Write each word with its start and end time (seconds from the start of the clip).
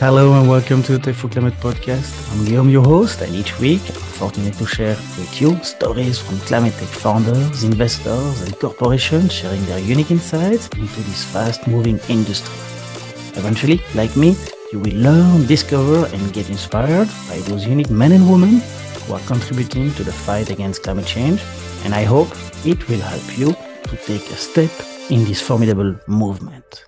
Hello 0.00 0.38
and 0.38 0.48
welcome 0.48 0.80
to 0.84 0.92
the 0.92 0.98
Tech 1.00 1.16
for 1.16 1.28
Climate 1.28 1.54
podcast. 1.54 2.14
I'm 2.30 2.44
Guillaume, 2.44 2.68
your 2.68 2.84
host, 2.84 3.20
and 3.20 3.34
each 3.34 3.58
week 3.58 3.80
I'm 3.80 3.96
fortunate 4.20 4.54
to 4.54 4.64
share 4.64 4.94
with 5.18 5.40
you 5.40 5.60
stories 5.64 6.20
from 6.20 6.38
climate 6.46 6.72
tech 6.74 6.86
founders, 6.86 7.64
investors, 7.64 8.42
and 8.42 8.56
corporations 8.60 9.32
sharing 9.32 9.60
their 9.66 9.80
unique 9.80 10.12
insights 10.12 10.68
into 10.68 11.00
this 11.00 11.24
fast 11.24 11.66
moving 11.66 11.98
industry. 12.08 12.54
Eventually, 13.34 13.80
like 13.96 14.16
me, 14.16 14.36
you 14.72 14.78
will 14.78 14.94
learn, 14.94 15.46
discover, 15.46 16.06
and 16.14 16.32
get 16.32 16.48
inspired 16.48 17.08
by 17.28 17.38
those 17.48 17.66
unique 17.66 17.90
men 17.90 18.12
and 18.12 18.30
women 18.30 18.62
who 19.02 19.14
are 19.14 19.26
contributing 19.26 19.92
to 19.94 20.04
the 20.04 20.12
fight 20.12 20.48
against 20.50 20.84
climate 20.84 21.06
change. 21.06 21.42
And 21.82 21.92
I 21.92 22.04
hope 22.04 22.28
it 22.64 22.88
will 22.88 23.00
help 23.00 23.36
you 23.36 23.52
to 23.82 23.96
take 24.06 24.30
a 24.30 24.36
step 24.36 24.70
in 25.10 25.24
this 25.24 25.42
formidable 25.42 25.98
movement. 26.06 26.84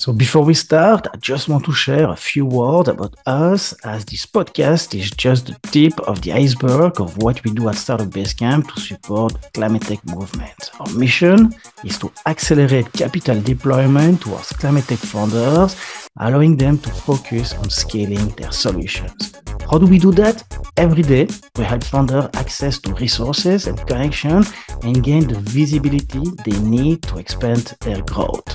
So 0.00 0.14
before 0.14 0.44
we 0.46 0.54
start, 0.54 1.06
I 1.12 1.18
just 1.18 1.50
want 1.50 1.66
to 1.66 1.72
share 1.72 2.08
a 2.08 2.16
few 2.16 2.46
words 2.46 2.88
about 2.88 3.16
us 3.26 3.74
as 3.84 4.06
this 4.06 4.24
podcast 4.24 4.98
is 4.98 5.10
just 5.10 5.48
the 5.48 5.56
tip 5.68 6.00
of 6.08 6.22
the 6.22 6.32
iceberg 6.32 7.02
of 7.02 7.18
what 7.18 7.44
we 7.44 7.50
do 7.50 7.68
at 7.68 7.74
Startup 7.74 8.06
Basecamp 8.08 8.72
to 8.72 8.80
support 8.80 9.34
climate 9.52 9.82
tech 9.82 10.02
movement. 10.06 10.70
Our 10.80 10.90
mission 10.94 11.54
is 11.84 11.98
to 11.98 12.10
accelerate 12.24 12.90
capital 12.94 13.42
deployment 13.42 14.22
towards 14.22 14.48
climate 14.52 14.86
tech 14.86 15.00
founders, 15.00 15.76
allowing 16.18 16.56
them 16.56 16.78
to 16.78 16.90
focus 16.90 17.54
on 17.54 17.70
scaling 17.70 18.28
their 18.30 18.52
solutions. 18.52 19.34
How 19.70 19.78
do 19.78 19.86
we 19.86 19.98
do 19.98 20.10
that? 20.12 20.42
Every 20.76 21.02
day, 21.02 21.28
we 21.56 21.64
help 21.64 21.84
founders 21.84 22.28
access 22.34 22.78
to 22.80 22.94
resources 22.94 23.66
and 23.66 23.78
connections 23.86 24.52
and 24.82 25.02
gain 25.02 25.28
the 25.28 25.38
visibility 25.38 26.22
they 26.44 26.58
need 26.60 27.02
to 27.04 27.18
expand 27.18 27.76
their 27.80 28.02
growth. 28.02 28.48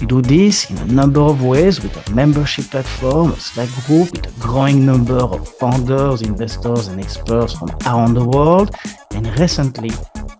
We 0.00 0.06
do 0.06 0.22
this 0.22 0.70
in 0.70 0.78
a 0.78 0.86
number 0.86 1.20
of 1.20 1.42
ways 1.42 1.82
with 1.82 1.96
a 1.96 2.10
membership 2.12 2.66
platform, 2.66 3.32
a 3.32 3.36
Slack 3.36 3.68
group 3.86 4.12
with 4.12 4.26
a 4.26 4.40
growing 4.40 4.84
number 4.84 5.18
of 5.18 5.48
founders, 5.56 6.22
investors, 6.22 6.88
and 6.88 7.00
experts 7.00 7.54
from 7.54 7.70
around 7.86 8.14
the 8.14 8.24
world. 8.24 8.74
And 9.12 9.26
recently, 9.38 9.90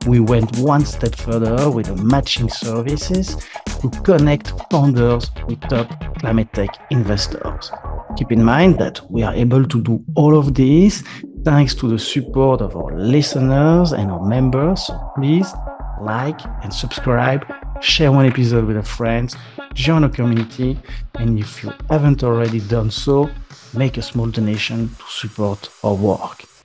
we 0.07 0.21
went 0.21 0.57
one 0.59 0.85
step 0.85 1.15
further 1.15 1.71
with 1.71 1.87
the 1.87 1.97
matching 1.97 2.49
services 2.49 3.37
to 3.81 3.91
connect 4.03 4.53
founders 4.71 5.31
with 5.47 5.61
top 5.63 5.89
climate 6.19 6.53
tech 6.53 6.71
investors. 6.91 7.71
Keep 8.17 8.33
in 8.33 8.43
mind 8.43 8.79
that 8.79 9.01
we 9.11 9.23
are 9.23 9.35
able 9.35 9.65
to 9.67 9.83
do 9.83 10.03
all 10.15 10.39
of 10.39 10.55
this 10.55 11.03
thanks 11.45 11.75
to 11.75 11.89
the 11.89 11.99
support 11.99 12.61
of 12.61 12.77
our 12.77 12.99
listeners 12.99 13.93
and 13.93 14.11
our 14.11 14.25
members. 14.25 14.87
So 14.87 15.13
please 15.17 15.53
like 16.01 16.41
and 16.63 16.73
subscribe, 16.73 17.45
share 17.81 18.13
one 18.13 18.27
episode 18.27 18.65
with 18.65 18.77
a 18.77 18.83
friend, 18.83 19.35
join 19.75 20.05
a 20.05 20.09
community, 20.09 20.79
and 21.15 21.39
if 21.39 21.63
you 21.63 21.73
haven't 21.91 22.23
already 22.23 22.61
done 22.61 22.91
so, 22.91 23.31
make 23.75 23.97
a 23.97 24.03
small 24.03 24.27
donation 24.27 24.89
to 24.89 25.05
support 25.09 25.69
our 25.85 25.95
work. 25.95 26.56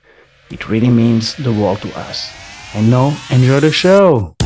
It 0.52 0.68
really 0.68 0.90
means 0.90 1.34
the 1.36 1.50
world 1.50 1.80
to 1.80 1.88
us. 1.98 2.30
And 2.74 2.90
now, 2.90 3.16
enjoy 3.30 3.60
the 3.60 3.72
show! 3.72 4.36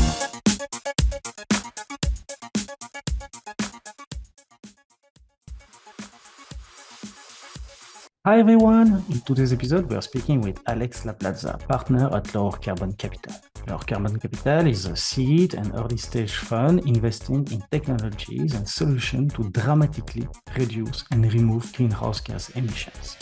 Hi 8.24 8.38
everyone! 8.38 9.04
In 9.10 9.20
today's 9.22 9.52
episode, 9.52 9.90
we 9.90 9.96
are 9.96 10.00
speaking 10.00 10.40
with 10.40 10.60
Alex 10.68 11.02
Laplaza, 11.04 11.58
partner 11.66 12.06
at 12.14 12.22
Lowercarbon 12.26 12.96
Capital. 12.98 13.34
Lowercarbon 13.66 14.22
Capital 14.22 14.68
is 14.68 14.86
a 14.86 14.94
seed 14.94 15.54
and 15.54 15.74
early 15.74 15.96
stage 15.96 16.36
fund 16.36 16.86
investing 16.86 17.48
in 17.50 17.64
technologies 17.72 18.54
and 18.54 18.68
solutions 18.68 19.34
to 19.34 19.50
dramatically 19.50 20.28
reduce 20.56 21.02
and 21.10 21.32
remove 21.34 21.72
greenhouse 21.72 22.20
gas 22.20 22.50
emissions. 22.50 23.16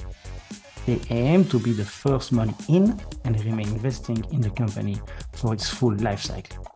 They 0.86 1.00
aim 1.10 1.44
to 1.46 1.58
be 1.58 1.72
the 1.72 1.84
first 1.84 2.32
money 2.32 2.54
in 2.68 3.00
and 3.24 3.42
remain 3.44 3.68
investing 3.68 4.24
in 4.32 4.40
the 4.40 4.50
company 4.50 5.00
for 5.32 5.54
its 5.54 5.68
full 5.68 5.96
life 5.96 6.20
cycle. 6.20 6.66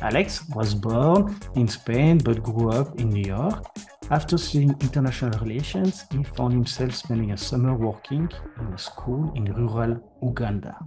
Alex 0.00 0.46
was 0.54 0.74
born 0.74 1.34
in 1.54 1.66
Spain 1.68 2.18
but 2.18 2.42
grew 2.42 2.70
up 2.70 3.00
in 3.00 3.10
New 3.10 3.26
York 3.26 3.64
after 4.08 4.38
studying 4.38 4.76
international 4.80 5.36
relations, 5.40 6.04
he 6.12 6.22
found 6.22 6.52
himself 6.52 6.94
spending 6.94 7.32
a 7.32 7.36
summer 7.36 7.74
working 7.74 8.30
in 8.60 8.66
a 8.72 8.78
school 8.78 9.32
in 9.34 9.46
rural 9.46 10.00
Uganda 10.22 10.78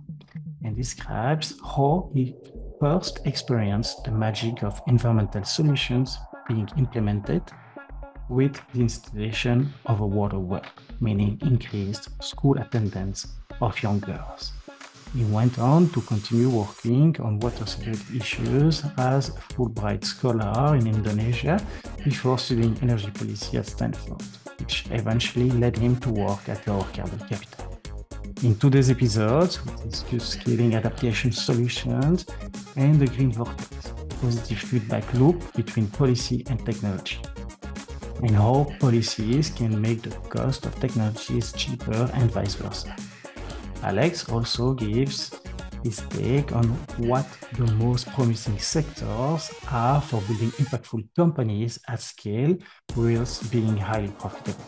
and 0.63 0.73
describes 0.73 1.59
how 1.61 2.09
he 2.13 2.33
first 2.79 3.19
experienced 3.25 4.05
the 4.05 4.11
magic 4.11 4.63
of 4.63 4.81
environmental 4.87 5.43
solutions 5.43 6.17
being 6.47 6.69
implemented 6.77 7.41
with 8.29 8.61
the 8.73 8.81
installation 8.81 9.73
of 9.87 9.99
a 9.99 10.05
water 10.05 10.39
well, 10.39 10.65
meaning 11.01 11.37
increased 11.41 12.09
school 12.23 12.57
attendance 12.57 13.27
of 13.59 13.81
young 13.81 13.99
girls. 13.99 14.53
He 15.15 15.23
went 15.25 15.57
on 15.57 15.89
to 15.89 16.01
continue 16.01 16.49
working 16.49 17.19
on 17.19 17.39
water 17.39 17.65
security 17.65 18.17
issues 18.17 18.83
as 18.97 19.29
a 19.29 19.31
Fulbright 19.53 20.05
scholar 20.05 20.75
in 20.75 20.85
Indonesia 20.85 21.59
before 22.03 22.37
studying 22.37 22.77
energy 22.83 23.09
policy 23.09 23.57
at 23.57 23.65
Stanford, 23.65 24.21
which 24.59 24.85
eventually 24.91 25.49
led 25.49 25.75
him 25.75 25.99
to 26.01 26.11
work 26.11 26.47
at 26.47 26.63
Lowercarbon 26.65 27.27
Capital. 27.27 27.79
In 28.43 28.55
today's 28.55 28.91
episode, 28.91 29.57
we 29.65 29.89
discuss 29.89 30.29
scaling 30.29 30.75
adaptation 30.75 31.31
solutions 31.31 32.25
and 32.77 32.99
the 32.99 33.07
green 33.07 33.31
vortex, 33.31 33.91
positive 34.21 34.59
feedback 34.59 35.11
loop 35.15 35.41
between 35.55 35.87
policy 35.87 36.45
and 36.49 36.63
technology, 36.63 37.17
and 38.21 38.35
how 38.35 38.67
policies 38.79 39.49
can 39.49 39.79
make 39.81 40.01
the 40.01 40.15
cost 40.29 40.65
of 40.65 40.75
technologies 40.79 41.51
cheaper 41.53 42.09
and 42.13 42.31
vice 42.31 42.55
versa. 42.55 42.95
Alex 43.83 44.29
also 44.29 44.73
gives 44.73 45.31
his 45.83 45.97
take 46.09 46.51
on 46.51 46.65
what 46.97 47.25
the 47.53 47.71
most 47.73 48.07
promising 48.09 48.57
sectors 48.59 49.51
are 49.71 50.01
for 50.01 50.21
building 50.21 50.51
impactful 50.51 51.07
companies 51.15 51.79
at 51.87 52.01
scale 52.01 52.57
whilst 52.95 53.49
being 53.51 53.77
highly 53.77 54.11
profitable. 54.19 54.65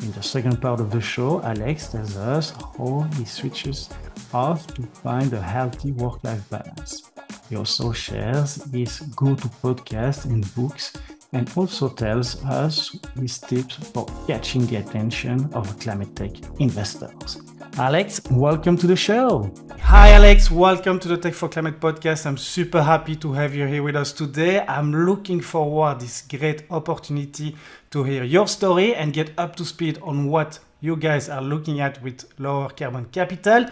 In 0.00 0.12
the 0.12 0.22
second 0.22 0.60
part 0.60 0.80
of 0.80 0.90
the 0.90 1.00
show, 1.00 1.42
Alex 1.42 1.88
tells 1.88 2.16
us 2.16 2.52
how 2.76 3.08
he 3.16 3.24
switches 3.24 3.88
off 4.32 4.66
to 4.74 4.82
find 5.02 5.32
a 5.32 5.40
healthy 5.40 5.92
work 5.92 6.22
life 6.22 6.48
balance. 6.50 7.10
He 7.48 7.56
also 7.56 7.92
shares 7.92 8.62
his 8.70 9.00
go 9.16 9.34
to 9.34 9.48
podcast 9.62 10.26
and 10.26 10.44
books 10.54 10.92
and 11.32 11.50
also 11.56 11.88
tells 11.88 12.42
us 12.44 12.96
his 13.20 13.38
tips 13.38 13.74
for 13.74 14.06
catching 14.26 14.66
the 14.66 14.76
attention 14.76 15.48
of 15.52 15.78
climate 15.78 16.14
tech 16.16 16.30
investors. 16.58 17.40
Alex, 17.76 18.20
welcome 18.30 18.76
to 18.76 18.86
the 18.86 18.96
show. 18.96 19.52
Hi, 19.80 20.12
Alex. 20.12 20.50
Welcome 20.50 20.98
to 21.00 21.08
the 21.08 21.16
Tech 21.16 21.34
for 21.34 21.48
Climate 21.48 21.78
podcast. 21.80 22.26
I'm 22.26 22.36
super 22.36 22.82
happy 22.82 23.14
to 23.16 23.32
have 23.32 23.54
you 23.54 23.66
here 23.66 23.82
with 23.82 23.94
us 23.94 24.12
today. 24.12 24.64
I'm 24.66 24.92
looking 24.92 25.40
forward 25.40 26.00
this 26.00 26.22
great 26.22 26.64
opportunity 26.70 27.54
to 27.90 28.02
hear 28.04 28.24
your 28.24 28.48
story 28.48 28.94
and 28.94 29.12
get 29.12 29.30
up 29.38 29.54
to 29.56 29.64
speed 29.64 29.98
on 30.02 30.28
what 30.28 30.58
you 30.80 30.96
guys 30.96 31.28
are 31.28 31.42
looking 31.42 31.80
at 31.80 32.02
with 32.02 32.36
Lowercarbon 32.38 33.12
Capital, 33.12 33.66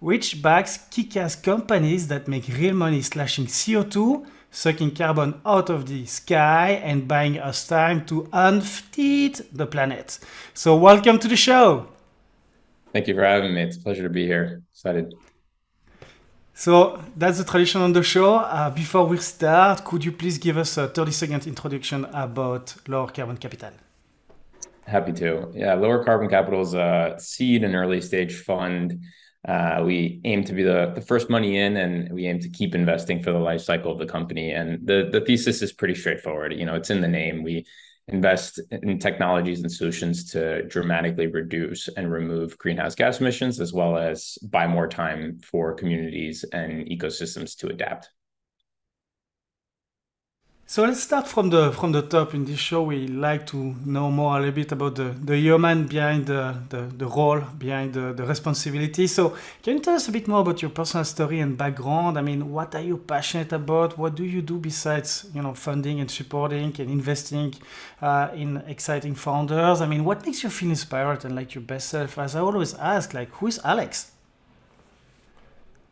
which 0.00 0.42
backs 0.42 0.78
kick-ass 0.90 1.36
companies 1.36 2.08
that 2.08 2.26
make 2.26 2.48
real 2.48 2.74
money 2.74 3.02
slashing 3.02 3.46
CO2 3.46 4.26
sucking 4.50 4.94
carbon 4.94 5.40
out 5.44 5.70
of 5.70 5.86
the 5.86 6.06
sky 6.06 6.80
and 6.82 7.08
buying 7.08 7.38
us 7.38 7.66
time 7.66 8.04
to 8.06 8.28
unfeed 8.32 9.40
the 9.52 9.66
planet. 9.66 10.18
So, 10.54 10.76
welcome 10.76 11.18
to 11.18 11.28
the 11.28 11.36
show. 11.36 11.88
Thank 12.92 13.08
you 13.08 13.14
for 13.14 13.24
having 13.24 13.54
me. 13.54 13.62
It's 13.62 13.76
a 13.76 13.80
pleasure 13.80 14.02
to 14.04 14.08
be 14.08 14.26
here. 14.26 14.62
Excited. 14.72 15.14
So 16.58 16.98
that's 17.14 17.36
the 17.36 17.44
tradition 17.44 17.82
on 17.82 17.92
the 17.92 18.02
show. 18.02 18.36
Uh, 18.36 18.70
before 18.70 19.04
we 19.04 19.18
start, 19.18 19.84
could 19.84 20.02
you 20.02 20.10
please 20.10 20.38
give 20.38 20.56
us 20.56 20.78
a 20.78 20.88
30 20.88 21.12
second 21.12 21.46
introduction 21.46 22.06
about 22.06 22.68
Lowercarbon 22.86 23.38
Capital? 23.38 23.72
Happy 24.86 25.12
to. 25.12 25.52
Yeah, 25.52 25.76
Lowercarbon 25.76 26.30
Capital 26.30 26.62
is 26.62 26.72
a 26.72 27.16
seed 27.18 27.62
and 27.62 27.74
early 27.74 28.00
stage 28.00 28.40
fund. 28.40 28.98
Uh, 29.46 29.82
we 29.84 30.20
aim 30.24 30.42
to 30.42 30.52
be 30.52 30.64
the, 30.64 30.92
the 30.94 31.00
first 31.00 31.30
money 31.30 31.58
in 31.58 31.76
and 31.76 32.12
we 32.12 32.26
aim 32.26 32.40
to 32.40 32.48
keep 32.48 32.74
investing 32.74 33.22
for 33.22 33.30
the 33.32 33.38
life 33.38 33.60
cycle 33.60 33.92
of 33.92 33.98
the 33.98 34.06
company. 34.06 34.50
And 34.50 34.84
the, 34.84 35.08
the 35.12 35.20
thesis 35.20 35.62
is 35.62 35.72
pretty 35.72 35.94
straightforward. 35.94 36.52
You 36.52 36.66
know, 36.66 36.74
it's 36.74 36.90
in 36.90 37.00
the 37.00 37.08
name. 37.08 37.44
We 37.44 37.64
invest 38.08 38.60
in 38.70 38.98
technologies 38.98 39.60
and 39.60 39.70
solutions 39.70 40.30
to 40.32 40.62
dramatically 40.64 41.28
reduce 41.28 41.88
and 41.88 42.10
remove 42.10 42.58
greenhouse 42.58 42.94
gas 42.94 43.20
emissions, 43.20 43.60
as 43.60 43.72
well 43.72 43.96
as 43.96 44.38
buy 44.42 44.66
more 44.66 44.88
time 44.88 45.38
for 45.40 45.74
communities 45.74 46.44
and 46.52 46.86
ecosystems 46.86 47.56
to 47.58 47.68
adapt. 47.68 48.10
So 50.68 50.82
let's 50.82 51.00
start 51.00 51.28
from 51.28 51.50
the 51.50 51.70
from 51.70 51.92
the 51.92 52.02
top. 52.02 52.34
In 52.34 52.44
this 52.44 52.58
show, 52.58 52.82
we 52.82 53.06
like 53.06 53.46
to 53.48 53.56
know 53.84 54.10
more 54.10 54.36
a 54.36 54.40
little 54.40 54.52
bit 54.54 54.72
about 54.72 54.96
the, 54.96 55.14
the 55.24 55.36
human 55.38 55.86
behind 55.86 56.26
the, 56.26 56.60
the, 56.68 56.82
the 57.00 57.06
role, 57.06 57.40
behind 57.56 57.94
the, 57.94 58.12
the 58.12 58.24
responsibility. 58.26 59.06
So 59.06 59.36
can 59.62 59.74
you 59.74 59.80
tell 59.80 59.94
us 59.94 60.08
a 60.08 60.12
bit 60.12 60.26
more 60.26 60.40
about 60.40 60.60
your 60.62 60.72
personal 60.72 61.04
story 61.04 61.38
and 61.38 61.56
background? 61.56 62.18
I 62.18 62.22
mean, 62.22 62.50
what 62.50 62.74
are 62.74 62.80
you 62.80 62.98
passionate 62.98 63.52
about? 63.52 63.96
What 63.96 64.16
do 64.16 64.24
you 64.24 64.42
do 64.42 64.58
besides 64.58 65.26
you 65.32 65.40
know 65.40 65.54
funding 65.54 66.00
and 66.00 66.10
supporting 66.10 66.74
and 66.80 66.90
investing 66.90 67.54
uh, 68.02 68.30
in 68.34 68.56
exciting 68.66 69.14
founders? 69.14 69.80
I 69.80 69.86
mean, 69.86 70.04
what 70.04 70.26
makes 70.26 70.42
you 70.42 70.50
feel 70.50 70.70
inspired 70.70 71.24
and 71.24 71.36
like 71.36 71.54
your 71.54 71.62
best 71.62 71.90
self? 71.90 72.18
As 72.18 72.34
I 72.34 72.40
always 72.40 72.74
ask, 72.74 73.14
like, 73.14 73.30
who 73.36 73.46
is 73.46 73.60
Alex? 73.62 74.10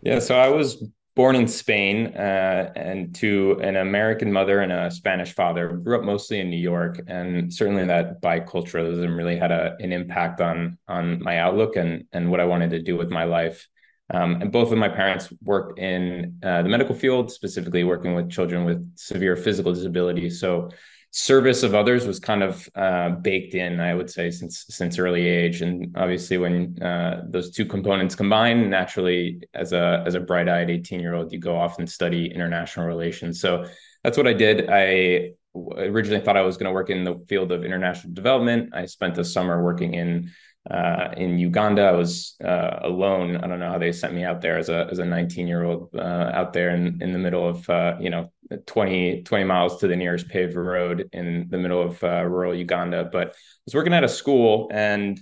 Yeah, 0.03 0.19
so 0.19 0.37
I 0.37 0.49
was 0.49 0.83
born 1.17 1.37
in 1.37 1.47
Spain 1.47 2.09
uh, 2.17 2.73
and 2.75 3.15
to 3.15 3.59
an 3.63 3.77
American 3.77 4.33
mother 4.33 4.61
and 4.61 4.73
a 4.73 4.91
Spanish 4.91 5.33
father. 5.33 5.69
Grew 5.69 5.97
up 5.99 6.05
mostly 6.05 6.41
in 6.41 6.51
New 6.51 6.57
York, 6.57 7.01
and 7.07 7.53
certainly 7.53 7.85
that 7.87 8.21
biculturalism 8.21 9.17
really 9.17 9.37
had 9.37 9.53
a, 9.53 9.77
an 9.81 9.93
impact 9.93 10.41
on 10.41 10.79
on 10.89 11.23
my 11.23 11.39
outlook 11.39 11.77
and 11.77 12.05
and 12.13 12.31
what 12.31 12.41
I 12.41 12.45
wanted 12.45 12.71
to 12.71 12.83
do 12.83 12.97
with 12.97 13.11
my 13.11 13.25
life. 13.25 13.69
Um, 14.11 14.43
and 14.43 14.53
both 14.53 14.71
of 14.71 14.77
my 14.77 14.89
parents 14.89 15.33
worked 15.43 15.79
in 15.79 16.39
uh, 16.43 16.63
the 16.63 16.69
medical 16.69 16.95
field, 16.95 17.33
specifically 17.33 17.85
working 17.85 18.15
with 18.15 18.31
children 18.31 18.65
with 18.65 18.97
severe 18.97 19.35
physical 19.35 19.73
disabilities. 19.73 20.41
So 20.41 20.69
service 21.17 21.63
of 21.63 21.77
others 21.77 22.09
was 22.09 22.19
kind 22.19 22.43
of 22.43 22.69
uh, 22.75 23.11
baked 23.11 23.55
in, 23.55 23.79
I 23.79 23.95
would 23.95 24.11
say, 24.11 24.33
since 24.33 24.67
since 24.69 24.99
early 24.99 25.29
age. 25.29 25.63
And 25.63 25.97
obviously, 25.97 26.39
when 26.39 26.83
uh, 26.83 27.23
those 27.31 27.53
two 27.53 27.67
components 27.67 28.17
combine, 28.17 28.69
naturally, 28.69 29.41
as 29.55 29.73
a 29.73 30.03
as 30.05 30.17
a 30.17 30.21
bright 30.21 30.49
eyed 30.49 30.71
eighteen 30.71 30.99
year 30.99 31.15
old, 31.15 31.33
you 31.33 31.39
go 31.39 31.57
off 31.57 31.79
and 31.79 31.89
study 31.89 32.27
international 32.27 32.87
relations. 32.87 33.41
So 33.41 33.65
that's 34.03 34.19
what 34.19 34.27
I 34.27 34.33
did. 34.33 34.69
I 34.69 35.35
originally 35.77 36.21
thought 36.21 36.37
I 36.37 36.43
was 36.43 36.57
going 36.57 36.67
to 36.67 36.73
work 36.73 36.91
in 36.91 37.05
the 37.05 37.25
field 37.29 37.53
of 37.53 37.65
international 37.65 38.13
development. 38.13 38.75
I 38.75 38.87
spent 38.87 39.15
the 39.15 39.25
summer 39.25 39.63
working 39.63 39.95
in 39.95 40.33
uh, 40.71 41.09
in 41.17 41.39
Uganda. 41.39 41.83
I 41.83 41.93
was 41.93 42.37
uh, 42.43 42.79
alone. 42.83 43.37
I 43.37 43.47
don't 43.47 43.61
know 43.61 43.71
how 43.71 43.79
they 43.79 43.93
sent 43.93 44.15
me 44.15 44.25
out 44.25 44.41
there 44.41 44.57
as 44.57 44.69
a 44.69 44.89
as 44.91 44.99
a 44.99 45.05
19 45.05 45.47
year 45.47 45.65
old 45.65 45.91
uh, 45.95 46.31
out 46.33 46.53
there 46.53 46.71
in 46.71 47.03
in 47.03 47.13
the 47.13 47.19
middle 47.19 47.47
of 47.47 47.69
uh, 47.69 47.97
you 48.01 48.11
know 48.11 48.33
20 48.67 49.23
20 49.23 49.45
miles 49.45 49.79
to 49.81 49.89
the 49.89 49.97
nearest 49.97 50.29
paved 50.29 50.55
road 50.57 51.09
in 51.13 51.49
the 51.51 51.59
middle 51.59 51.83
of 51.83 52.03
uh, 52.03 52.25
rural 52.25 52.55
Uganda. 52.55 53.09
But 53.11 53.29
I 53.29 53.33
was 53.67 53.75
working 53.75 53.95
at 53.95 54.05
a 54.05 54.09
school, 54.09 54.71
and 54.73 55.21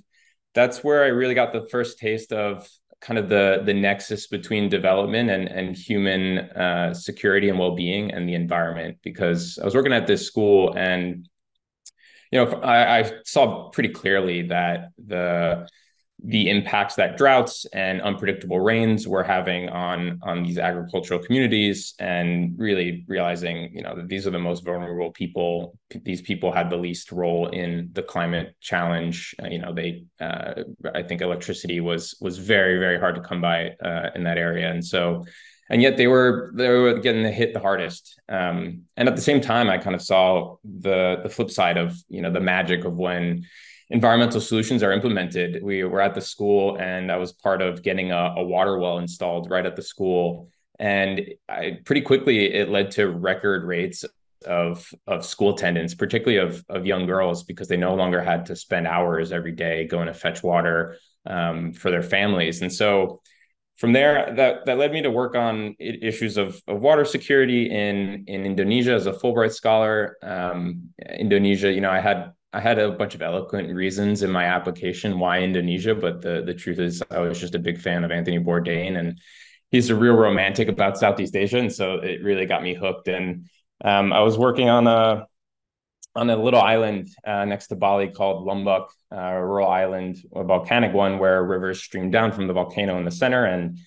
that's 0.54 0.84
where 0.84 1.02
I 1.04 1.08
really 1.08 1.34
got 1.34 1.52
the 1.52 1.66
first 1.70 1.98
taste 1.98 2.32
of 2.32 2.68
kind 3.00 3.18
of 3.18 3.28
the 3.28 3.62
the 3.64 3.74
nexus 3.74 4.28
between 4.28 4.68
development 4.68 5.28
and 5.28 5.48
and 5.48 5.76
human 5.76 6.38
uh, 6.50 6.94
security 6.94 7.48
and 7.48 7.58
well 7.58 7.74
being 7.74 8.12
and 8.12 8.28
the 8.28 8.34
environment. 8.34 8.98
Because 9.02 9.58
I 9.60 9.64
was 9.64 9.74
working 9.74 9.92
at 9.92 10.06
this 10.06 10.24
school 10.24 10.72
and 10.76 11.28
you 12.32 12.44
know, 12.44 12.50
I, 12.62 13.00
I 13.00 13.12
saw 13.24 13.68
pretty 13.70 13.90
clearly 13.90 14.42
that 14.48 14.88
the 15.04 15.68
the 16.24 16.48
impacts 16.48 16.94
that 16.94 17.16
droughts 17.16 17.66
and 17.72 18.00
unpredictable 18.00 18.60
rains 18.60 19.08
were 19.08 19.24
having 19.24 19.68
on 19.68 20.20
on 20.22 20.44
these 20.44 20.56
agricultural 20.56 21.18
communities 21.20 21.94
and 21.98 22.54
really 22.56 23.04
realizing 23.08 23.74
you 23.74 23.82
know 23.82 23.96
that 23.96 24.08
these 24.08 24.26
are 24.26 24.30
the 24.30 24.38
most 24.38 24.64
vulnerable 24.64 25.10
people. 25.10 25.76
These 26.04 26.22
people 26.22 26.52
had 26.52 26.70
the 26.70 26.76
least 26.76 27.10
role 27.10 27.48
in 27.48 27.90
the 27.92 28.04
climate 28.04 28.54
challenge. 28.60 29.34
Uh, 29.42 29.48
you 29.48 29.58
know 29.58 29.74
they 29.74 30.04
uh, 30.20 30.54
i 30.94 31.02
think 31.02 31.20
electricity 31.20 31.80
was 31.80 32.16
was 32.20 32.38
very 32.38 32.78
very 32.78 32.98
hard 32.98 33.16
to 33.16 33.20
come 33.20 33.40
by 33.40 33.70
uh, 33.84 34.10
in 34.14 34.22
that 34.24 34.38
area. 34.38 34.70
And 34.70 34.84
so 34.84 35.24
and 35.70 35.80
yet 35.80 35.96
they 35.96 36.06
were 36.06 36.52
they 36.54 36.68
were 36.68 36.98
getting 36.98 37.24
hit 37.32 37.54
the 37.54 37.60
hardest. 37.60 38.20
Um, 38.28 38.82
and 38.96 39.08
at 39.08 39.16
the 39.16 39.22
same 39.22 39.40
time, 39.40 39.70
I 39.70 39.78
kind 39.78 39.94
of 39.94 40.02
saw 40.02 40.56
the 40.64 41.20
the 41.22 41.28
flip 41.28 41.50
side 41.50 41.76
of 41.78 41.96
you 42.08 42.22
know 42.22 42.30
the 42.30 42.40
magic 42.40 42.84
of 42.84 42.94
when 42.94 43.44
environmental 43.90 44.40
solutions 44.40 44.82
are 44.82 44.92
implemented. 44.92 45.62
We 45.62 45.84
were 45.84 46.00
at 46.00 46.14
the 46.14 46.20
school, 46.20 46.76
and 46.78 47.12
I 47.12 47.16
was 47.16 47.32
part 47.32 47.62
of 47.62 47.82
getting 47.82 48.10
a, 48.10 48.34
a 48.36 48.44
water 48.44 48.78
well 48.78 48.98
installed 48.98 49.50
right 49.50 49.64
at 49.66 49.76
the 49.76 49.82
school, 49.82 50.48
and 50.78 51.22
I, 51.48 51.78
pretty 51.84 52.02
quickly 52.02 52.52
it 52.52 52.68
led 52.68 52.90
to 52.92 53.08
record 53.08 53.64
rates 53.64 54.04
of 54.46 54.92
of 55.06 55.24
school 55.24 55.54
attendance, 55.54 55.94
particularly 55.94 56.38
of 56.38 56.64
of 56.68 56.86
young 56.86 57.06
girls, 57.06 57.44
because 57.44 57.68
they 57.68 57.76
no 57.76 57.94
longer 57.94 58.20
had 58.20 58.46
to 58.46 58.56
spend 58.56 58.86
hours 58.86 59.32
every 59.32 59.52
day 59.52 59.86
going 59.86 60.06
to 60.06 60.14
fetch 60.14 60.42
water 60.42 60.96
um, 61.24 61.72
for 61.72 61.90
their 61.90 62.02
families, 62.02 62.62
and 62.62 62.72
so 62.72 63.20
from 63.76 63.92
there, 63.92 64.32
that 64.36 64.66
that 64.66 64.78
led 64.78 64.92
me 64.92 65.02
to 65.02 65.10
work 65.10 65.34
on 65.34 65.74
issues 65.78 66.36
of, 66.36 66.60
of 66.68 66.80
water 66.80 67.04
security 67.04 67.70
in 67.70 68.24
in 68.26 68.44
Indonesia 68.44 68.92
as 68.92 69.06
a 69.06 69.12
Fulbright 69.12 69.52
scholar. 69.52 70.16
Um, 70.22 70.90
Indonesia, 71.18 71.72
you 71.72 71.80
know, 71.80 71.90
I 71.90 72.00
had 72.00 72.32
I 72.52 72.60
had 72.60 72.78
a 72.78 72.92
bunch 72.92 73.14
of 73.14 73.22
eloquent 73.22 73.74
reasons 73.74 74.22
in 74.22 74.30
my 74.30 74.44
application 74.44 75.18
why 75.18 75.40
Indonesia, 75.40 75.94
but 75.94 76.20
the 76.20 76.42
the 76.44 76.54
truth 76.54 76.78
is 76.78 77.02
I 77.10 77.20
was 77.20 77.40
just 77.40 77.54
a 77.54 77.58
big 77.58 77.80
fan 77.80 78.04
of 78.04 78.10
Anthony 78.10 78.38
Bourdain, 78.38 78.98
and 78.98 79.18
he's 79.70 79.90
a 79.90 79.96
real 79.96 80.14
romantic 80.14 80.68
about 80.68 80.98
Southeast 80.98 81.34
Asia, 81.34 81.58
and 81.58 81.72
so 81.72 81.94
it 81.94 82.22
really 82.22 82.46
got 82.46 82.62
me 82.62 82.74
hooked. 82.74 83.08
And 83.08 83.48
um, 83.84 84.12
I 84.12 84.20
was 84.20 84.36
working 84.38 84.68
on 84.68 84.86
a 84.86 85.26
on 86.14 86.28
a 86.30 86.36
little 86.36 86.60
island 86.60 87.08
uh, 87.26 87.44
next 87.44 87.68
to 87.68 87.76
Bali 87.76 88.08
called 88.08 88.44
Lombok, 88.44 88.92
uh, 89.10 89.16
a 89.16 89.46
rural 89.46 89.68
island, 89.68 90.18
a 90.34 90.44
volcanic 90.44 90.92
one 90.92 91.18
where 91.18 91.42
rivers 91.42 91.82
stream 91.82 92.10
down 92.10 92.32
from 92.32 92.46
the 92.46 92.52
volcano 92.52 92.98
in 92.98 93.04
the 93.04 93.10
center, 93.10 93.44
and 93.44 93.78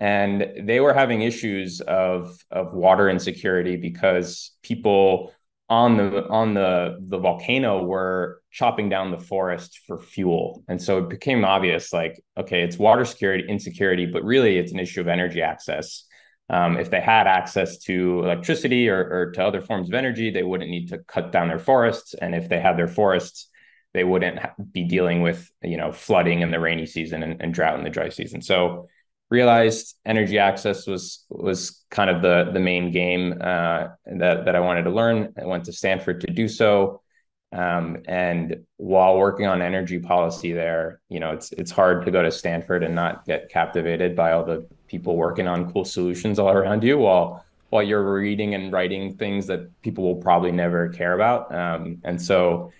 and 0.00 0.66
they 0.66 0.80
were 0.80 0.92
having 0.92 1.22
issues 1.22 1.80
of 1.80 2.36
of 2.50 2.74
water 2.74 3.08
insecurity 3.08 3.76
because 3.76 4.52
people 4.62 5.32
on 5.68 5.96
the 5.96 6.28
on 6.28 6.54
the 6.54 6.98
the 7.00 7.18
volcano 7.18 7.82
were 7.84 8.42
chopping 8.50 8.90
down 8.90 9.10
the 9.10 9.18
forest 9.18 9.80
for 9.86 9.98
fuel, 9.98 10.62
and 10.68 10.82
so 10.82 10.98
it 10.98 11.08
became 11.08 11.44
obvious, 11.44 11.92
like, 11.92 12.22
okay, 12.36 12.62
it's 12.62 12.78
water 12.78 13.04
security 13.06 13.44
insecurity, 13.48 14.04
but 14.04 14.24
really 14.24 14.58
it's 14.58 14.72
an 14.72 14.78
issue 14.78 15.00
of 15.00 15.08
energy 15.08 15.40
access 15.40 16.04
um, 16.50 16.76
if 16.76 16.90
they 16.90 17.00
had 17.00 17.26
access 17.26 17.78
to 17.78 18.20
electricity 18.24 18.88
or, 18.88 18.98
or 18.98 19.30
to 19.32 19.44
other 19.44 19.62
forms 19.62 19.88
of 19.88 19.94
energy, 19.94 20.30
they 20.30 20.42
wouldn't 20.42 20.70
need 20.70 20.88
to 20.88 20.98
cut 20.98 21.32
down 21.32 21.48
their 21.48 21.58
forests. 21.58 22.14
And 22.14 22.34
if 22.34 22.48
they 22.48 22.60
had 22.60 22.76
their 22.76 22.88
forests, 22.88 23.48
they 23.94 24.04
wouldn't 24.04 24.40
be 24.72 24.84
dealing 24.84 25.22
with 25.22 25.50
you 25.62 25.76
know 25.76 25.92
flooding 25.92 26.40
in 26.40 26.50
the 26.50 26.60
rainy 26.60 26.86
season 26.86 27.22
and, 27.22 27.40
and 27.40 27.54
drought 27.54 27.78
in 27.78 27.84
the 27.84 27.90
dry 27.90 28.08
season. 28.08 28.40
So 28.42 28.88
realized 29.30 29.96
energy 30.04 30.38
access 30.38 30.86
was 30.86 31.24
was 31.28 31.84
kind 31.90 32.10
of 32.10 32.22
the 32.22 32.50
the 32.52 32.60
main 32.60 32.90
game 32.90 33.34
uh, 33.40 33.88
that 34.06 34.44
that 34.44 34.56
I 34.56 34.60
wanted 34.60 34.84
to 34.84 34.90
learn. 34.90 35.32
I 35.40 35.46
went 35.46 35.64
to 35.64 35.72
Stanford 35.72 36.20
to 36.22 36.26
do 36.28 36.48
so. 36.48 37.02
Um, 37.52 37.98
and 38.06 38.64
while 38.78 39.18
working 39.18 39.46
on 39.46 39.60
energy 39.60 39.98
policy 39.98 40.52
there, 40.52 41.00
you 41.08 41.20
know, 41.20 41.32
it's 41.32 41.52
it's 41.52 41.70
hard 41.70 42.04
to 42.06 42.10
go 42.10 42.22
to 42.22 42.30
Stanford 42.30 42.82
and 42.82 42.94
not 42.94 43.26
get 43.26 43.50
captivated 43.50 44.16
by 44.16 44.32
all 44.32 44.44
the 44.44 44.66
people 44.88 45.16
working 45.16 45.46
on 45.46 45.70
cool 45.72 45.84
solutions 45.84 46.38
all 46.38 46.50
around 46.50 46.82
you 46.82 46.98
while 46.98 47.44
while 47.70 47.82
you're 47.82 48.12
reading 48.14 48.54
and 48.54 48.72
writing 48.72 49.14
things 49.16 49.46
that 49.46 49.60
people 49.82 50.04
will 50.04 50.20
probably 50.22 50.52
never 50.52 50.88
care 50.90 51.14
about. 51.14 51.54
Um, 51.54 51.98
and 52.04 52.20
so 52.20 52.70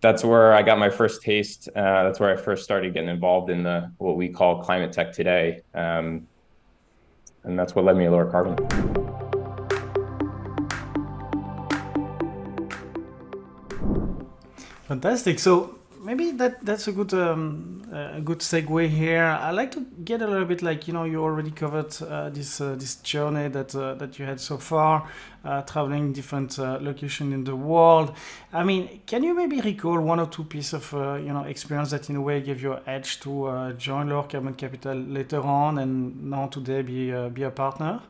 that's 0.00 0.24
where 0.24 0.52
I 0.52 0.62
got 0.62 0.78
my 0.78 0.90
first 0.90 1.22
taste. 1.22 1.68
Uh, 1.74 2.04
that's 2.04 2.20
where 2.20 2.32
I 2.32 2.36
first 2.36 2.62
started 2.62 2.94
getting 2.94 3.08
involved 3.08 3.50
in 3.50 3.62
the 3.62 3.90
what 3.98 4.16
we 4.16 4.28
call 4.28 4.62
climate 4.62 4.92
tech 4.92 5.12
today. 5.12 5.62
Um, 5.74 6.28
and 7.42 7.58
that's 7.58 7.74
what 7.74 7.84
led 7.84 7.96
me 7.96 8.04
to 8.04 8.10
Lowercarbon. 8.10 9.35
Fantastic. 14.86 15.38
So 15.40 15.78
maybe 16.02 16.30
that 16.32 16.64
that's 16.64 16.86
a 16.86 16.92
good 16.92 17.12
um, 17.12 17.82
a 17.92 18.20
good 18.20 18.38
segue 18.38 18.88
here. 18.88 19.24
I 19.24 19.50
like 19.50 19.72
to 19.72 19.80
get 20.04 20.22
a 20.22 20.26
little 20.26 20.44
bit 20.46 20.62
like 20.62 20.86
you 20.86 20.94
know 20.94 21.04
you 21.04 21.22
already 21.22 21.50
covered 21.50 21.92
uh, 22.02 22.30
this 22.30 22.60
uh, 22.60 22.76
this 22.76 22.96
journey 22.96 23.48
that 23.48 23.74
uh, 23.74 23.94
that 23.94 24.18
you 24.18 24.24
had 24.24 24.40
so 24.40 24.58
far, 24.58 25.08
uh, 25.44 25.62
traveling 25.62 26.12
different 26.12 26.58
uh, 26.60 26.78
locations 26.80 27.34
in 27.34 27.42
the 27.42 27.56
world. 27.56 28.14
I 28.52 28.62
mean, 28.62 29.00
can 29.06 29.24
you 29.24 29.34
maybe 29.34 29.60
recall 29.60 30.00
one 30.00 30.20
or 30.20 30.26
two 30.26 30.44
pieces 30.44 30.74
of 30.74 30.94
uh, 30.94 31.14
you 31.14 31.32
know 31.32 31.42
experience 31.42 31.90
that 31.90 32.08
in 32.08 32.16
a 32.16 32.20
way 32.20 32.40
gave 32.40 32.62
you 32.62 32.78
edge 32.86 33.18
to 33.20 33.74
join 33.78 34.08
Lowercarbon 34.08 34.56
Capital 34.56 34.94
later 34.96 35.40
on 35.40 35.78
and 35.78 36.30
now 36.30 36.46
today 36.46 36.82
be 36.82 37.10
be 37.30 37.42
a 37.42 37.50
partner? 37.50 38.02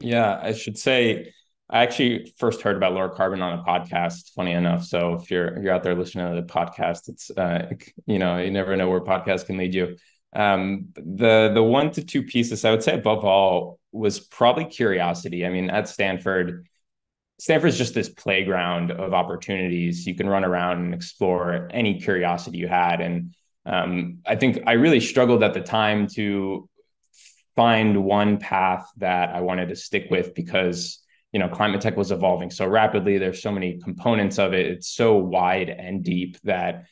Yeah, 0.00 0.40
I 0.42 0.52
should 0.52 0.78
say 0.78 1.32
I 1.72 1.82
actually 1.82 2.34
first 2.36 2.62
heard 2.62 2.76
about 2.76 2.94
Lowercarbon 2.94 3.40
on 3.42 3.58
a 3.60 3.62
podcast. 3.62 4.32
Funny 4.34 4.52
enough, 4.52 4.84
so 4.84 5.14
if 5.14 5.30
you're 5.30 5.62
you're 5.62 5.72
out 5.72 5.84
there 5.84 5.94
listening 5.94 6.34
to 6.34 6.40
the 6.40 6.46
podcast, 6.46 7.08
it's 7.08 7.30
uh, 7.30 7.70
you 8.06 8.18
know 8.18 8.38
you 8.38 8.50
never 8.50 8.76
know 8.76 8.90
where 8.90 9.00
podcasts 9.00 9.46
can 9.46 9.56
lead 9.56 9.72
you. 9.72 9.96
Um, 10.34 10.88
the 10.96 11.52
the 11.54 11.62
one 11.62 11.92
to 11.92 12.04
two 12.04 12.24
pieces 12.24 12.64
I 12.64 12.72
would 12.72 12.82
say 12.82 12.94
above 12.94 13.24
all 13.24 13.78
was 13.92 14.18
probably 14.18 14.64
curiosity. 14.64 15.46
I 15.46 15.50
mean, 15.50 15.70
at 15.70 15.88
Stanford, 15.88 16.66
Stanford's 17.38 17.78
just 17.78 17.94
this 17.94 18.08
playground 18.08 18.90
of 18.90 19.14
opportunities. 19.14 20.04
You 20.08 20.16
can 20.16 20.28
run 20.28 20.44
around 20.44 20.78
and 20.78 20.92
explore 20.92 21.68
any 21.70 22.00
curiosity 22.00 22.58
you 22.58 22.66
had, 22.66 23.00
and 23.00 23.32
um, 23.64 24.18
I 24.26 24.34
think 24.34 24.64
I 24.66 24.72
really 24.72 25.00
struggled 25.00 25.44
at 25.44 25.54
the 25.54 25.60
time 25.60 26.08
to 26.14 26.68
find 27.54 28.04
one 28.04 28.38
path 28.38 28.88
that 28.96 29.30
I 29.30 29.40
wanted 29.42 29.68
to 29.68 29.76
stick 29.76 30.06
with 30.10 30.34
because 30.34 30.99
you 31.32 31.38
know 31.38 31.48
climate 31.48 31.80
tech 31.80 31.96
was 31.96 32.10
evolving 32.10 32.50
so 32.50 32.66
rapidly 32.66 33.18
there's 33.18 33.42
so 33.42 33.52
many 33.52 33.78
components 33.78 34.38
of 34.38 34.52
it 34.52 34.66
it's 34.66 34.88
so 34.88 35.16
wide 35.16 35.68
and 35.68 36.02
deep 36.02 36.36
that 36.42 36.86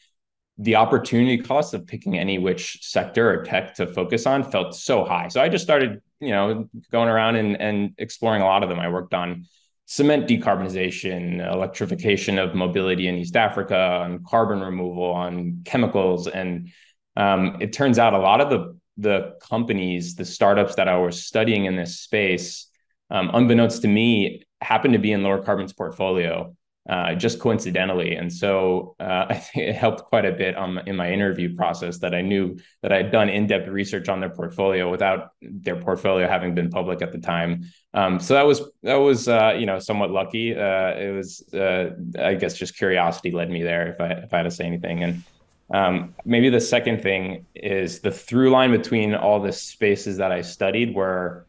the 0.58 0.74
opportunity 0.74 1.38
cost 1.38 1.72
of 1.72 1.86
picking 1.86 2.18
any 2.18 2.38
which 2.38 2.78
sector 2.82 3.30
or 3.30 3.44
tech 3.44 3.74
to 3.74 3.86
focus 3.86 4.26
on 4.26 4.42
felt 4.42 4.74
so 4.74 5.04
high. 5.04 5.28
So 5.28 5.40
i 5.40 5.48
just 5.48 5.64
started 5.64 6.02
you 6.20 6.30
know 6.30 6.68
going 6.90 7.08
around 7.08 7.36
and, 7.36 7.60
and 7.60 7.94
exploring 7.98 8.42
a 8.42 8.44
lot 8.44 8.62
of 8.62 8.68
them. 8.68 8.80
I 8.80 8.88
worked 8.88 9.14
on 9.14 9.46
cement 9.86 10.28
decarbonization 10.28 11.40
electrification 11.50 12.38
of 12.38 12.54
mobility 12.54 13.08
in 13.08 13.14
east 13.14 13.36
africa 13.36 13.74
on 13.74 14.22
carbon 14.22 14.60
removal 14.60 15.04
on 15.04 15.62
chemicals 15.64 16.26
and 16.28 16.68
um, 17.16 17.56
it 17.60 17.72
turns 17.72 17.98
out 17.98 18.12
a 18.12 18.18
lot 18.18 18.42
of 18.42 18.50
the 18.50 18.78
the 18.98 19.34
companies 19.40 20.14
the 20.14 20.26
startups 20.26 20.74
that 20.74 20.88
i 20.88 20.98
was 20.98 21.24
studying 21.24 21.64
in 21.64 21.74
this 21.74 22.00
space 22.00 22.67
um, 23.10 23.30
unbeknownst 23.32 23.82
to 23.82 23.88
me, 23.88 24.44
happened 24.60 24.94
to 24.94 24.98
be 24.98 25.12
in 25.12 25.22
Lowercarbon's 25.22 25.72
portfolio 25.72 26.54
uh, 26.88 27.14
just 27.14 27.38
coincidentally. 27.38 28.16
And 28.16 28.32
so 28.32 28.96
uh, 28.98 29.26
I 29.28 29.34
think 29.34 29.68
it 29.68 29.74
helped 29.74 30.04
quite 30.04 30.24
a 30.24 30.32
bit 30.32 30.56
on, 30.56 30.78
in 30.86 30.96
my 30.96 31.12
interview 31.12 31.54
process 31.54 31.98
that 31.98 32.14
I 32.14 32.22
knew 32.22 32.56
that 32.82 32.92
I 32.92 32.96
had 32.96 33.12
done 33.12 33.28
in-depth 33.28 33.68
research 33.68 34.08
on 34.08 34.20
their 34.20 34.30
portfolio 34.30 34.90
without 34.90 35.30
their 35.42 35.76
portfolio 35.76 36.26
having 36.26 36.54
been 36.54 36.70
public 36.70 37.02
at 37.02 37.12
the 37.12 37.18
time. 37.18 37.64
Um, 37.94 38.20
so 38.20 38.34
that 38.34 38.46
was 38.46 38.62
that 38.82 38.96
was 38.96 39.28
uh, 39.28 39.54
you 39.58 39.66
know 39.66 39.78
somewhat 39.78 40.10
lucky. 40.10 40.54
Uh, 40.54 40.94
it 40.94 41.14
was 41.14 41.42
uh, 41.52 41.90
I 42.18 42.34
guess 42.34 42.56
just 42.56 42.76
curiosity 42.76 43.30
led 43.30 43.50
me 43.50 43.62
there. 43.62 43.92
If 43.92 44.00
I 44.00 44.08
if 44.24 44.34
I 44.34 44.38
had 44.38 44.42
to 44.44 44.50
say 44.50 44.64
anything 44.64 45.04
and. 45.04 45.22
Um, 45.70 46.14
maybe 46.24 46.48
the 46.48 46.62
second 46.62 47.02
thing 47.02 47.44
is 47.54 48.00
the 48.00 48.10
through 48.10 48.48
line 48.48 48.70
between 48.70 49.14
all 49.14 49.38
the 49.38 49.52
spaces 49.52 50.16
that 50.16 50.32
I 50.32 50.40
studied 50.40 50.94
were 50.94 51.46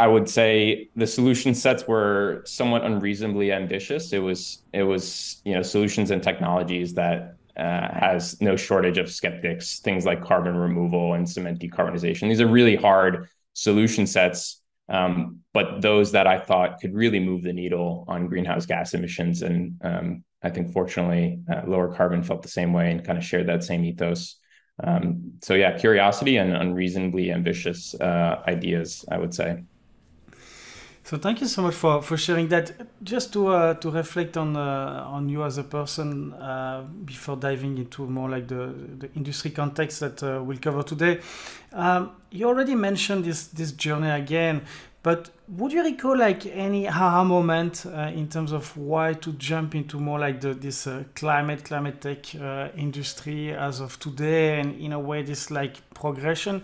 I 0.00 0.06
would 0.06 0.30
say 0.30 0.88
the 0.96 1.06
solution 1.06 1.54
sets 1.54 1.86
were 1.86 2.40
somewhat 2.46 2.86
unreasonably 2.86 3.52
ambitious. 3.52 4.14
It 4.14 4.20
was 4.20 4.62
it 4.72 4.82
was 4.82 5.42
you 5.44 5.54
know 5.54 5.60
solutions 5.60 6.10
and 6.10 6.22
technologies 6.22 6.94
that 6.94 7.36
uh, 7.54 7.88
has 7.92 8.40
no 8.40 8.56
shortage 8.56 8.96
of 8.96 9.10
skeptics. 9.10 9.80
Things 9.80 10.06
like 10.06 10.24
carbon 10.24 10.56
removal 10.56 11.12
and 11.12 11.28
cement 11.28 11.60
decarbonization. 11.60 12.30
These 12.30 12.40
are 12.40 12.48
really 12.48 12.76
hard 12.76 13.28
solution 13.52 14.06
sets, 14.06 14.62
um, 14.88 15.40
but 15.52 15.82
those 15.82 16.12
that 16.12 16.26
I 16.26 16.38
thought 16.38 16.80
could 16.80 16.94
really 16.94 17.20
move 17.20 17.42
the 17.42 17.52
needle 17.52 18.06
on 18.08 18.26
greenhouse 18.26 18.64
gas 18.64 18.94
emissions. 18.94 19.42
And 19.42 19.78
um, 19.84 20.24
I 20.42 20.48
think 20.48 20.72
fortunately, 20.72 21.40
uh, 21.52 21.60
Lowercarbon 21.66 22.24
felt 22.24 22.40
the 22.40 22.48
same 22.48 22.72
way 22.72 22.90
and 22.90 23.04
kind 23.04 23.18
of 23.18 23.24
shared 23.24 23.48
that 23.48 23.64
same 23.64 23.84
ethos. 23.84 24.36
Um, 24.82 25.32
so 25.42 25.52
yeah, 25.52 25.76
curiosity 25.78 26.38
and 26.38 26.56
unreasonably 26.56 27.30
ambitious 27.30 27.94
uh, 28.00 28.42
ideas, 28.48 29.04
I 29.10 29.18
would 29.18 29.34
say. 29.34 29.62
So 31.02 31.16
thank 31.16 31.40
you 31.40 31.48
so 31.48 31.62
much 31.62 31.74
for, 31.74 32.02
for 32.02 32.16
sharing 32.16 32.48
that. 32.48 32.72
Just 33.02 33.32
to 33.32 33.48
uh, 33.48 33.74
to 33.74 33.90
reflect 33.90 34.36
on 34.36 34.54
uh, 34.56 35.04
on 35.08 35.28
you 35.28 35.42
as 35.42 35.58
a 35.58 35.64
person 35.64 36.32
uh, 36.34 36.82
before 37.04 37.36
diving 37.36 37.78
into 37.78 38.06
more 38.06 38.28
like 38.28 38.46
the, 38.46 38.72
the 38.98 39.10
industry 39.14 39.50
context 39.50 40.00
that 40.00 40.22
uh, 40.22 40.40
we'll 40.44 40.58
cover 40.58 40.82
today. 40.82 41.20
Um, 41.72 42.12
you 42.30 42.46
already 42.46 42.74
mentioned 42.74 43.24
this 43.24 43.48
this 43.48 43.72
journey 43.72 44.10
again, 44.10 44.62
but 45.02 45.30
would 45.48 45.72
you 45.72 45.82
recall 45.82 46.16
like 46.16 46.46
any 46.46 46.86
aha 46.86 47.24
moment 47.24 47.86
uh, 47.86 48.12
in 48.14 48.28
terms 48.28 48.52
of 48.52 48.76
why 48.76 49.14
to 49.14 49.32
jump 49.32 49.74
into 49.74 49.98
more 49.98 50.20
like 50.20 50.40
the 50.40 50.54
this 50.54 50.86
uh, 50.86 51.02
climate 51.16 51.64
climate 51.64 52.00
tech 52.00 52.34
industry 52.76 53.52
as 53.52 53.80
of 53.80 53.98
today, 53.98 54.60
and 54.60 54.78
in 54.78 54.92
a 54.92 55.00
way 55.00 55.22
this 55.22 55.50
like 55.50 55.80
progression? 55.94 56.62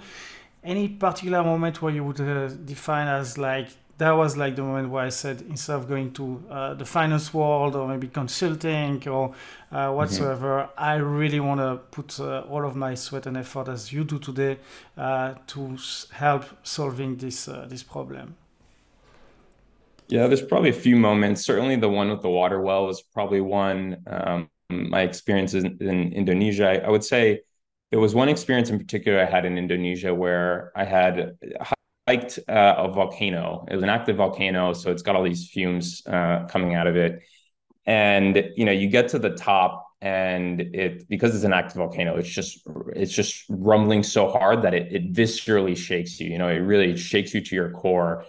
Any 0.63 0.89
particular 0.89 1.43
moment 1.43 1.81
where 1.81 1.93
you 1.93 2.05
would 2.05 2.67
define 2.67 3.09
as 3.09 3.39
like 3.39 3.71
that 3.99 4.11
was 4.11 4.37
like 4.37 4.57
the 4.57 4.63
moment 4.63 4.91
where 4.91 5.05
I 5.05 5.09
said 5.09 5.43
instead 5.49 5.77
of 5.77 5.89
going 5.89 6.13
to 6.13 6.43
uh, 6.51 6.75
the 6.75 6.85
finance 6.85 7.33
world 7.33 7.75
or 7.75 7.89
maybe 7.89 8.09
consulting 8.09 9.07
or 9.09 9.35
uh, 9.73 9.87
mm-hmm. 9.87 9.97
whatsoever, 9.97 10.69
mm-hmm. 10.69 10.85
I 10.85 10.97
really 10.97 11.41
want 11.41 11.61
to 11.61 11.81
put 11.91 12.21
uh, 12.21 12.41
all 12.51 12.67
of 12.67 12.77
my 12.77 12.95
sweat 12.95 13.27
and 13.27 13.37
effort 13.37 13.69
as 13.69 13.93
you 13.93 14.05
do 14.05 14.19
today 14.19 14.59
uh, 14.99 15.35
to 15.49 15.79
help 16.13 16.45
solving 16.63 17.17
this 17.17 17.49
uh, 17.49 17.67
this 17.69 17.83
problem. 17.83 18.37
Yeah, 20.09 20.29
there's 20.29 20.43
probably 20.43 20.71
a 20.71 20.81
few 20.87 20.97
moments. 20.97 21.45
Certainly, 21.45 21.77
the 21.77 21.89
one 21.89 22.11
with 22.11 22.23
the 22.23 22.31
water 22.31 22.61
well 22.61 22.87
was 22.87 23.03
probably 23.03 23.41
one. 23.41 24.03
Um, 24.07 24.51
my 24.69 25.03
experiences 25.03 25.65
in, 25.65 25.79
in 25.81 26.13
Indonesia, 26.13 26.69
I, 26.69 26.87
I 26.87 26.91
would 26.91 27.05
say 27.05 27.41
there 27.91 28.01
was 28.01 28.15
one 28.15 28.29
experience 28.29 28.69
in 28.69 28.79
particular 28.79 29.21
I 29.21 29.25
had 29.25 29.45
in 29.45 29.57
Indonesia 29.57 30.15
where 30.15 30.73
I 30.77 30.85
had 30.85 31.37
liked 32.07 32.39
uh, 32.49 32.75
a 32.79 32.89
volcano. 32.89 33.67
It 33.69 33.75
was 33.75 33.83
an 33.83 33.89
active 33.89 34.17
volcano, 34.17 34.73
so 34.73 34.91
it's 34.91 35.03
got 35.03 35.17
all 35.17 35.25
these 35.25 35.49
fumes 35.49 36.03
uh, 36.07 36.47
coming 36.49 36.75
out 36.75 36.87
of 36.87 36.97
it. 36.97 37.23
And 37.85 38.51
you 38.57 38.65
know, 38.65 38.73
you 38.73 38.89
get 38.89 39.09
to 39.09 39.19
the 39.19 39.31
top, 39.31 39.87
and 40.01 40.61
it 40.61 41.09
because 41.09 41.35
it's 41.35 41.45
an 41.45 41.53
active 41.53 41.77
volcano, 41.77 42.17
it's 42.17 42.29
just 42.29 42.67
it's 42.95 43.13
just 43.13 43.45
rumbling 43.49 44.03
so 44.03 44.29
hard 44.29 44.63
that 44.63 44.75
it 44.75 44.93
it 44.93 45.13
viscerally 45.13 45.77
shakes 45.77 46.21
you. 46.21 46.31
You 46.31 46.39
know, 46.39 46.49
it 46.49 46.59
really 46.59 46.97
shakes 46.97 47.35
you 47.35 47.41
to 47.41 47.55
your 47.55 47.71
core. 47.71 48.25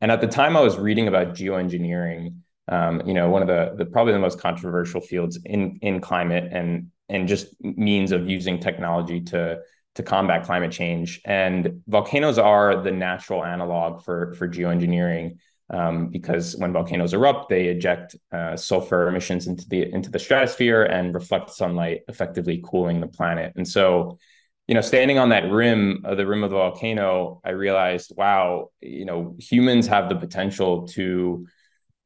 And 0.00 0.10
at 0.10 0.20
the 0.20 0.26
time, 0.26 0.56
I 0.56 0.60
was 0.60 0.78
reading 0.78 1.08
about 1.08 1.34
geoengineering. 1.34 2.36
Um, 2.68 3.02
you 3.04 3.14
know, 3.14 3.28
one 3.30 3.42
of 3.42 3.48
the, 3.48 3.74
the 3.76 3.84
probably 3.84 4.12
the 4.12 4.20
most 4.20 4.38
controversial 4.38 5.00
fields 5.00 5.38
in 5.44 5.78
in 5.82 6.00
climate 6.00 6.52
and 6.52 6.90
and 7.08 7.26
just 7.26 7.48
means 7.62 8.12
of 8.12 8.28
using 8.28 8.60
technology 8.60 9.20
to 9.22 9.60
to 9.94 10.02
combat 10.02 10.44
climate 10.44 10.72
change. 10.72 11.20
And 11.24 11.82
volcanoes 11.86 12.38
are 12.38 12.82
the 12.82 12.92
natural 12.92 13.44
analog 13.44 14.02
for, 14.02 14.34
for 14.34 14.48
geoengineering 14.48 15.36
um, 15.70 16.08
because 16.08 16.56
when 16.56 16.72
volcanoes 16.72 17.14
erupt, 17.14 17.48
they 17.48 17.66
eject 17.66 18.16
uh, 18.32 18.56
sulfur 18.56 19.08
emissions 19.08 19.46
into 19.46 19.68
the 19.68 19.92
into 19.92 20.10
the 20.10 20.18
stratosphere 20.18 20.82
and 20.82 21.14
reflect 21.14 21.50
sunlight, 21.50 22.00
effectively 22.08 22.60
cooling 22.64 23.00
the 23.00 23.06
planet. 23.06 23.52
And 23.56 23.66
so, 23.66 24.18
you 24.66 24.74
know, 24.74 24.80
standing 24.80 25.18
on 25.18 25.28
that 25.28 25.50
rim 25.50 26.02
of 26.04 26.16
the 26.16 26.26
rim 26.26 26.42
of 26.42 26.50
the 26.50 26.56
volcano, 26.56 27.40
I 27.44 27.50
realized, 27.50 28.12
wow, 28.16 28.70
you 28.80 29.04
know, 29.04 29.36
humans 29.38 29.86
have 29.86 30.08
the 30.08 30.16
potential 30.16 30.88
to 30.88 31.46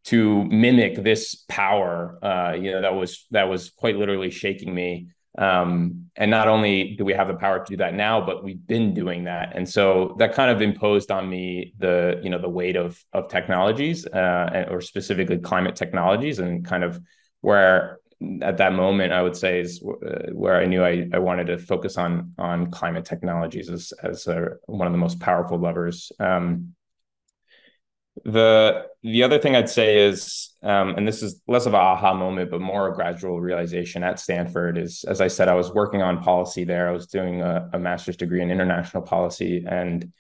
to 0.04 0.44
mimic 0.44 1.02
this 1.02 1.44
power. 1.48 2.18
Uh, 2.22 2.52
you 2.54 2.70
know, 2.70 2.82
that 2.82 2.94
was 2.94 3.26
that 3.30 3.48
was 3.48 3.70
quite 3.70 3.96
literally 3.96 4.30
shaking 4.30 4.74
me. 4.74 5.08
Um, 5.36 6.10
and 6.16 6.30
not 6.30 6.46
only 6.46 6.94
do 6.96 7.04
we 7.04 7.12
have 7.12 7.26
the 7.26 7.34
power 7.34 7.58
to 7.58 7.70
do 7.72 7.76
that 7.78 7.94
now, 7.94 8.24
but 8.24 8.44
we've 8.44 8.64
been 8.66 8.94
doing 8.94 9.24
that. 9.24 9.56
And 9.56 9.68
so 9.68 10.14
that 10.18 10.32
kind 10.32 10.50
of 10.50 10.62
imposed 10.62 11.10
on 11.10 11.28
me 11.28 11.74
the, 11.78 12.20
you 12.22 12.30
know, 12.30 12.40
the 12.40 12.48
weight 12.48 12.76
of 12.76 13.02
of 13.12 13.28
technologies, 13.28 14.06
uh, 14.06 14.66
or 14.70 14.80
specifically 14.80 15.38
climate 15.38 15.74
technologies, 15.74 16.38
and 16.38 16.64
kind 16.64 16.84
of 16.84 17.00
where 17.40 17.98
at 18.42 18.56
that 18.58 18.72
moment 18.72 19.12
I 19.12 19.22
would 19.22 19.36
say 19.36 19.60
is 19.60 19.82
uh, 19.82 20.30
where 20.32 20.56
I 20.60 20.66
knew 20.66 20.84
I, 20.84 21.08
I 21.12 21.18
wanted 21.18 21.48
to 21.48 21.58
focus 21.58 21.98
on 21.98 22.32
on 22.38 22.70
climate 22.70 23.04
technologies 23.04 23.68
as 23.68 23.92
as 24.02 24.26
a, 24.28 24.50
one 24.66 24.86
of 24.86 24.92
the 24.92 24.98
most 24.98 25.18
powerful 25.18 25.58
levers. 25.58 26.12
Um, 26.20 26.74
the 28.25 28.87
the 29.02 29.23
other 29.23 29.38
thing 29.38 29.56
I'd 29.56 29.68
say 29.68 30.06
is, 30.06 30.54
um, 30.62 30.90
and 30.97 31.06
this 31.06 31.23
is 31.23 31.42
less 31.47 31.66
of 31.66 31.75
an 31.75 31.80
aha 31.80 32.14
moment, 32.14 32.50
but 32.50 32.61
more 32.61 32.88
a 32.88 32.94
gradual 32.94 33.40
realization 33.40 34.02
at 34.02 34.21
Stanford 34.21 34.78
is, 34.78 35.04
as 35.04 35.21
I 35.21 35.28
said, 35.28 35.49
I 35.49 35.54
was 35.54 35.73
working 35.73 36.00
on 36.00 36.23
policy 36.23 36.64
there. 36.64 36.88
I 36.88 36.92
was 36.92 37.06
doing 37.06 37.42
a, 37.42 37.68
a 37.73 37.78
master's 37.78 38.16
degree 38.16 38.40
in 38.40 38.50
international 38.50 39.02
policy, 39.02 39.64
and 39.66 40.12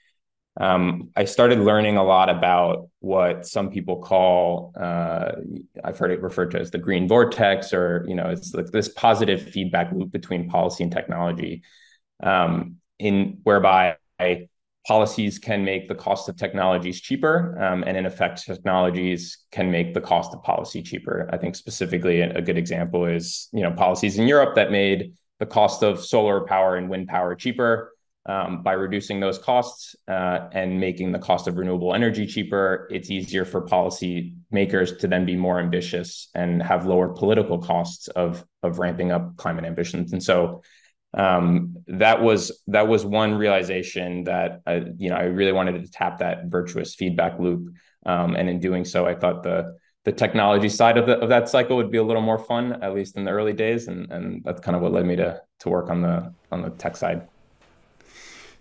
um, 0.60 1.10
I 1.16 1.24
started 1.24 1.60
learning 1.60 1.96
a 1.96 2.04
lot 2.04 2.30
about 2.30 2.88
what 3.00 3.46
some 3.46 3.70
people 3.70 3.96
call, 4.02 4.72
uh, 4.78 5.32
I've 5.82 5.98
heard 5.98 6.12
it 6.12 6.22
referred 6.22 6.50
to 6.52 6.60
as 6.60 6.70
the 6.70 6.78
green 6.78 7.08
vortex, 7.08 7.72
or 7.72 8.04
you 8.08 8.14
know, 8.14 8.28
it's 8.28 8.54
like 8.54 8.66
this 8.66 8.88
positive 8.88 9.42
feedback 9.42 9.92
loop 9.92 10.12
between 10.12 10.48
policy 10.48 10.84
and 10.84 10.92
technology, 10.92 11.62
um, 12.22 12.76
in 12.98 13.38
whereby 13.44 13.96
policies 14.86 15.38
can 15.38 15.64
make 15.64 15.88
the 15.88 15.94
cost 15.94 16.28
of 16.28 16.36
technologies 16.36 17.00
cheaper, 17.00 17.58
um, 17.62 17.84
and 17.86 17.96
in 17.96 18.06
effect, 18.06 18.44
technologies 18.44 19.38
can 19.50 19.70
make 19.70 19.94
the 19.94 20.00
cost 20.00 20.34
of 20.34 20.42
policy 20.42 20.82
cheaper. 20.82 21.28
I 21.32 21.38
think 21.38 21.56
specifically 21.56 22.20
a 22.20 22.42
good 22.42 22.58
example 22.58 23.06
is 23.06 23.48
you 23.52 23.62
know 23.62 23.72
policies 23.72 24.18
in 24.18 24.28
Europe 24.28 24.54
that 24.56 24.70
made 24.70 25.14
the 25.40 25.46
cost 25.46 25.82
of 25.82 26.04
solar 26.04 26.44
power 26.46 26.76
and 26.76 26.88
wind 26.88 27.08
power 27.08 27.34
cheaper. 27.34 27.90
Um, 28.26 28.62
by 28.62 28.72
reducing 28.72 29.20
those 29.20 29.36
costs 29.36 29.94
uh, 30.08 30.48
and 30.52 30.80
making 30.80 31.12
the 31.12 31.18
cost 31.18 31.46
of 31.46 31.58
renewable 31.58 31.92
energy 31.92 32.26
cheaper, 32.26 32.88
it's 32.90 33.10
easier 33.10 33.44
for 33.44 33.60
policy 33.60 34.32
makers 34.50 34.96
to 34.96 35.06
then 35.06 35.26
be 35.26 35.36
more 35.36 35.60
ambitious 35.60 36.30
and 36.34 36.62
have 36.62 36.86
lower 36.86 37.10
political 37.10 37.58
costs 37.58 38.08
of 38.08 38.42
of 38.62 38.78
ramping 38.78 39.12
up 39.12 39.36
climate 39.36 39.66
ambitions. 39.66 40.14
And 40.14 40.22
so 40.22 40.62
um, 41.16 41.76
that 41.86 42.22
was 42.22 42.62
that 42.66 42.88
was 42.88 43.04
one 43.04 43.34
realization 43.34 44.24
that 44.24 44.60
I, 44.66 44.84
you 44.96 45.10
know 45.10 45.16
I 45.16 45.24
really 45.24 45.52
wanted 45.52 45.82
to 45.82 45.90
tap 45.90 46.18
that 46.18 46.46
virtuous 46.46 46.94
feedback 46.94 47.38
loop, 47.38 47.72
um, 48.06 48.34
and 48.34 48.48
in 48.48 48.60
doing 48.60 48.84
so, 48.84 49.06
I 49.06 49.14
thought 49.14 49.42
the 49.42 49.76
the 50.04 50.12
technology 50.12 50.68
side 50.68 50.98
of, 50.98 51.06
the, 51.06 51.18
of 51.18 51.30
that 51.30 51.48
cycle 51.48 51.76
would 51.76 51.90
be 51.90 51.96
a 51.96 52.02
little 52.02 52.20
more 52.20 52.38
fun, 52.38 52.82
at 52.82 52.94
least 52.94 53.16
in 53.16 53.24
the 53.24 53.30
early 53.30 53.52
days, 53.52 53.88
and 53.88 54.10
and 54.10 54.42
that's 54.44 54.60
kind 54.60 54.76
of 54.76 54.82
what 54.82 54.92
led 54.92 55.06
me 55.06 55.16
to 55.16 55.40
to 55.60 55.68
work 55.68 55.88
on 55.88 56.02
the 56.02 56.32
on 56.50 56.62
the 56.62 56.70
tech 56.70 56.96
side. 56.96 57.28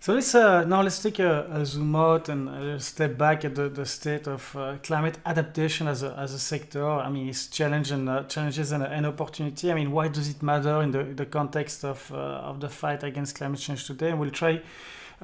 So 0.04 0.12
let's 0.12 0.34
uh, 0.34 0.64
now 0.64 0.82
let's 0.82 1.00
take 1.02 1.18
a, 1.18 1.46
a, 1.50 1.64
zoom 1.64 1.96
out 1.96 2.28
and 2.28 2.50
a 2.50 2.78
step 2.78 3.16
back 3.16 3.42
at 3.46 3.54
the, 3.54 3.70
the 3.70 3.86
state 3.86 4.26
of 4.26 4.54
uh, 4.54 4.76
climate 4.82 5.16
adaptation 5.24 5.88
as 5.88 6.02
a, 6.02 6.14
as 6.18 6.34
a 6.34 6.38
sector. 6.38 6.86
I 6.86 7.08
mean, 7.08 7.30
it's 7.30 7.46
challenge 7.46 7.90
and 7.90 8.06
uh, 8.10 8.24
challenges 8.24 8.72
and 8.72 8.82
an 8.82 9.06
opportunity. 9.06 9.70
I 9.70 9.74
mean, 9.74 9.92
why 9.92 10.08
does 10.08 10.28
it 10.28 10.42
matter 10.42 10.82
in 10.82 10.90
the, 10.90 11.04
the 11.04 11.24
context 11.24 11.86
of 11.86 12.12
uh, 12.12 12.50
of 12.50 12.60
the 12.60 12.68
fight 12.68 13.02
against 13.02 13.36
climate 13.36 13.60
change 13.60 13.86
today? 13.86 14.10
And 14.10 14.20
we'll 14.20 14.30
try 14.30 14.60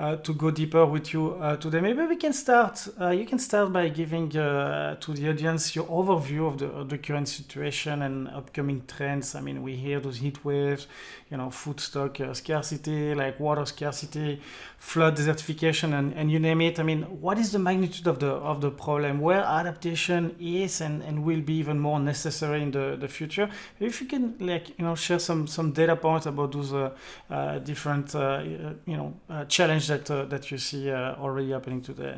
uh, 0.00 0.16
to 0.16 0.32
go 0.32 0.50
deeper 0.50 0.86
with 0.86 1.12
you 1.12 1.34
uh, 1.34 1.56
today. 1.56 1.80
Maybe 1.80 2.02
we 2.06 2.16
can 2.16 2.32
start. 2.32 2.88
Uh, 3.00 3.10
you 3.10 3.26
can 3.26 3.38
start 3.38 3.72
by 3.72 3.88
giving 3.88 4.34
uh, 4.36 4.96
to 4.96 5.12
the 5.12 5.28
audience 5.28 5.74
your 5.74 5.84
overview 5.86 6.46
of 6.48 6.58
the, 6.58 6.66
of 6.66 6.88
the 6.88 6.98
current 6.98 7.28
situation 7.28 8.02
and 8.02 8.28
upcoming 8.28 8.82
trends. 8.86 9.34
I 9.34 9.40
mean, 9.40 9.62
we 9.62 9.76
hear 9.76 10.00
those 10.00 10.16
heat 10.18 10.44
waves, 10.44 10.86
you 11.30 11.36
know, 11.36 11.50
food 11.50 11.80
stock 11.80 12.20
uh, 12.20 12.32
scarcity, 12.34 13.14
like 13.14 13.38
water 13.40 13.66
scarcity, 13.66 14.40
flood 14.80 15.14
desertification, 15.16 15.92
and, 15.96 16.12
and 16.14 16.32
you 16.32 16.40
name 16.40 16.60
it. 16.62 16.80
I 16.80 16.82
mean, 16.82 17.02
what 17.20 17.38
is 17.38 17.52
the 17.52 17.58
magnitude 17.58 18.06
of 18.06 18.18
the 18.18 18.32
of 18.50 18.60
the 18.60 18.70
problem? 18.70 19.20
Where 19.20 19.44
adaptation 19.44 20.34
is 20.40 20.80
and, 20.80 21.02
and 21.02 21.22
will 21.22 21.42
be 21.42 21.52
even 21.54 21.78
more 21.78 22.00
necessary 22.00 22.62
in 22.62 22.70
the, 22.70 22.96
the 22.98 23.06
future? 23.06 23.48
If 23.78 24.00
you 24.00 24.08
can, 24.08 24.34
like, 24.40 24.70
you 24.78 24.84
know, 24.84 24.94
share 24.96 25.18
some 25.18 25.46
some 25.46 25.72
data 25.72 25.96
points 25.96 26.26
about 26.26 26.52
those 26.52 26.72
uh, 26.72 26.90
uh, 27.30 27.58
different, 27.58 28.14
you 28.14 28.96
know, 28.96 29.14
challenge 29.48 29.86
that 29.88 30.10
uh, 30.10 30.24
that 30.24 30.50
you 30.50 30.58
see 30.58 30.90
uh, 30.90 31.14
already 31.16 31.50
happening 31.50 31.82
today? 31.82 32.16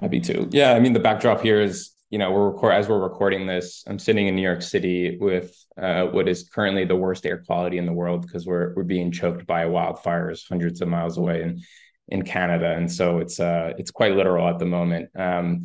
Happy 0.00 0.20
to. 0.20 0.48
Yeah, 0.50 0.72
I 0.72 0.80
mean 0.80 0.92
the 0.92 1.00
backdrop 1.00 1.42
here 1.42 1.60
is 1.60 1.90
you 2.12 2.18
know 2.18 2.30
we're 2.30 2.50
record 2.50 2.74
as 2.74 2.90
we're 2.90 3.00
recording 3.00 3.46
this. 3.46 3.84
I'm 3.86 3.98
sitting 3.98 4.28
in 4.28 4.36
New 4.36 4.42
York 4.42 4.60
City 4.60 5.16
with 5.18 5.56
uh, 5.80 6.04
what 6.04 6.28
is 6.28 6.46
currently 6.46 6.84
the 6.84 6.94
worst 6.94 7.24
air 7.24 7.38
quality 7.38 7.78
in 7.78 7.86
the 7.86 7.92
world 7.92 8.20
because 8.20 8.46
we're 8.46 8.74
we're 8.74 8.82
being 8.84 9.10
choked 9.10 9.46
by 9.46 9.64
wildfires 9.64 10.46
hundreds 10.46 10.82
of 10.82 10.88
miles 10.88 11.16
away 11.16 11.40
in 11.40 11.62
in 12.08 12.22
Canada, 12.22 12.72
and 12.76 12.92
so 12.92 13.18
it's 13.18 13.40
uh 13.40 13.72
it's 13.78 13.90
quite 13.90 14.14
literal 14.14 14.46
at 14.46 14.58
the 14.58 14.66
moment. 14.66 15.08
Um, 15.16 15.62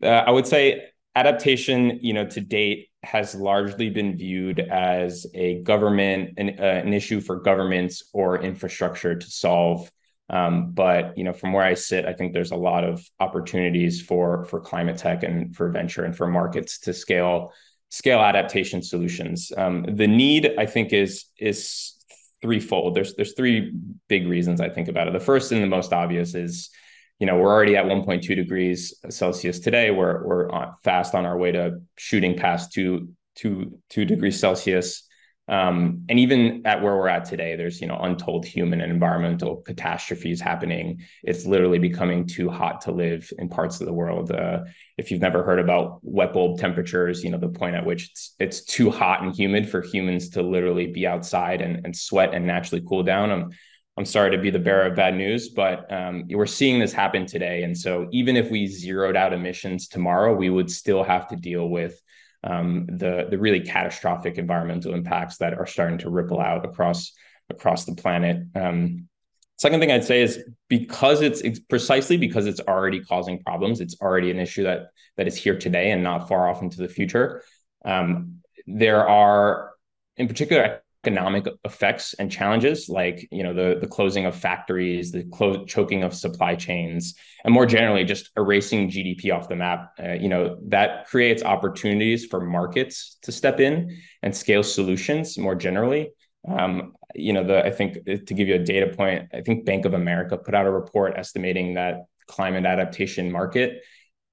uh, 0.00 0.06
I 0.06 0.30
would 0.30 0.46
say 0.46 0.84
adaptation, 1.16 1.98
you 2.00 2.12
know, 2.12 2.26
to 2.26 2.40
date 2.40 2.90
has 3.02 3.34
largely 3.34 3.90
been 3.90 4.16
viewed 4.16 4.60
as 4.60 5.26
a 5.34 5.62
government 5.64 6.34
an, 6.36 6.50
uh, 6.60 6.62
an 6.62 6.94
issue 6.94 7.20
for 7.20 7.40
governments 7.40 8.04
or 8.12 8.40
infrastructure 8.40 9.16
to 9.16 9.26
solve. 9.28 9.90
Um, 10.30 10.72
but 10.72 11.16
you 11.16 11.24
know, 11.24 11.32
from 11.32 11.52
where 11.52 11.64
I 11.64 11.74
sit, 11.74 12.04
I 12.04 12.12
think 12.12 12.32
there's 12.32 12.50
a 12.50 12.56
lot 12.56 12.84
of 12.84 13.02
opportunities 13.18 14.02
for 14.02 14.44
for 14.44 14.60
climate 14.60 14.98
tech 14.98 15.22
and 15.22 15.56
for 15.56 15.70
venture 15.70 16.04
and 16.04 16.16
for 16.16 16.26
markets 16.26 16.78
to 16.80 16.92
scale 16.92 17.52
scale 17.90 18.20
adaptation 18.20 18.82
solutions. 18.82 19.50
Um, 19.56 19.84
the 19.88 20.06
need, 20.06 20.54
I 20.58 20.66
think, 20.66 20.92
is 20.92 21.26
is 21.38 21.94
threefold. 22.42 22.94
There's 22.94 23.14
there's 23.14 23.34
three 23.34 23.72
big 24.08 24.28
reasons 24.28 24.60
I 24.60 24.68
think 24.68 24.88
about 24.88 25.08
it. 25.08 25.12
The 25.12 25.20
first 25.20 25.50
and 25.52 25.62
the 25.62 25.66
most 25.66 25.92
obvious 25.92 26.34
is 26.34 26.70
you 27.18 27.26
know 27.26 27.36
we're 27.36 27.52
already 27.52 27.76
at 27.76 27.84
1.2 27.84 28.22
degrees 28.36 28.94
celsius 29.10 29.58
today 29.58 29.90
we're 29.90 30.24
we're 30.24 30.50
on, 30.50 30.74
fast 30.84 31.16
on 31.16 31.26
our 31.26 31.36
way 31.36 31.50
to 31.50 31.80
shooting 31.96 32.36
past 32.36 32.72
two 32.72 33.08
two 33.34 33.78
two 33.90 34.04
degrees 34.04 34.38
celsius 34.38 35.07
um, 35.48 36.04
and 36.08 36.18
even 36.18 36.62
at 36.66 36.82
where 36.82 36.96
we're 36.96 37.08
at 37.08 37.24
today 37.24 37.56
there's 37.56 37.80
you 37.80 37.86
know 37.86 37.98
untold 37.98 38.44
human 38.44 38.80
and 38.80 38.92
environmental 38.92 39.56
catastrophes 39.56 40.40
happening. 40.40 41.00
It's 41.22 41.46
literally 41.46 41.78
becoming 41.78 42.26
too 42.26 42.50
hot 42.50 42.82
to 42.82 42.92
live 42.92 43.30
in 43.38 43.48
parts 43.48 43.80
of 43.80 43.86
the 43.86 43.92
world. 43.92 44.30
Uh, 44.30 44.60
if 44.96 45.10
you've 45.10 45.20
never 45.20 45.42
heard 45.42 45.58
about 45.58 46.00
wet 46.02 46.32
bulb 46.32 46.58
temperatures 46.58 47.22
you 47.22 47.30
know 47.30 47.38
the 47.38 47.48
point 47.48 47.76
at 47.76 47.86
which 47.86 48.10
it's 48.10 48.34
it's 48.38 48.64
too 48.64 48.90
hot 48.90 49.22
and 49.22 49.34
humid 49.34 49.68
for 49.68 49.80
humans 49.80 50.30
to 50.30 50.42
literally 50.42 50.86
be 50.86 51.06
outside 51.06 51.60
and, 51.60 51.84
and 51.84 51.96
sweat 51.96 52.34
and 52.34 52.46
naturally 52.46 52.84
cool 52.86 53.02
down. 53.02 53.30
I'm 53.30 53.50
I'm 53.98 54.04
sorry 54.04 54.30
to 54.30 54.38
be 54.38 54.50
the 54.50 54.60
bearer 54.60 54.86
of 54.86 54.94
bad 54.94 55.16
news, 55.16 55.48
but 55.48 55.92
um, 55.92 56.24
we're 56.30 56.46
seeing 56.46 56.78
this 56.78 56.92
happen 56.92 57.26
today. 57.26 57.64
And 57.64 57.76
so, 57.76 58.06
even 58.12 58.36
if 58.36 58.48
we 58.48 58.68
zeroed 58.68 59.16
out 59.16 59.32
emissions 59.32 59.88
tomorrow, 59.88 60.32
we 60.32 60.50
would 60.50 60.70
still 60.70 61.02
have 61.02 61.26
to 61.28 61.36
deal 61.36 61.68
with 61.68 62.00
um, 62.44 62.86
the 62.86 63.26
the 63.30 63.38
really 63.38 63.60
catastrophic 63.60 64.38
environmental 64.38 64.94
impacts 64.94 65.38
that 65.38 65.54
are 65.54 65.66
starting 65.66 65.98
to 65.98 66.10
ripple 66.10 66.40
out 66.40 66.64
across 66.64 67.12
across 67.50 67.84
the 67.84 67.94
planet. 67.94 68.42
Um, 68.54 69.08
second 69.56 69.80
thing 69.80 69.90
I'd 69.90 70.04
say 70.04 70.22
is 70.22 70.42
because 70.68 71.20
it's, 71.20 71.40
it's 71.40 71.58
precisely 71.58 72.16
because 72.16 72.46
it's 72.46 72.60
already 72.60 73.00
causing 73.00 73.42
problems. 73.42 73.80
It's 73.80 74.00
already 74.00 74.30
an 74.30 74.38
issue 74.38 74.64
that 74.64 74.88
that 75.16 75.26
is 75.26 75.36
here 75.36 75.58
today 75.58 75.90
and 75.90 76.02
not 76.02 76.28
far 76.28 76.48
off 76.48 76.62
into 76.62 76.78
the 76.78 76.88
future. 76.88 77.42
Um, 77.84 78.40
there 78.66 79.08
are, 79.08 79.72
in 80.16 80.28
particular, 80.28 80.82
economic 81.04 81.46
effects 81.64 82.14
and 82.14 82.30
challenges 82.30 82.88
like 82.88 83.28
you 83.30 83.42
know 83.42 83.54
the 83.54 83.78
the 83.80 83.86
closing 83.86 84.26
of 84.26 84.34
factories 84.34 85.12
the 85.12 85.22
clo- 85.24 85.64
choking 85.64 86.02
of 86.02 86.12
supply 86.12 86.56
chains 86.56 87.14
and 87.44 87.54
more 87.54 87.66
generally 87.66 88.04
just 88.04 88.30
erasing 88.36 88.90
gdp 88.90 89.32
off 89.32 89.48
the 89.48 89.56
map. 89.56 89.92
Uh, 90.02 90.12
you 90.12 90.28
know 90.28 90.58
that 90.66 91.06
creates 91.06 91.42
opportunities 91.42 92.26
for 92.26 92.40
markets 92.40 93.16
to 93.22 93.30
step 93.30 93.60
in 93.60 93.96
and 94.22 94.36
scale 94.36 94.62
solutions 94.62 95.38
more 95.38 95.54
generally. 95.54 96.10
Um, 96.48 96.94
you 97.14 97.32
know 97.32 97.42
the 97.42 97.64
i 97.64 97.70
think 97.70 98.04
to 98.04 98.34
give 98.34 98.48
you 98.48 98.54
a 98.54 98.58
data 98.58 98.94
point 98.94 99.28
i 99.32 99.40
think 99.40 99.64
bank 99.64 99.86
of 99.86 99.94
america 99.94 100.36
put 100.36 100.54
out 100.54 100.66
a 100.66 100.70
report 100.70 101.14
estimating 101.16 101.74
that 101.74 102.04
climate 102.26 102.66
adaptation 102.66 103.32
market 103.32 103.82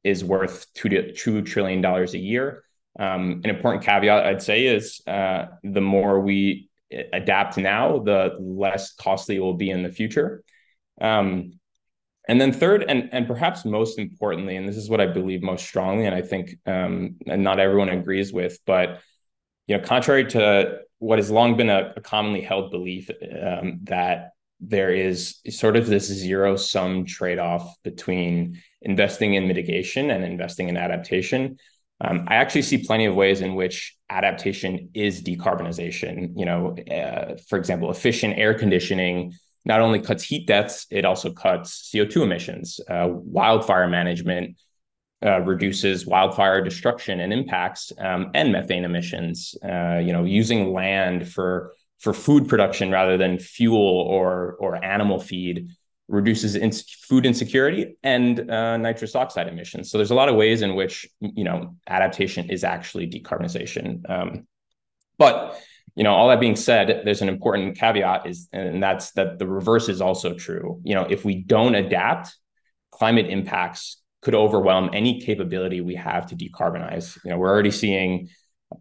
is 0.03 0.23
worth 0.23 0.67
two 0.73 0.89
to 0.89 1.13
two 1.13 1.41
trillion 1.41 1.79
dollars 1.79 2.13
a 2.13 2.17
year 2.19 2.64
um, 2.97 3.41
an 3.43 3.49
important 3.49 3.84
caveat 3.84 4.25
I'd 4.25 4.41
say 4.41 4.65
is 4.65 5.01
uh, 5.08 5.47
the 5.63 5.81
more 5.81 6.19
we 6.19 6.69
adapt 7.13 7.58
now, 7.58 7.99
the 7.99 8.36
less 8.39 8.93
costly 8.93 9.36
it 9.36 9.39
will 9.39 9.55
be 9.55 9.69
in 9.69 9.84
the 9.84 9.91
future. 9.91 10.43
Um, 11.01 11.60
and 12.27 12.41
then 12.41 12.53
third, 12.53 12.84
and 12.88 13.10
and 13.12 13.27
perhaps 13.27 13.65
most 13.65 13.99
importantly, 13.99 14.55
and 14.55 14.67
this 14.67 14.77
is 14.77 14.89
what 14.89 15.01
I 15.01 15.08
believe 15.08 15.43
most 15.43 15.65
strongly, 15.65 16.05
and 16.05 16.15
I 16.15 16.21
think 16.21 16.55
um, 16.65 17.17
and 17.27 17.43
not 17.43 17.60
everyone 17.60 17.89
agrees 17.89 18.34
with, 18.34 18.58
but 18.65 19.01
you 19.67 19.77
know, 19.77 19.84
contrary 19.84 20.25
to 20.25 20.79
what 20.99 21.19
has 21.19 21.29
long 21.29 21.58
been 21.58 21.69
a, 21.69 21.93
a 21.95 22.01
commonly 22.01 22.41
held 22.41 22.71
belief 22.71 23.10
um, 23.10 23.79
that 23.84 24.31
there 24.60 24.91
is 24.91 25.38
sort 25.49 25.75
of 25.75 25.86
this 25.86 26.05
zero 26.05 26.55
sum 26.55 27.05
trade 27.05 27.39
off 27.39 27.75
between 27.84 28.62
investing 28.81 29.34
in 29.34 29.47
mitigation 29.47 30.10
and 30.10 30.23
investing 30.23 30.69
in 30.69 30.77
adaptation. 30.77 31.58
Um, 32.01 32.25
I 32.27 32.36
actually 32.36 32.63
see 32.63 32.79
plenty 32.79 33.05
of 33.05 33.15
ways 33.15 33.41
in 33.41 33.55
which 33.55 33.95
adaptation 34.10 34.89
is 34.93 35.21
decarbonization. 35.23 36.34
You 36.36 36.45
know, 36.45 36.75
uh, 36.91 37.38
for 37.47 37.58
example, 37.58 37.89
efficient 37.89 38.38
air 38.38 38.53
conditioning 38.53 39.34
not 39.63 39.81
only 39.81 39.99
cuts 39.99 40.23
heat 40.23 40.45
deaths, 40.45 40.86
it 40.91 41.05
also 41.05 41.31
cuts 41.31 41.89
CO2 41.91 42.23
emissions. 42.23 42.79
Uh, 42.88 43.08
wildfire 43.10 43.88
management 43.88 44.58
uh, 45.25 45.39
reduces 45.41 46.05
wildfire 46.05 46.63
destruction 46.63 47.19
and 47.19 47.34
impacts 47.34 47.91
um, 47.97 48.29
and 48.36 48.51
methane 48.51 48.86
emissions. 48.86 49.55
Uh, 49.63 49.97
you 49.97 50.13
know, 50.13 50.23
using 50.23 50.71
land 50.71 51.27
for 51.27 51.73
for 51.99 52.13
food 52.13 52.47
production 52.47 52.91
rather 52.91 53.17
than 53.17 53.39
fuel 53.39 53.79
or 53.79 54.55
or 54.60 54.84
animal 54.84 55.19
feed 55.19 55.69
reduces 56.07 56.55
food 57.07 57.25
insecurity 57.25 57.97
and 58.03 58.49
uh, 58.49 58.77
nitrous 58.77 59.15
oxide 59.15 59.47
emissions. 59.47 59.89
So 59.89 59.97
there's 59.97 60.11
a 60.11 60.15
lot 60.15 60.29
of 60.29 60.35
ways 60.35 60.61
in 60.61 60.75
which 60.75 61.07
you 61.19 61.43
know 61.43 61.75
adaptation 61.87 62.49
is 62.49 62.63
actually 62.63 63.09
decarbonization. 63.09 64.09
Um, 64.09 64.47
but 65.17 65.59
you 65.95 66.03
know, 66.03 66.13
all 66.13 66.27
that 66.27 66.41
being 66.41 66.57
said, 66.57 67.01
there's 67.05 67.21
an 67.21 67.29
important 67.29 67.77
caveat 67.77 68.27
is, 68.27 68.49
and 68.51 68.83
that's 68.83 69.11
that 69.11 69.39
the 69.39 69.47
reverse 69.47 69.87
is 69.87 70.01
also 70.01 70.33
true. 70.33 70.81
You 70.83 70.93
know, 70.95 71.07
if 71.09 71.23
we 71.23 71.35
don't 71.35 71.73
adapt, 71.73 72.35
climate 72.91 73.27
impacts 73.27 74.01
could 74.21 74.35
overwhelm 74.35 74.89
any 74.93 75.21
capability 75.21 75.81
we 75.81 75.95
have 75.95 76.25
to 76.27 76.35
decarbonize. 76.35 77.17
You 77.23 77.31
know, 77.31 77.37
we're 77.37 77.49
already 77.49 77.71
seeing 77.71 78.29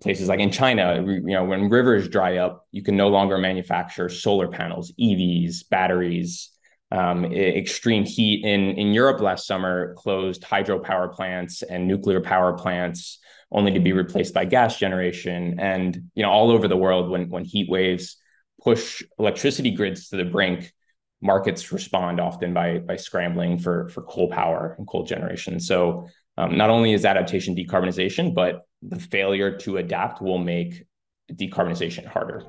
places 0.00 0.28
like 0.28 0.40
in 0.40 0.50
China, 0.50 1.04
you 1.06 1.20
know, 1.20 1.44
when 1.44 1.68
rivers 1.68 2.08
dry 2.08 2.38
up, 2.38 2.66
you 2.72 2.82
can 2.82 2.96
no 2.96 3.08
longer 3.08 3.38
manufacture 3.38 4.08
solar 4.08 4.48
panels, 4.48 4.92
EVs, 4.98 5.68
batteries, 5.68 6.50
um, 6.94 7.24
extreme 7.24 8.04
heat 8.04 8.44
in 8.44 8.70
in 8.78 8.92
Europe 8.92 9.20
last 9.20 9.46
summer 9.46 9.94
closed 9.94 10.42
hydropower 10.42 11.12
plants 11.12 11.62
and 11.62 11.88
nuclear 11.88 12.20
power 12.20 12.52
plants 12.52 13.18
only 13.50 13.72
to 13.72 13.80
be 13.80 13.92
replaced 13.92 14.32
by 14.32 14.44
gas 14.44 14.78
generation. 14.78 15.58
And 15.58 16.10
you 16.14 16.22
know 16.22 16.30
all 16.30 16.50
over 16.50 16.68
the 16.68 16.76
world 16.76 17.10
when 17.10 17.28
when 17.30 17.44
heat 17.44 17.68
waves 17.68 18.16
push 18.62 19.02
electricity 19.18 19.72
grids 19.72 20.08
to 20.08 20.16
the 20.16 20.24
brink 20.24 20.72
markets 21.20 21.72
respond 21.72 22.20
often 22.20 22.54
by 22.54 22.78
by 22.78 22.96
scrambling 22.96 23.58
for 23.58 23.88
for 23.88 24.02
coal 24.02 24.30
power 24.30 24.76
and 24.78 24.86
coal 24.86 25.04
generation. 25.04 25.58
So 25.58 26.08
um, 26.36 26.56
not 26.56 26.70
only 26.70 26.92
is 26.92 27.04
adaptation 27.04 27.56
decarbonization 27.56 28.34
but 28.34 28.62
the 28.82 29.00
failure 29.00 29.56
to 29.58 29.78
adapt 29.78 30.22
will 30.22 30.38
make 30.38 30.84
decarbonization 31.32 32.04
harder 32.04 32.44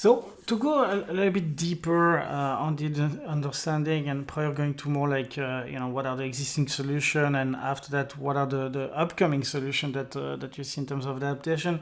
So 0.00 0.32
to 0.46 0.56
go 0.56 0.82
a, 0.82 0.94
a 0.96 1.12
little 1.12 1.30
bit 1.30 1.56
deeper 1.56 2.20
uh, 2.20 2.56
on 2.56 2.76
the 2.76 2.86
understanding 3.26 4.08
and 4.08 4.26
prior 4.26 4.50
going 4.50 4.72
to 4.76 4.88
more 4.88 5.06
like 5.06 5.36
uh, 5.36 5.64
you 5.66 5.78
know 5.78 5.88
what 5.88 6.06
are 6.06 6.16
the 6.16 6.24
existing 6.24 6.68
solution 6.68 7.34
and 7.34 7.54
after 7.54 7.90
that 7.90 8.16
what 8.16 8.34
are 8.34 8.46
the, 8.46 8.70
the 8.70 8.84
upcoming 8.96 9.44
solution 9.44 9.92
that 9.92 10.16
uh, 10.16 10.36
that 10.36 10.56
you 10.56 10.64
see 10.64 10.80
in 10.80 10.86
terms 10.86 11.04
of 11.04 11.22
adaptation 11.22 11.80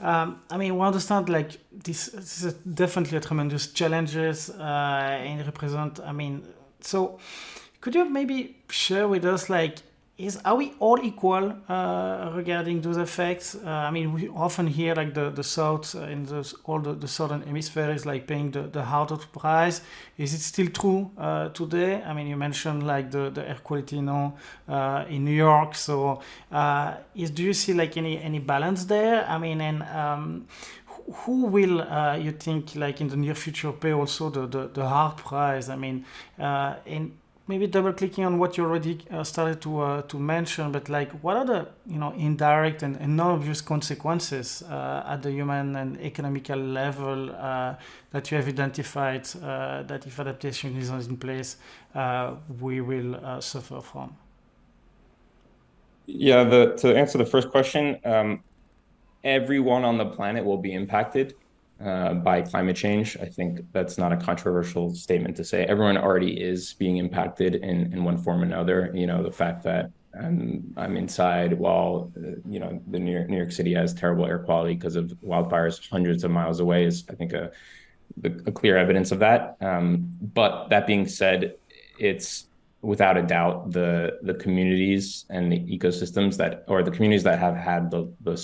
um, 0.00 0.40
i 0.50 0.56
mean 0.56 0.78
we 0.78 0.82
understand 0.86 1.28
like 1.28 1.58
this, 1.70 2.06
this 2.06 2.42
is 2.42 2.54
definitely 2.54 3.18
a 3.18 3.20
tremendous 3.20 3.66
challenges 3.66 4.48
uh, 4.48 5.28
and 5.28 5.44
represent 5.44 6.00
i 6.00 6.10
mean 6.10 6.42
so 6.80 7.18
could 7.82 7.94
you 7.94 8.08
maybe 8.08 8.56
share 8.70 9.06
with 9.06 9.26
us 9.26 9.50
like 9.50 9.76
is 10.18 10.36
are 10.44 10.56
we 10.56 10.72
all 10.80 10.98
equal 11.00 11.54
uh, 11.68 12.32
regarding 12.34 12.80
those 12.80 12.96
effects? 12.96 13.54
Uh, 13.54 13.68
I 13.68 13.90
mean, 13.92 14.12
we 14.12 14.28
often 14.28 14.66
hear 14.66 14.94
like 14.96 15.14
the 15.14 15.30
the 15.30 15.44
south 15.44 15.94
in 15.94 16.24
the, 16.24 16.54
all 16.64 16.80
the, 16.80 16.94
the 16.94 17.06
southern 17.06 17.42
hemisphere 17.42 17.92
is 17.92 18.04
like 18.04 18.26
paying 18.26 18.50
the, 18.50 18.62
the 18.62 18.82
harder 18.82 19.16
price. 19.16 19.80
Is 20.16 20.34
it 20.34 20.40
still 20.40 20.66
true 20.66 21.10
uh, 21.16 21.50
today? 21.50 22.02
I 22.02 22.12
mean, 22.14 22.26
you 22.26 22.36
mentioned 22.36 22.84
like 22.84 23.12
the, 23.12 23.30
the 23.30 23.48
air 23.48 23.60
quality 23.62 24.00
now 24.00 24.34
uh, 24.68 25.04
in 25.08 25.24
New 25.24 25.36
York. 25.36 25.76
So, 25.76 26.20
uh, 26.50 26.94
is 27.14 27.30
do 27.30 27.44
you 27.44 27.54
see 27.54 27.72
like 27.72 27.96
any 27.96 28.20
any 28.20 28.40
balance 28.40 28.86
there? 28.86 29.24
I 29.24 29.38
mean, 29.38 29.60
and 29.60 29.84
um, 29.84 30.48
who 31.12 31.46
will 31.46 31.80
uh, 31.80 32.16
you 32.16 32.32
think 32.32 32.74
like 32.74 33.00
in 33.00 33.08
the 33.08 33.16
near 33.16 33.36
future 33.36 33.70
pay 33.70 33.92
also 33.92 34.30
the, 34.30 34.46
the, 34.48 34.68
the 34.74 34.86
hard 34.86 35.16
price? 35.16 35.68
I 35.68 35.76
mean, 35.76 36.04
uh, 36.40 36.74
in 36.86 37.12
maybe 37.48 37.66
double 37.66 37.92
clicking 37.92 38.24
on 38.24 38.38
what 38.38 38.56
you 38.56 38.64
already 38.64 38.98
uh, 39.10 39.24
started 39.24 39.60
to 39.62 39.80
uh, 39.80 40.02
to 40.02 40.18
mention, 40.18 40.70
but 40.70 40.88
like 40.88 41.10
what 41.22 41.36
are 41.36 41.46
the 41.46 41.66
you 41.86 41.98
know 41.98 42.12
indirect 42.12 42.82
and, 42.82 42.96
and 42.96 43.16
non-obvious 43.16 43.60
consequences 43.60 44.62
uh, 44.62 45.02
at 45.08 45.22
the 45.22 45.32
human 45.32 45.74
and 45.76 46.00
economical 46.00 46.58
level 46.58 47.30
uh, 47.30 47.74
that 48.12 48.30
you 48.30 48.36
have 48.36 48.46
identified 48.46 49.26
uh, 49.42 49.82
that 49.82 50.06
if 50.06 50.20
adaptation 50.20 50.76
is 50.76 50.90
not 50.90 51.04
in 51.06 51.16
place, 51.16 51.56
uh, 51.94 52.34
we 52.60 52.80
will 52.80 53.40
suffer 53.40 53.80
from? 53.80 54.14
Yeah, 56.06 56.44
the, 56.44 56.74
to 56.76 56.96
answer 56.96 57.18
the 57.18 57.26
first 57.26 57.50
question, 57.50 57.98
um, 58.04 58.42
everyone 59.24 59.84
on 59.84 59.98
the 59.98 60.06
planet 60.06 60.44
will 60.44 60.56
be 60.56 60.72
impacted 60.72 61.34
uh, 61.84 62.14
by 62.14 62.42
climate 62.42 62.76
change. 62.76 63.16
I 63.20 63.26
think 63.26 63.60
that's 63.72 63.98
not 63.98 64.12
a 64.12 64.16
controversial 64.16 64.94
statement 64.94 65.36
to 65.36 65.44
say. 65.44 65.64
Everyone 65.64 65.96
already 65.96 66.40
is 66.40 66.74
being 66.74 66.96
impacted 66.96 67.56
in, 67.56 67.92
in 67.92 68.04
one 68.04 68.18
form 68.18 68.40
or 68.40 68.44
another. 68.44 68.90
You 68.94 69.06
know, 69.06 69.22
the 69.22 69.30
fact 69.30 69.62
that 69.64 69.90
I'm, 70.18 70.74
I'm 70.76 70.96
inside 70.96 71.56
while, 71.58 72.12
uh, 72.16 72.30
you 72.48 72.58
know, 72.58 72.80
the 72.88 72.98
New 72.98 73.12
York, 73.12 73.28
New 73.28 73.36
York 73.36 73.52
City 73.52 73.74
has 73.74 73.94
terrible 73.94 74.26
air 74.26 74.40
quality 74.40 74.74
because 74.74 74.96
of 74.96 75.12
wildfires 75.24 75.88
hundreds 75.88 76.24
of 76.24 76.30
miles 76.30 76.60
away 76.60 76.84
is, 76.84 77.04
I 77.10 77.14
think, 77.14 77.32
a, 77.32 77.52
a 78.24 78.52
clear 78.52 78.76
evidence 78.76 79.12
of 79.12 79.20
that. 79.20 79.56
Um, 79.60 80.16
but 80.20 80.68
that 80.70 80.86
being 80.86 81.06
said, 81.06 81.54
it's 81.98 82.46
without 82.80 83.16
a 83.16 83.22
doubt 83.22 83.72
the 83.72 84.18
the 84.22 84.34
communities 84.34 85.26
and 85.30 85.50
the 85.50 85.58
ecosystems 85.58 86.36
that 86.36 86.64
or 86.68 86.82
the 86.82 86.90
communities 86.90 87.24
that 87.24 87.38
have 87.38 87.56
had 87.56 87.90
the 87.90 88.12
the, 88.20 88.34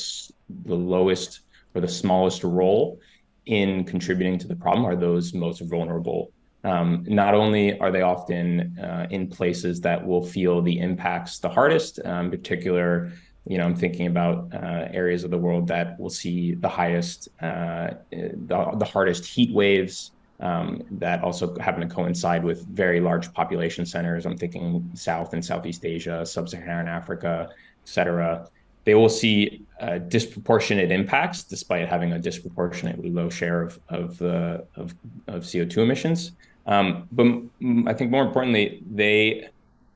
the 0.64 0.74
lowest 0.74 1.40
or 1.74 1.80
the 1.80 1.88
smallest 1.88 2.42
role 2.42 2.98
in 3.46 3.84
contributing 3.84 4.38
to 4.38 4.48
the 4.48 4.56
problem 4.56 4.84
are 4.86 4.96
those 4.96 5.34
most 5.34 5.60
vulnerable. 5.60 6.30
Um, 6.64 7.04
not 7.06 7.34
only 7.34 7.78
are 7.78 7.90
they 7.90 8.00
often 8.00 8.78
uh, 8.78 9.06
in 9.10 9.28
places 9.28 9.80
that 9.82 10.04
will 10.04 10.24
feel 10.24 10.62
the 10.62 10.78
impacts 10.78 11.38
the 11.38 11.48
hardest, 11.48 12.00
um, 12.06 12.30
particular, 12.30 13.12
you 13.46 13.58
know, 13.58 13.64
I'm 13.64 13.76
thinking 13.76 14.06
about 14.06 14.48
uh, 14.54 14.88
areas 14.90 15.24
of 15.24 15.30
the 15.30 15.36
world 15.36 15.68
that 15.68 16.00
will 16.00 16.08
see 16.08 16.54
the 16.54 16.68
highest, 16.68 17.28
uh, 17.42 17.90
the, 18.10 18.72
the 18.76 18.84
hardest 18.86 19.26
heat 19.26 19.52
waves 19.52 20.12
um, 20.40 20.82
that 20.92 21.22
also 21.22 21.54
happen 21.58 21.86
to 21.86 21.94
coincide 21.94 22.42
with 22.42 22.66
very 22.68 23.00
large 23.00 23.32
population 23.34 23.84
centers. 23.84 24.24
I'm 24.24 24.38
thinking 24.38 24.90
South 24.94 25.34
and 25.34 25.44
Southeast 25.44 25.84
Asia, 25.84 26.24
Sub-Saharan 26.24 26.88
Africa, 26.88 27.48
et 27.50 27.88
cetera 27.88 28.48
they 28.84 28.94
will 28.94 29.08
see 29.08 29.62
uh, 29.80 29.98
disproportionate 29.98 30.90
impacts 30.92 31.42
despite 31.42 31.88
having 31.88 32.12
a 32.12 32.18
disproportionately 32.18 33.10
low 33.10 33.28
share 33.28 33.62
of 33.62 33.80
of, 33.88 34.22
uh, 34.22 34.58
of, 34.76 34.94
of 35.26 35.42
CO2 35.42 35.78
emissions. 35.78 36.32
Um, 36.66 37.08
but 37.12 37.26
I 37.90 37.94
think 37.94 38.10
more 38.10 38.24
importantly, 38.24 38.82
they 38.90 39.48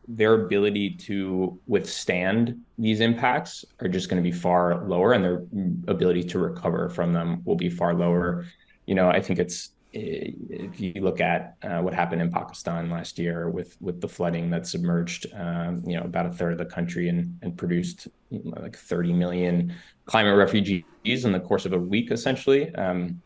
their 0.08 0.46
ability 0.46 0.90
to 0.90 1.58
withstand 1.66 2.58
these 2.78 3.00
impacts 3.00 3.64
are 3.80 3.88
just 3.88 4.08
going 4.08 4.22
to 4.22 4.28
be 4.28 4.34
far 4.34 4.82
lower, 4.86 5.12
and 5.12 5.22
their 5.22 5.42
ability 5.86 6.24
to 6.24 6.38
recover 6.38 6.88
from 6.88 7.12
them 7.12 7.42
will 7.44 7.56
be 7.56 7.68
far 7.68 7.94
lower. 7.94 8.46
You 8.86 8.94
know, 8.94 9.10
I 9.10 9.20
think 9.20 9.38
it's 9.38 9.70
if 9.92 10.80
you 10.80 10.92
look 11.00 11.20
at 11.20 11.56
uh, 11.62 11.80
what 11.80 11.94
happened 11.94 12.20
in 12.20 12.30
Pakistan 12.30 12.90
last 12.90 13.18
year 13.18 13.48
with 13.48 13.76
with 13.80 14.00
the 14.00 14.08
flooding 14.08 14.50
that 14.50 14.66
submerged, 14.66 15.26
um, 15.34 15.82
you 15.86 15.96
know, 15.96 16.02
about 16.02 16.26
a 16.26 16.30
third 16.30 16.52
of 16.52 16.58
the 16.58 16.66
country 16.66 17.08
and 17.08 17.38
and 17.42 17.56
produced 17.56 18.08
like 18.30 18.76
30 18.76 19.12
million 19.14 19.74
climate 20.04 20.36
refugees 20.36 20.84
in 21.04 21.32
the 21.32 21.40
course 21.40 21.64
of 21.64 21.72
a 21.72 21.78
week, 21.78 22.10
essentially. 22.10 22.74
Um, 22.74 23.22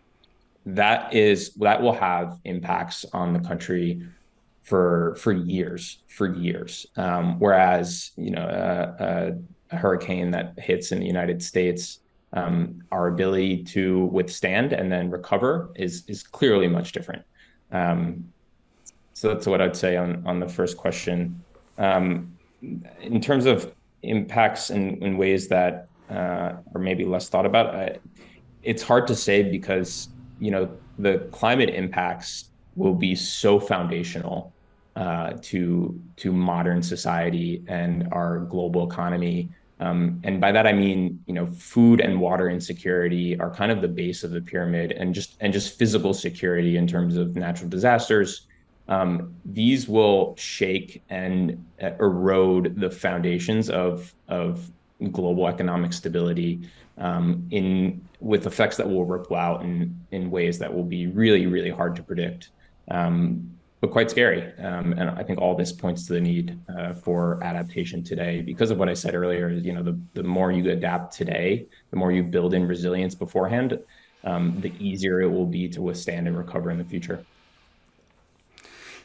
that 0.65 1.13
is 1.13 1.55
that 1.55 1.83
will 1.83 1.95
have 1.95 2.39
impacts 2.45 3.05
on 3.13 3.33
the 3.33 3.41
country 3.41 4.07
for 4.63 5.17
for 5.17 5.33
years, 5.33 5.99
for 6.09 6.33
years. 6.33 6.87
Um, 6.97 7.41
whereas 7.41 8.13
you 8.17 8.31
know 8.31 8.43
a, 8.43 9.35
a 9.73 9.77
hurricane 9.77 10.31
that 10.31 10.55
hits 10.59 10.93
in 10.93 11.01
the 11.01 11.07
United 11.07 11.43
States 11.43 11.99
our 12.91 13.09
ability 13.09 13.63
to 13.65 14.07
withstand 14.07 14.73
and 14.73 14.91
then 14.91 15.11
recover 15.11 15.71
is 15.77 16.05
is 16.09 16.23
clearly 16.23 16.69
much 16.69 16.93
different. 16.93 17.23
Um, 17.71 18.33
so 19.13 19.29
that's 19.29 19.47
what 19.47 19.61
I'd 19.61 19.77
say 19.77 19.97
on 19.97 20.23
on 20.27 20.41
the 20.41 20.49
first 20.49 20.77
question. 20.77 21.43
Um, 21.79 22.37
in 23.01 23.21
terms 23.21 23.47
of 23.47 23.73
impacts 24.03 24.71
in, 24.71 25.03
in 25.03 25.17
ways 25.17 25.49
that 25.49 25.89
uh, 26.11 26.53
are 26.75 26.81
maybe 26.81 27.05
less 27.05 27.29
thought 27.29 27.47
about, 27.47 27.75
I, 27.75 27.99
it's 28.63 28.83
hard 28.83 29.07
to 29.09 29.15
say 29.15 29.43
because 29.43 30.09
you 30.39 30.51
know 30.51 30.71
the 30.99 31.29
climate 31.33 31.71
impacts 31.71 32.51
will 32.77 32.95
be 32.95 33.15
so 33.15 33.61
foundational 33.61 34.53
uh, 34.97 35.33
to 35.43 36.01
to 36.17 36.33
modern 36.33 36.83
society 36.83 37.63
and 37.69 38.09
our 38.13 38.41
global 38.41 38.89
economy 38.89 39.49
um, 39.83 40.21
and 40.23 40.41
by 40.41 40.53
that 40.53 40.65
I 40.65 40.73
mean, 40.73 41.21
you 41.27 41.35
know, 41.35 41.47
food 41.47 42.01
and 42.01 42.21
water 42.21 42.49
insecurity 42.49 43.39
are 43.41 43.53
kind 43.53 43.73
of 43.73 43.83
the 43.83 43.89
base 43.89 44.23
of 44.23 44.31
the 44.31 44.41
pyramid, 44.41 44.93
and 44.93 45.13
just 45.13 45.37
and 45.41 45.53
just 45.53 45.77
physical 45.77 46.15
security 46.15 46.77
in 46.77 46.87
terms 46.87 47.17
of 47.17 47.35
natural 47.35 47.69
disasters. 47.69 48.47
Um, 48.87 49.35
these 49.45 49.89
will 49.89 50.37
shake 50.37 51.03
and 51.11 51.65
uh, 51.83 51.91
erode 51.99 52.77
the 52.77 52.91
foundations 52.91 53.71
of 53.71 54.15
of 54.29 54.71
global 55.11 55.49
economic 55.49 55.93
stability 55.93 56.61
um, 56.99 57.45
in 57.51 58.01
with 58.21 58.47
effects 58.47 58.77
that 58.77 58.89
will 58.89 59.05
ripple 59.05 59.35
out 59.35 59.63
in 59.63 59.99
in 60.13 60.31
ways 60.31 60.61
that 60.61 60.73
will 60.73 60.85
be 60.85 61.09
really 61.09 61.47
really 61.47 61.71
hard 61.71 61.97
to 61.97 62.05
predict. 62.05 62.51
Um, 62.89 63.51
but 63.83 63.91
quite 63.91 64.09
scary. 64.09 64.45
Um, 64.59 64.93
and 64.93 65.11
I 65.11 65.25
think 65.25 65.41
all 65.41 65.57
this 65.57 65.73
points 65.73 66.07
to 66.07 66.13
the 66.13 66.21
need 66.21 66.57
uh, 66.69 66.95
for 66.95 67.43
adaptation 67.43 68.05
today 68.05 68.41
because 68.41 68.71
of 68.71 68.79
what 68.79 68.89
I 68.89 68.95
said 68.95 69.15
earlier. 69.17 69.51
You 69.51 69.73
know, 69.73 69.83
the 69.83 69.99
the 70.15 70.23
more 70.23 70.53
you 70.53 70.71
adapt 70.71 71.13
today, 71.13 71.67
the 71.91 71.97
more 71.97 72.13
you 72.13 72.23
build 72.23 72.55
in 72.55 72.67
resilience 72.67 73.17
beforehand, 73.17 73.79
um, 74.23 74.61
the 74.61 74.73
easier 74.79 75.21
it 75.21 75.27
will 75.27 75.47
be 75.47 75.69
to 75.71 75.83
withstand 75.83 76.29
and 76.29 76.39
recover 76.39 76.71
in 76.71 76.79
the 76.79 76.85
future. 76.85 77.27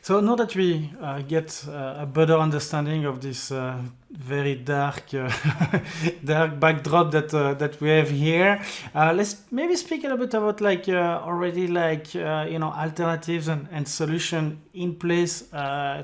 So 0.08 0.22
now 0.22 0.36
that 0.36 0.56
we 0.56 0.89
uh, 1.02 1.20
get 1.20 1.65
uh, 1.67 1.96
a 2.00 2.06
better 2.06 2.38
understanding 2.38 3.04
of 3.04 3.20
this 3.20 3.52
uh, 3.52 3.78
very 4.10 4.56
dark, 4.56 5.13
uh, 5.13 5.30
dark 6.24 6.58
backdrop 6.62 7.12
that 7.12 7.34
uh, 7.34 7.56
that 7.56 7.82
we 7.82 7.89
have 7.89 8.10
here, 8.10 8.62
uh, 8.96 9.12
let's 9.12 9.43
maybe 9.52 9.76
speak 9.76 10.06
a 10.06 10.08
little 10.08 10.26
bit 10.26 10.34
about 10.34 10.62
like 10.62 10.88
already 10.88 11.67
like 11.67 12.13
you 12.13 12.58
know 12.58 12.72
alternatives 12.72 13.50
and, 13.50 13.67
and 13.70 13.86
solution 13.86 14.62
in 14.76 14.96
place 14.96 15.43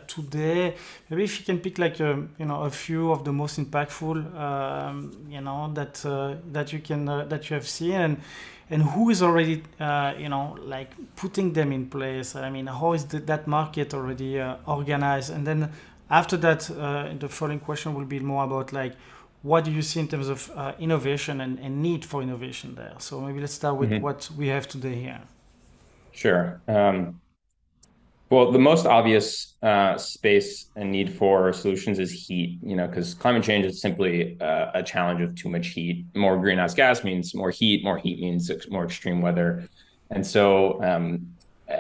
today. 0.08 0.76
Maybe 1.10 1.24
if 1.24 1.40
you 1.40 1.46
can 1.46 1.60
pick 1.60 1.78
like 1.78 2.02
a, 2.02 2.28
you 2.38 2.46
know 2.46 2.64
a 2.64 2.72
few 2.72 3.10
of 3.10 3.24
the 3.24 3.32
most 3.32 3.58
impactful 3.58 4.18
um, 4.38 5.14
you 5.30 5.40
know 5.40 5.72
that 5.76 5.94
that 6.52 6.74
you 6.74 6.80
can 6.80 7.06
that 7.06 7.50
you 7.50 7.54
have 7.54 7.70
seen 7.70 7.94
and 7.94 8.22
and 8.70 8.82
who 8.82 9.10
is 9.10 9.22
already 9.22 9.64
uh, 9.80 10.14
you 10.18 10.30
know 10.30 10.58
like 10.62 10.92
putting 11.16 11.54
them 11.54 11.72
in 11.72 11.90
place? 11.90 12.36
I 12.36 12.50
mean 12.50 12.68
how 12.68 12.94
is 12.94 13.06
the, 13.06 13.20
that 13.20 13.48
market 13.48 13.94
already 13.94 14.40
uh, 14.40 14.58
organized? 14.66 15.32
And 15.32 15.46
then 15.46 15.72
after 16.10 16.38
that 16.38 16.70
uh, 16.72 17.14
the 17.20 17.30
following 17.30 17.60
question 17.60 17.94
will 17.94 18.06
be 18.06 18.20
more 18.20 18.44
about 18.44 18.74
like 18.74 18.94
what 19.44 19.66
do 19.66 19.72
you 19.72 19.82
see 19.82 20.00
in 20.00 20.08
terms 20.08 20.30
of 20.30 20.50
uh, 20.56 20.72
innovation 20.80 21.42
and, 21.42 21.60
and, 21.60 21.82
need 21.84 22.06
for 22.06 22.22
innovation 22.22 22.76
there? 22.76 22.94
So 23.00 23.20
maybe 23.20 23.42
let's 23.42 23.54
start 23.54 23.76
with 23.76 23.90
mm-hmm. 23.90 24.02
what 24.02 24.30
we 24.38 24.48
have 24.48 24.70
today 24.70 24.96
here. 24.96 25.20
Sure. 26.14 26.62
Um, 26.66 27.20
well, 28.34 28.52
the 28.52 28.60
most 28.60 28.88
obvious 28.88 29.54
uh, 29.62 29.96
space 29.98 30.72
and 30.76 30.92
need 30.92 31.14
for 31.14 31.54
solutions 31.54 32.00
is 32.00 32.12
heat, 32.12 32.58
you 32.64 32.76
know, 32.76 32.88
because 32.88 33.14
climate 33.14 33.44
change 33.44 33.64
is 33.64 33.80
simply 33.80 34.38
uh, 34.42 34.72
a 34.74 34.82
challenge 34.82 35.22
of 35.22 35.36
too 35.36 35.50
much 35.50 35.68
heat. 35.68 36.06
More 36.16 36.40
greenhouse 36.40 36.74
gas 36.74 37.04
means 37.04 37.36
more 37.36 37.52
heat, 37.52 37.84
more 37.84 38.00
heat 38.00 38.20
means 38.20 38.52
more 38.70 38.86
extreme 38.86 39.22
weather. 39.22 39.70
and 40.10 40.26
so 40.26 40.84
um, 40.84 41.28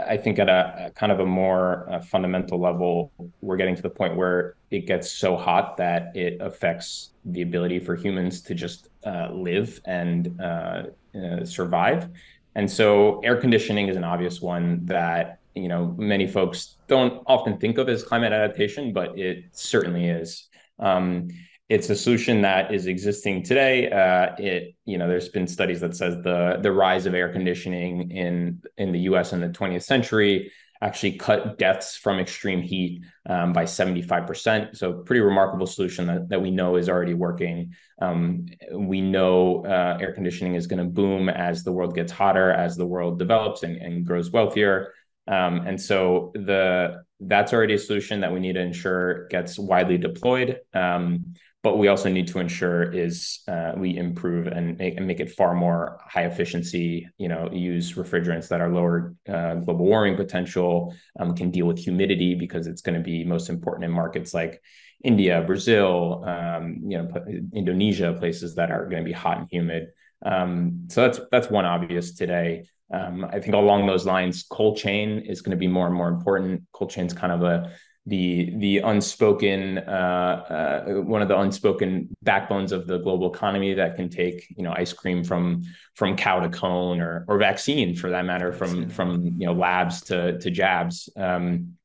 I 0.07 0.15
think 0.15 0.37
at 0.37 0.47
a, 0.47 0.85
a, 0.85 0.91
kind 0.91 1.11
of 1.11 1.19
a 1.19 1.25
more 1.25 1.89
uh, 1.91 1.99
fundamental 2.01 2.59
level, 2.59 3.11
we're 3.41 3.57
getting 3.57 3.75
to 3.75 3.81
the 3.81 3.89
point 3.89 4.15
where 4.15 4.55
it 4.69 4.85
gets 4.85 5.11
so 5.11 5.35
hot 5.35 5.77
that 5.77 6.15
it 6.15 6.37
affects 6.39 7.11
the 7.25 7.41
ability 7.41 7.79
for 7.79 7.95
humans 7.95 8.41
to 8.41 8.53
just 8.53 8.89
uh, 9.05 9.29
live 9.31 9.81
and 9.85 10.39
uh, 10.39 10.83
uh, 11.15 11.43
survive. 11.45 12.09
And 12.55 12.69
so, 12.69 13.19
air 13.21 13.37
conditioning 13.37 13.87
is 13.87 13.97
an 13.97 14.03
obvious 14.03 14.39
one 14.39 14.85
that 14.85 15.39
you 15.55 15.67
know 15.67 15.95
many 15.97 16.27
folks 16.27 16.77
don't 16.87 17.23
often 17.27 17.57
think 17.57 17.77
of 17.77 17.89
as 17.89 18.03
climate 18.03 18.33
adaptation, 18.33 18.93
but 18.93 19.17
it 19.17 19.45
certainly 19.51 20.07
is. 20.07 20.47
Um, 20.79 21.29
it's 21.69 21.89
a 21.89 21.95
solution 21.95 22.41
that 22.41 22.73
is 22.73 22.87
existing 22.87 23.43
today. 23.43 23.89
Uh, 23.89 24.35
it, 24.37 24.75
you 24.85 24.97
know, 24.97 25.07
there's 25.07 25.29
been 25.29 25.47
studies 25.47 25.81
that 25.81 25.95
says 25.95 26.15
the 26.23 26.59
the 26.61 26.71
rise 26.71 27.05
of 27.05 27.13
air 27.13 27.31
conditioning 27.31 28.11
in 28.11 28.61
in 28.77 28.91
the 28.91 28.99
U.S. 29.01 29.33
in 29.33 29.41
the 29.41 29.49
20th 29.49 29.83
century 29.83 30.51
actually 30.83 31.13
cut 31.13 31.57
deaths 31.57 31.95
from 31.95 32.19
extreme 32.19 32.61
heat 32.61 33.01
um, 33.29 33.53
by 33.53 33.63
75%. 33.63 34.75
So 34.75 34.93
pretty 34.93 35.21
remarkable 35.21 35.65
solution 35.65 36.05
that, 36.07 36.27
that 36.27 36.41
we 36.41 36.51
know 36.51 36.75
is 36.75 36.89
already 36.89 37.13
working. 37.13 37.73
Um, 38.01 38.47
we 38.73 38.99
know 38.99 39.65
uh, 39.65 39.97
air 40.01 40.11
conditioning 40.11 40.55
is 40.55 40.67
going 40.67 40.83
to 40.83 40.89
boom 40.89 41.29
as 41.29 41.63
the 41.63 41.71
world 41.71 41.95
gets 41.95 42.11
hotter, 42.11 42.51
as 42.51 42.75
the 42.75 42.85
world 42.85 43.17
develops 43.17 43.63
and, 43.63 43.77
and 43.77 44.05
grows 44.05 44.31
wealthier. 44.31 44.93
Um, 45.27 45.65
and 45.65 45.79
so 45.79 46.31
the 46.33 47.03
that's 47.19 47.53
already 47.53 47.75
a 47.75 47.79
solution 47.79 48.19
that 48.21 48.33
we 48.33 48.39
need 48.39 48.53
to 48.53 48.61
ensure 48.61 49.27
gets 49.27 49.57
widely 49.57 49.97
deployed. 49.97 50.59
Um, 50.73 51.35
but 51.63 51.77
we 51.77 51.87
also 51.87 52.09
need 52.09 52.27
to 52.27 52.39
ensure 52.39 52.91
is 52.91 53.39
uh, 53.47 53.71
we 53.77 53.95
improve 53.95 54.47
and 54.47 54.77
make, 54.77 54.97
and 54.97 55.07
make 55.07 55.21
it 55.21 55.31
far 55.31 55.55
more 55.55 55.97
high 56.05 56.25
efficiency 56.25 57.07
you 57.17 57.29
know 57.29 57.49
use 57.51 57.93
refrigerants 57.93 58.49
that 58.49 58.61
are 58.61 58.69
lower 58.69 59.15
uh, 59.29 59.55
global 59.55 59.85
warming 59.85 60.15
potential 60.15 60.93
um, 61.19 61.33
can 61.35 61.49
deal 61.49 61.65
with 61.65 61.79
humidity 61.79 62.35
because 62.35 62.67
it's 62.67 62.81
going 62.81 62.97
to 62.97 63.03
be 63.03 63.23
most 63.23 63.49
important 63.49 63.85
in 63.85 63.91
markets 63.91 64.33
like 64.33 64.61
india 65.03 65.41
brazil 65.41 66.23
um, 66.27 66.81
you 66.85 66.97
know 66.97 67.09
indonesia 67.53 68.13
places 68.19 68.55
that 68.55 68.69
are 68.69 68.85
going 68.89 69.03
to 69.03 69.07
be 69.07 69.13
hot 69.13 69.37
and 69.37 69.47
humid 69.49 69.87
um, 70.25 70.87
so 70.89 71.01
that's 71.01 71.19
that's 71.31 71.49
one 71.49 71.65
obvious 71.65 72.13
today 72.13 72.65
um, 72.91 73.25
i 73.25 73.39
think 73.39 73.55
along 73.55 73.85
those 73.85 74.05
lines 74.05 74.43
cold 74.49 74.77
chain 74.77 75.19
is 75.19 75.41
going 75.41 75.51
to 75.51 75.57
be 75.57 75.67
more 75.67 75.87
and 75.87 75.95
more 75.95 76.09
important. 76.09 76.63
Cold 76.71 76.91
chain 76.91 77.05
is 77.05 77.13
kind 77.13 77.31
of 77.31 77.43
a 77.43 77.71
the 78.05 78.53
the 78.57 78.79
unspoken 78.79 79.77
uh, 79.77 80.83
uh, 80.91 80.93
one 81.01 81.21
of 81.21 81.29
the 81.29 81.39
unspoken 81.39 82.09
backbones 82.21 82.73
of 82.73 82.85
the 82.85 82.97
global 82.97 83.33
economy 83.33 83.73
that 83.73 83.95
can 83.95 84.09
take 84.09 84.45
you 84.57 84.63
know 84.63 84.73
ice 84.75 84.91
cream 84.91 85.23
from 85.23 85.63
from 85.95 86.17
cow 86.17 86.41
to 86.41 86.49
cone 86.49 86.99
or 86.99 87.23
or 87.29 87.37
vaccine 87.37 87.95
for 87.95 88.09
that 88.09 88.25
matter 88.25 88.51
from 88.51 88.89
from 88.89 89.23
you 89.37 89.47
know 89.47 89.53
labs 89.53 90.01
to 90.01 90.37
to 90.39 90.51
jabs. 90.51 91.09
Um, 91.15 91.77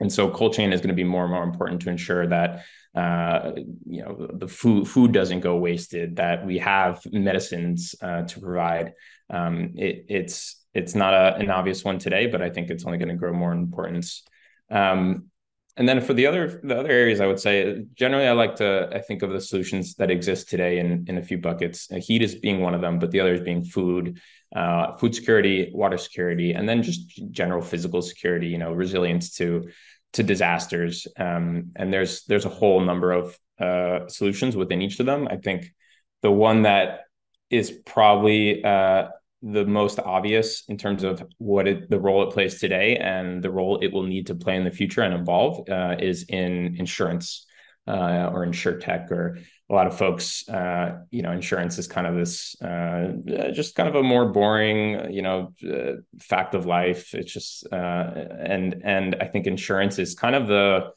and 0.00 0.10
so 0.10 0.30
cold 0.30 0.54
chain 0.54 0.72
is 0.72 0.80
going 0.80 0.88
to 0.88 0.94
be 0.94 1.04
more 1.04 1.24
and 1.24 1.32
more 1.32 1.44
important 1.44 1.82
to 1.82 1.90
ensure 1.90 2.26
that 2.26 2.64
uh, 2.96 3.52
you 3.86 4.02
know 4.02 4.28
the 4.32 4.48
food 4.48 4.88
food 4.88 5.12
doesn't 5.12 5.40
go 5.40 5.56
wasted 5.56 6.16
that 6.16 6.44
we 6.44 6.58
have 6.58 7.00
medicines 7.12 7.94
uh, 8.02 8.22
to 8.22 8.40
provide 8.40 8.94
um, 9.30 9.72
it, 9.76 10.06
it's 10.08 10.56
it's 10.74 10.94
not 10.94 11.14
a, 11.14 11.36
an 11.36 11.50
obvious 11.50 11.84
one 11.84 11.98
today 11.98 12.26
but 12.26 12.42
I 12.42 12.50
think 12.50 12.70
it's 12.70 12.84
only 12.84 12.98
going 12.98 13.08
to 13.08 13.14
grow 13.14 13.32
more 13.32 13.52
in 13.52 13.58
importance 13.58 14.24
um, 14.70 15.30
and 15.76 15.88
then 15.88 16.00
for 16.00 16.14
the 16.14 16.26
other 16.26 16.60
the 16.62 16.78
other 16.78 16.90
areas, 16.90 17.20
I 17.20 17.26
would 17.26 17.40
say 17.40 17.84
generally 17.94 18.26
I 18.26 18.32
like 18.32 18.56
to 18.56 18.90
I 18.92 19.00
think 19.00 19.22
of 19.22 19.30
the 19.30 19.40
solutions 19.40 19.94
that 19.94 20.10
exist 20.10 20.50
today 20.50 20.78
in 20.78 21.06
in 21.08 21.16
a 21.16 21.22
few 21.22 21.38
buckets. 21.38 21.90
Uh, 21.90 21.96
heat 21.96 22.22
is 22.22 22.34
being 22.34 22.60
one 22.60 22.74
of 22.74 22.80
them, 22.80 22.98
but 22.98 23.10
the 23.10 23.20
others 23.20 23.40
being 23.40 23.64
food, 23.64 24.20
uh, 24.54 24.92
food 24.94 25.14
security, 25.14 25.70
water 25.72 25.96
security, 25.96 26.52
and 26.52 26.68
then 26.68 26.82
just 26.82 27.22
general 27.30 27.62
physical 27.62 28.02
security. 28.02 28.48
You 28.48 28.58
know, 28.58 28.72
resilience 28.72 29.36
to 29.36 29.70
to 30.14 30.22
disasters. 30.22 31.06
Um, 31.16 31.70
and 31.76 31.92
there's 31.92 32.24
there's 32.24 32.46
a 32.46 32.50
whole 32.50 32.80
number 32.80 33.12
of 33.12 33.38
uh, 33.60 34.08
solutions 34.08 34.56
within 34.56 34.82
each 34.82 34.98
of 34.98 35.06
them. 35.06 35.28
I 35.30 35.36
think 35.36 35.72
the 36.20 36.32
one 36.32 36.62
that 36.62 37.04
is 37.48 37.70
probably 37.70 38.62
uh, 38.62 39.08
the 39.42 39.64
most 39.64 39.98
obvious 39.98 40.64
in 40.68 40.76
terms 40.76 41.02
of 41.02 41.22
what 41.38 41.66
it, 41.66 41.88
the 41.88 41.98
role 41.98 42.22
it 42.22 42.32
plays 42.32 42.60
today 42.60 42.96
and 42.96 43.42
the 43.42 43.50
role 43.50 43.78
it 43.80 43.92
will 43.92 44.02
need 44.02 44.26
to 44.26 44.34
play 44.34 44.56
in 44.56 44.64
the 44.64 44.70
future 44.70 45.02
and 45.02 45.14
evolve 45.14 45.68
uh, 45.68 45.96
is 45.98 46.24
in 46.28 46.76
insurance 46.78 47.46
uh, 47.88 48.30
or 48.32 48.44
insurtech 48.46 49.10
or 49.10 49.38
a 49.70 49.74
lot 49.74 49.86
of 49.86 49.96
folks 49.96 50.48
uh, 50.48 50.98
you 51.10 51.22
know 51.22 51.32
insurance 51.32 51.78
is 51.78 51.86
kind 51.86 52.06
of 52.06 52.16
this 52.16 52.60
uh, 52.60 53.12
just 53.52 53.74
kind 53.74 53.88
of 53.88 53.94
a 53.94 54.02
more 54.02 54.26
boring 54.26 55.10
you 55.10 55.22
know 55.22 55.54
uh, 55.66 55.92
fact 56.18 56.54
of 56.54 56.66
life. 56.66 57.14
It's 57.14 57.32
just 57.32 57.66
uh, 57.72 57.76
and 57.76 58.82
and 58.84 59.16
i 59.20 59.26
think 59.26 59.46
insurance 59.46 59.98
is 59.98 60.14
kind 60.14 60.34
of 60.34 60.48
the 60.48 60.90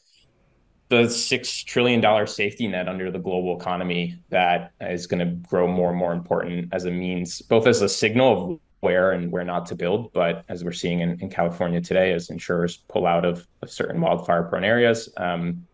the 1.02 1.10
six 1.10 1.64
trillion 1.64 2.02
dollar 2.02 2.26
safety 2.26 2.68
net 2.68 2.88
under 2.88 3.12
the 3.12 3.20
global 3.20 3.58
economy 3.60 4.18
that 4.30 4.72
is 4.82 5.08
going 5.08 5.20
to 5.20 5.36
grow 5.48 5.68
more 5.68 5.90
and 5.90 5.98
more 5.98 6.14
important 6.14 6.70
as 6.72 6.86
a 6.86 6.92
means, 6.92 7.42
both 7.42 7.68
as 7.68 7.82
a 7.82 7.90
signal 7.90 8.54
of 8.54 8.60
where 8.80 9.12
and 9.12 9.32
where 9.32 9.46
not 9.46 9.66
to 9.66 9.76
build, 9.76 10.12
but 10.12 10.44
as 10.50 10.64
we're 10.64 10.74
seeing 10.74 11.00
in, 11.00 11.20
in 11.22 11.30
California 11.30 11.80
today, 11.80 12.12
as 12.12 12.30
insurers 12.30 12.78
pull 12.90 13.08
out 13.08 13.24
of, 13.24 13.48
of 13.62 13.72
certain 13.72 14.02
wildfire 14.02 14.44
prone 14.44 14.66
areas, 14.66 15.10
um, 15.18 15.66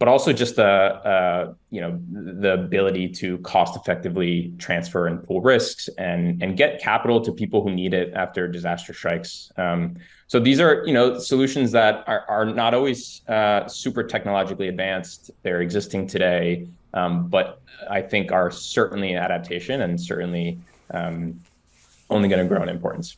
but 0.00 0.08
also 0.08 0.32
just 0.32 0.56
the 0.56 0.64
uh, 0.64 1.52
you 1.70 1.80
know 1.80 2.00
the 2.10 2.54
ability 2.54 3.08
to 3.08 3.38
cost 3.38 3.76
effectively 3.76 4.52
transfer 4.58 5.06
and 5.06 5.22
pool 5.22 5.40
risks 5.42 5.88
and 5.98 6.42
and 6.42 6.56
get 6.56 6.80
capital 6.80 7.20
to 7.20 7.30
people 7.32 7.62
who 7.62 7.70
need 7.70 7.94
it 7.94 8.12
after 8.14 8.48
disaster 8.48 8.92
strikes. 8.92 9.52
Um, 9.56 9.96
so 10.30 10.38
these 10.38 10.60
are 10.60 10.84
you 10.86 10.94
know 10.94 11.18
solutions 11.18 11.72
that 11.72 12.04
are, 12.06 12.24
are 12.28 12.46
not 12.46 12.72
always 12.72 13.22
uh, 13.28 13.66
super 13.66 14.04
technologically 14.04 14.68
advanced. 14.68 15.32
They're 15.42 15.60
existing 15.60 16.06
today 16.06 16.68
um, 16.94 17.28
but 17.28 17.60
i 17.88 18.00
think 18.00 18.32
are 18.32 18.50
certainly 18.50 19.12
an 19.12 19.22
adaptation 19.22 19.82
and 19.82 20.00
certainly 20.00 20.58
um, 20.92 21.40
only 22.10 22.28
going 22.28 22.42
to 22.42 22.48
grow 22.48 22.62
in 22.62 22.68
importance 22.68 23.16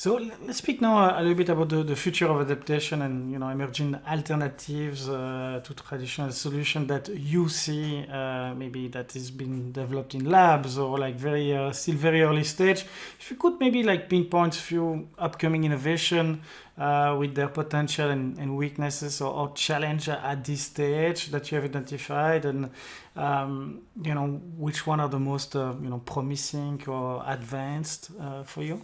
so 0.00 0.18
let's 0.46 0.56
speak 0.56 0.80
now 0.80 1.14
a 1.14 1.20
little 1.20 1.34
bit 1.34 1.50
about 1.50 1.68
the, 1.68 1.82
the 1.82 1.94
future 1.94 2.26
of 2.26 2.40
adaptation 2.40 3.02
and 3.02 3.30
you 3.30 3.38
know 3.38 3.50
emerging 3.50 3.94
alternatives 4.08 5.10
uh, 5.10 5.60
to 5.62 5.74
traditional 5.74 6.32
solutions 6.32 6.88
that 6.88 7.06
you 7.08 7.50
see 7.50 8.06
uh, 8.10 8.54
maybe 8.54 8.88
that 8.88 9.14
is 9.14 9.30
being 9.30 9.70
developed 9.72 10.14
in 10.14 10.24
labs 10.24 10.78
or 10.78 10.98
like 10.98 11.16
very 11.16 11.54
uh, 11.54 11.70
still 11.72 11.96
very 11.96 12.22
early 12.22 12.44
stage. 12.44 12.86
If 13.20 13.30
you 13.30 13.36
could 13.36 13.60
maybe 13.60 13.82
like 13.82 14.08
pinpoint 14.08 14.56
a 14.56 14.58
few 14.58 15.06
upcoming 15.18 15.64
innovation 15.64 16.40
uh, 16.78 17.14
with 17.20 17.34
their 17.34 17.48
potential 17.48 18.08
and, 18.08 18.38
and 18.38 18.56
weaknesses 18.56 19.20
or, 19.20 19.34
or, 19.34 19.52
challenge 19.52 20.08
at 20.08 20.42
this 20.46 20.62
stage 20.62 21.26
that 21.26 21.52
you 21.52 21.56
have 21.56 21.66
identified 21.66 22.46
and 22.46 22.70
um, 23.16 23.82
you 24.02 24.14
know 24.14 24.40
which 24.56 24.86
one 24.86 24.98
are 24.98 25.10
the 25.10 25.20
most 25.20 25.54
uh, 25.56 25.74
you 25.82 25.90
know 25.90 25.98
promising 25.98 26.82
or 26.88 27.22
advanced 27.26 28.12
uh, 28.18 28.42
for 28.44 28.62
you? 28.62 28.80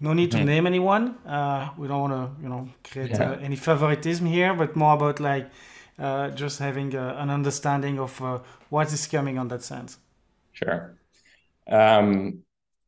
No 0.00 0.12
need 0.12 0.30
to 0.32 0.38
mm-hmm. 0.38 0.46
name 0.46 0.66
anyone. 0.66 1.16
Uh, 1.26 1.70
we 1.78 1.88
don't 1.88 2.10
want 2.10 2.12
to, 2.12 2.42
you 2.42 2.48
know, 2.48 2.68
create 2.82 3.10
yeah. 3.10 3.30
uh, 3.30 3.38
any 3.38 3.56
favoritism 3.56 4.26
here, 4.26 4.54
but 4.54 4.76
more 4.76 4.94
about 4.94 5.20
like 5.20 5.50
uh, 5.98 6.30
just 6.30 6.58
having 6.58 6.94
uh, 6.94 7.16
an 7.18 7.30
understanding 7.30 7.98
of 7.98 8.20
uh, 8.20 8.38
what 8.70 8.92
is 8.92 9.06
coming 9.06 9.38
on 9.38 9.48
that 9.48 9.62
sense. 9.62 9.98
Sure. 10.52 10.96
Um, 11.68 12.43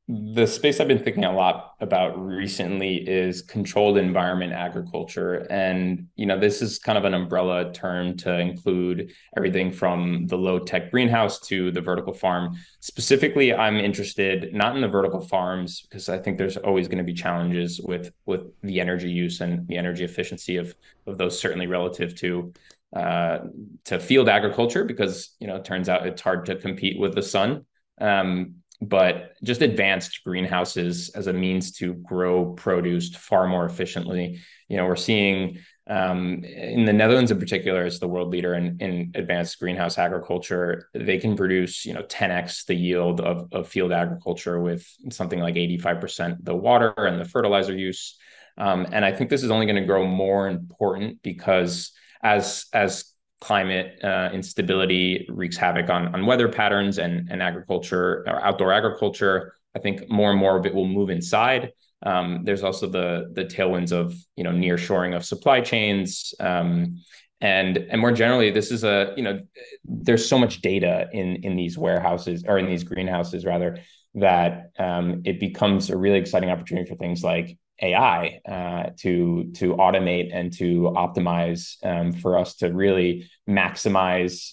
the 0.09 0.47
space 0.47 0.79
I've 0.79 0.87
been 0.87 1.03
thinking 1.03 1.25
a 1.25 1.35
lot 1.35 1.75
about 1.81 2.17
recently 2.17 2.97
is 3.09 3.43
controlled 3.43 3.99
environment 3.99 4.53
agriculture. 4.53 5.49
And, 5.51 6.07
you 6.15 6.27
know, 6.27 6.39
this 6.39 6.63
is 6.63 6.79
kind 6.79 6.97
of 6.97 7.05
an 7.05 7.13
umbrella 7.13 7.73
term 7.73 8.17
to 8.19 8.39
include 8.39 9.13
everything 9.37 9.73
from 9.73 10.29
the 10.29 10.39
low 10.39 10.61
tech 10.61 10.93
greenhouse 10.93 11.41
to 11.49 11.73
the 11.73 11.81
vertical 11.81 12.15
farm. 12.15 12.57
Specifically, 12.79 13.53
I'm 13.53 13.79
interested 13.79 14.55
not 14.55 14.77
in 14.77 14.83
the 14.83 14.87
vertical 14.87 15.21
farms 15.21 15.81
because 15.81 16.09
I 16.09 16.19
think 16.19 16.39
there's 16.39 16.57
always 16.57 16.87
going 16.87 16.99
to 16.99 17.05
be 17.05 17.15
challenges 17.15 17.81
with 17.81 18.13
with 18.27 18.43
the 18.63 18.81
energy 18.81 19.11
use 19.11 19.41
and 19.41 19.67
the 19.67 19.77
energy 19.77 20.05
efficiency 20.05 20.57
of, 20.57 20.73
of 21.09 21.19
those 21.19 21.37
certainly 21.37 21.67
relative 21.67 22.15
to 22.17 22.53
uh, 22.95 23.39
to 23.87 23.99
field 23.99 24.29
agriculture 24.29 24.85
because, 24.85 25.35
you 25.41 25.49
know, 25.49 25.57
it 25.57 25.65
turns 25.65 25.89
out 25.89 26.07
it's 26.07 26.23
hard 26.23 26.47
to 26.47 26.55
compete 26.55 27.01
with 27.01 27.17
the 27.17 27.23
sun. 27.23 27.67
Um, 28.01 28.57
but 28.81 29.33
just 29.43 29.63
advanced 29.63 30.23
greenhouses 30.25 31.09
as 31.11 31.27
a 31.27 31.33
means 31.33 31.73
to 31.73 31.95
grow 31.95 32.53
produce 32.53 33.15
far 33.15 33.47
more 33.47 33.65
efficiently. 33.65 34.41
You 34.69 34.77
know, 34.77 34.87
we're 34.87 34.97
seeing 34.97 35.59
um, 35.89 36.43
in 36.45 36.85
the 36.85 36.93
Netherlands 36.93 37.31
in 37.31 37.39
particular, 37.39 37.85
as 37.85 38.01
the 38.01 38.09
world 38.09 38.31
leader 38.31 38.55
in, 38.55 38.77
in 38.81 39.13
advanced 39.15 39.59
greenhouse 39.61 39.99
agriculture, 39.99 40.89
they 40.93 41.19
can 41.19 41.37
produce, 41.37 41.87
you 41.87 41.95
know, 41.95 42.03
10x 42.03 42.67
the 42.67 42.75
yield 42.75 43.21
of, 43.21 43.49
of 43.53 43.69
field 43.69 43.93
agriculture 43.93 44.61
with 44.61 44.85
something 45.11 45.39
like 45.39 45.55
85% 45.55 46.39
the 46.43 46.57
water 46.57 46.93
and 46.97 47.21
the 47.21 47.25
fertilizer 47.25 47.75
use. 47.75 48.19
Um, 48.59 48.87
and 48.91 49.05
I 49.05 49.13
think 49.13 49.31
this 49.31 49.45
is 49.45 49.51
only 49.51 49.67
going 49.67 49.81
to 49.81 49.87
grow 49.87 50.07
more 50.07 50.49
important 50.49 51.23
because 51.23 51.93
as 52.23 52.67
as 52.73 53.13
climate 53.41 54.03
uh, 54.03 54.31
instability 54.33 55.27
wreaks 55.29 55.57
havoc 55.57 55.91
on, 55.91 56.15
on 56.15 56.27
weather 56.27 56.49
patterns 56.49 56.99
and, 56.99 57.29
and 57.31 57.43
agriculture 57.43 58.25
or 58.27 58.45
outdoor 58.45 58.73
agriculture. 58.73 59.55
I 59.75 59.79
think 59.79 60.09
more 60.09 60.31
and 60.31 60.39
more 60.39 60.57
of 60.57 60.65
it 60.67 60.75
will 60.75 60.89
move 60.89 61.11
inside. 61.11 61.73
Um, 62.05 62.43
there's 62.45 62.63
also 62.63 62.87
the 62.89 63.33
the 63.35 63.45
tailwinds 63.45 63.93
of 63.93 64.15
you 64.37 64.45
know 64.45 64.53
near 64.53 64.79
shoring 64.79 65.15
of 65.15 65.25
supply 65.25 65.61
chains. 65.61 66.35
Um, 66.41 66.99
and 67.41 67.77
and 67.77 68.01
more 68.01 68.13
generally 68.13 68.51
this 68.51 68.71
is 68.71 68.83
a 68.83 69.13
you 69.17 69.23
know 69.23 69.41
there's 69.85 70.27
so 70.27 70.39
much 70.39 70.63
data 70.63 71.09
in 71.13 71.37
in 71.37 71.55
these 71.55 71.77
warehouses 71.77 72.45
or 72.47 72.59
in 72.59 72.67
these 72.67 72.83
greenhouses 72.83 73.45
rather 73.45 73.79
that 74.15 74.71
um, 74.79 75.21
it 75.27 75.39
becomes 75.39 75.91
a 75.91 75.97
really 75.97 76.19
exciting 76.19 76.49
opportunity 76.49 76.89
for 76.89 76.97
things 76.97 77.23
like 77.23 77.59
AI 77.83 78.41
uh, 78.49 78.91
to 78.99 79.51
to 79.55 79.75
automate 79.75 80.31
and 80.33 80.53
to 80.55 80.93
optimize 80.97 81.77
um, 81.85 82.13
for 82.13 82.39
us 82.39 82.55
to 82.57 82.73
really 82.73 83.29
maximize 83.49 84.53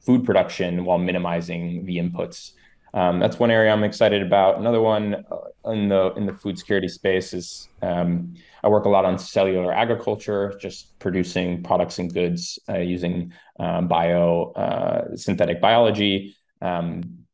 food 0.00 0.24
production 0.24 0.84
while 0.84 0.98
minimizing 0.98 1.84
the 1.84 1.96
inputs. 1.98 2.52
Um, 2.94 3.18
that's 3.18 3.38
one 3.38 3.50
area 3.50 3.72
I'm 3.72 3.84
excited 3.84 4.22
about. 4.22 4.58
Another 4.58 4.80
one 4.80 5.24
uh, 5.30 5.70
in 5.70 5.88
the 5.88 6.14
in 6.14 6.24
the 6.24 6.32
food 6.32 6.58
security 6.58 6.88
space 6.88 7.34
is 7.34 7.68
um, 7.82 8.34
I 8.62 8.68
work 8.68 8.86
a 8.86 8.88
lot 8.88 9.04
on 9.04 9.18
cellular 9.18 9.72
agriculture, 9.72 10.56
just 10.58 10.98
producing 10.98 11.62
products 11.62 11.98
and 11.98 12.12
goods 12.12 12.58
uh, 12.70 12.78
using 12.78 13.32
um, 13.60 13.86
bio 13.86 14.52
uh, 14.56 15.14
synthetic 15.14 15.60
biology. 15.60 16.34
Um, 16.62 17.25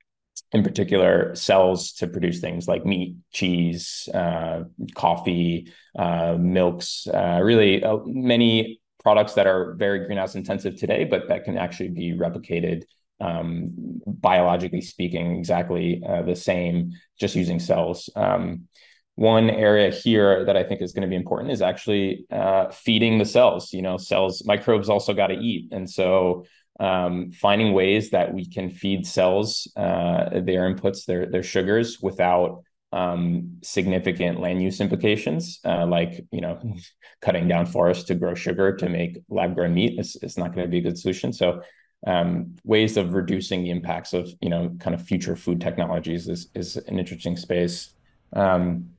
in 0.53 0.63
particular, 0.63 1.35
cells 1.35 1.93
to 1.93 2.07
produce 2.07 2.41
things 2.41 2.69
like 2.69 2.85
meat, 2.85 3.17
cheese, 3.33 4.09
uh, 4.13 4.65
coffee, 4.95 5.73
uh, 5.99 6.37
milks, 6.39 7.07
uh, 7.07 7.41
really 7.43 7.83
many 8.07 8.81
products 9.03 9.35
that 9.35 9.47
are 9.47 9.75
very 9.75 10.07
greenhouse 10.07 10.35
intensive 10.35 10.77
today, 10.77 11.05
but 11.05 11.29
that 11.29 11.45
can 11.45 11.57
actually 11.57 11.89
be 11.89 12.13
replicated 12.13 12.85
um, 13.21 13.71
biologically 14.07 14.81
speaking, 14.81 15.39
exactly 15.39 16.03
uh, 16.07 16.23
the 16.23 16.37
same, 16.37 16.93
just 17.19 17.35
using 17.35 17.59
cells. 17.59 18.11
Um, 18.17 18.69
one 19.15 19.51
area 19.51 19.91
here 19.91 20.45
that 20.47 20.57
I 20.57 20.65
think 20.65 20.81
is 20.81 20.93
going 20.93 21.03
to 21.03 21.09
be 21.09 21.17
important 21.17 21.53
is 21.53 21.63
actually 21.63 22.27
uh, 22.31 22.71
feeding 22.71 23.19
the 23.19 23.25
cells. 23.25 23.73
You 23.73 23.83
know, 23.83 23.97
cells, 23.97 24.43
microbes 24.45 24.89
also 24.89 25.13
got 25.13 25.29
to 25.29 25.35
eat. 25.35 25.69
And 25.71 25.89
so 25.89 26.45
um, 26.81 27.31
finding 27.33 27.73
ways 27.73 28.11
that 28.11 28.33
we 28.33 28.47
can 28.47 28.71
feed 28.71 29.07
cells 29.07 29.71
uh, 29.77 30.31
their 30.31 30.73
inputs, 30.73 31.05
their, 31.05 31.27
their 31.27 31.43
sugars 31.43 32.01
without 32.01 32.63
um, 32.93 33.59
significant 33.63 34.41
land 34.41 34.63
use 34.63 34.81
implications, 34.81 35.61
uh, 35.65 35.87
like 35.87 36.25
you 36.31 36.41
know, 36.41 36.61
cutting 37.23 37.49
down 37.49 37.67
forests 37.67 38.05
to 38.05 38.15
grow 38.15 38.35
sugar 38.35 38.77
to 38.77 38.89
make 38.89 39.23
lab 39.29 39.55
grown 39.55 39.75
meat 39.75 39.99
is, 39.99 40.17
is 40.23 40.37
not 40.37 40.55
going 40.55 40.67
to 40.67 40.71
be 40.71 40.79
a 40.79 40.83
good 40.83 40.99
solution. 40.99 41.33
So 41.33 41.63
um, 42.07 42.57
ways 42.65 42.97
of 42.97 43.15
reducing 43.15 43.63
the 43.63 43.71
impacts 43.71 44.13
of 44.13 44.29
you 44.41 44.51
know 44.51 44.75
kind 44.81 44.95
of 44.95 45.03
future 45.03 45.37
food 45.37 45.61
technologies 45.61 46.29
is 46.29 46.49
is 46.55 46.77
an 46.77 46.99
interesting 46.99 47.37
space. 47.37 47.95
Um, 48.33 48.91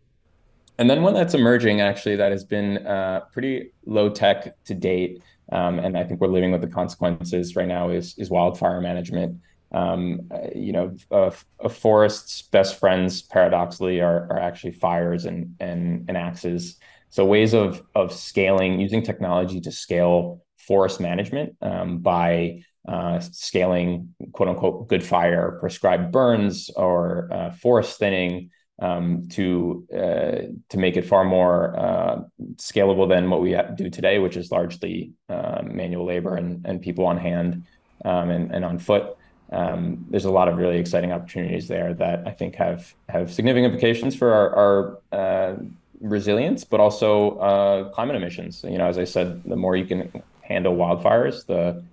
and 0.80 0.90
then 0.90 1.04
one 1.04 1.14
that's 1.14 1.36
emerging 1.36 1.82
actually 1.82 2.16
that 2.16 2.32
has 2.32 2.44
been 2.44 2.86
uh, 2.86 3.22
pretty 3.32 3.74
low 3.86 4.10
tech 4.10 4.56
to 4.66 4.74
date, 4.74 5.22
um, 5.52 5.80
and 5.80 5.98
I 5.98 6.04
think 6.04 6.22
we're 6.22 6.28
living 6.28 6.52
with 6.52 6.62
the 6.62 6.68
consequences 6.68 7.56
right 7.56 7.68
now 7.68 7.90
is 7.90 8.18
is 8.18 8.30
wildfire 8.30 8.82
management. 8.82 9.42
Um, 9.72 10.30
you 10.56 10.72
know, 10.72 10.96
a, 11.10 11.34
a, 11.60 11.70
forest's 11.70 12.44
best 12.44 12.80
friends 12.80 13.24
paradoxically 13.24 14.02
are, 14.02 14.28
are 14.32 14.40
actually 14.40 14.74
fires 14.74 15.26
and, 15.26 15.56
and 15.60 16.06
and 16.08 16.16
axes. 16.16 16.78
So 17.10 17.26
ways 17.26 17.54
of 17.54 17.82
of 17.96 18.14
scaling 18.14 18.80
using 18.80 19.02
technology 19.04 19.60
to 19.62 19.72
scale 19.72 20.44
forest 20.58 21.00
management 21.00 21.56
um, 21.62 22.00
by 22.00 22.64
uh, 22.88 23.20
scaling 23.20 24.14
quote 24.32 24.50
unquote 24.50 24.88
good 24.88 25.04
fire, 25.04 25.58
prescribed 25.60 26.12
burns, 26.12 26.70
or 26.76 27.30
uh, 27.32 27.52
forest 27.52 27.98
thinning 28.00 28.50
um, 28.82 29.28
to 29.30 29.88
uh, 29.94 30.54
to 30.70 30.78
make 30.78 30.98
it 30.98 31.06
far 31.06 31.24
more 31.24 31.78
uh, 31.78 32.22
scalable 32.58 33.08
than 33.08 33.30
what 33.30 33.42
we 33.42 33.58
do 33.76 33.90
today, 33.90 34.20
which 34.20 34.38
is 34.38 34.52
largely 34.52 35.12
uh, 35.30 35.62
manual 35.64 36.06
labor 36.06 36.36
and, 36.36 36.66
and 36.66 36.82
people 36.82 37.06
on 37.06 37.18
hand 37.18 37.64
um, 38.06 38.30
and, 38.30 38.54
and 38.54 38.66
on 38.66 38.80
foot. 38.80 39.18
Um, 39.52 40.06
there's 40.10 40.26
a 40.26 40.32
lot 40.32 40.48
of 40.48 40.58
really 40.58 40.78
exciting 40.78 41.12
opportunities 41.12 41.68
there 41.68 41.94
that 41.96 42.28
I 42.28 42.32
think 42.32 42.56
have 42.56 42.94
have 43.10 43.32
significant 43.32 43.74
implications 43.74 44.16
for 44.16 44.34
our, 44.34 44.56
our 44.56 45.00
uh, 45.12 45.56
resilience, 46.02 46.64
but 46.64 46.80
also 46.80 47.90
climate 47.94 48.16
emissions. 48.16 48.64
You 48.64 48.80
know, 48.80 48.88
as 48.88 48.98
I 48.98 49.04
said, 49.04 49.44
the 49.44 49.56
more 49.56 49.76
you 49.76 49.86
can 49.86 50.24
handle 50.42 50.76
wildfires, 50.76 51.46
the 51.46 51.84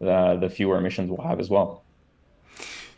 the, 0.00 0.38
the 0.40 0.48
fewer 0.48 0.78
emissions 0.78 1.10
we'll 1.10 1.26
have 1.26 1.40
as 1.40 1.50
well. 1.50 1.82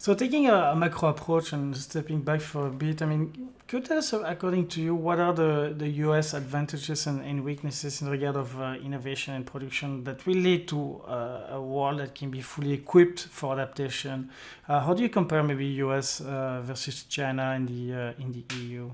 So 0.00 0.14
taking 0.14 0.46
a, 0.46 0.54
a, 0.54 0.74
macro 0.74 1.10
approach 1.10 1.52
and 1.52 1.76
stepping 1.76 2.22
back 2.22 2.40
for 2.40 2.68
a 2.68 2.70
bit, 2.70 3.02
I 3.02 3.04
mean, 3.04 3.50
could 3.68 3.82
you 3.82 3.86
tell 3.86 3.98
us, 3.98 4.14
according 4.14 4.68
to 4.68 4.80
you, 4.80 4.94
what 4.94 5.20
are 5.20 5.34
the, 5.34 5.74
the 5.76 5.88
US 6.06 6.32
advantages 6.32 7.06
and, 7.06 7.22
and 7.22 7.44
weaknesses 7.44 8.00
in 8.00 8.08
regard 8.08 8.34
of 8.34 8.58
uh, 8.58 8.76
innovation 8.82 9.34
and 9.34 9.44
production 9.44 10.02
that 10.04 10.24
will 10.24 10.38
lead 10.38 10.66
to 10.68 11.02
uh, 11.06 11.48
a 11.50 11.60
world 11.60 11.98
that 11.98 12.14
can 12.14 12.30
be 12.30 12.40
fully 12.40 12.72
equipped 12.72 13.24
for 13.24 13.52
adaptation? 13.52 14.30
Uh, 14.66 14.80
how 14.80 14.94
do 14.94 15.02
you 15.02 15.10
compare 15.10 15.42
maybe 15.42 15.66
US 15.84 16.22
uh, 16.22 16.62
versus 16.64 17.02
China 17.02 17.52
in 17.52 17.66
the 17.66 17.92
uh, 17.92 18.22
in 18.22 18.32
the 18.32 18.42
EU? 18.56 18.90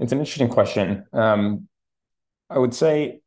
It's 0.00 0.10
an 0.10 0.18
interesting 0.18 0.48
question. 0.48 1.06
Um, 1.12 1.68
I 2.50 2.58
would 2.58 2.74
say 2.74 3.21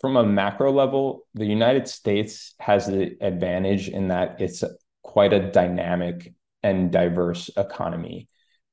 from 0.00 0.16
a 0.16 0.24
macro 0.24 0.72
level, 0.72 1.26
the 1.34 1.44
United 1.44 1.86
States 1.86 2.54
has 2.58 2.86
the 2.86 3.16
advantage 3.20 3.88
in 3.88 4.08
that 4.08 4.40
it's 4.40 4.64
quite 5.02 5.32
a 5.32 5.50
dynamic 5.50 6.32
and 6.62 6.90
diverse 6.90 7.50
economy. 7.56 8.28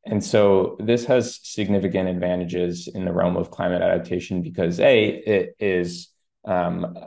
And 0.05 0.23
so 0.23 0.77
this 0.79 1.03
has 1.05 1.39
significant 1.43 2.07
advantages 2.07 2.87
in 2.87 3.03
the 3.03 3.11
realm 3.11 3.35
of 3.35 3.51
climate 3.51 3.81
adaptation 3.81 4.41
because 4.41 4.79
A, 4.79 5.09
it 5.09 5.55
is 5.59 6.09
um, 6.45 6.97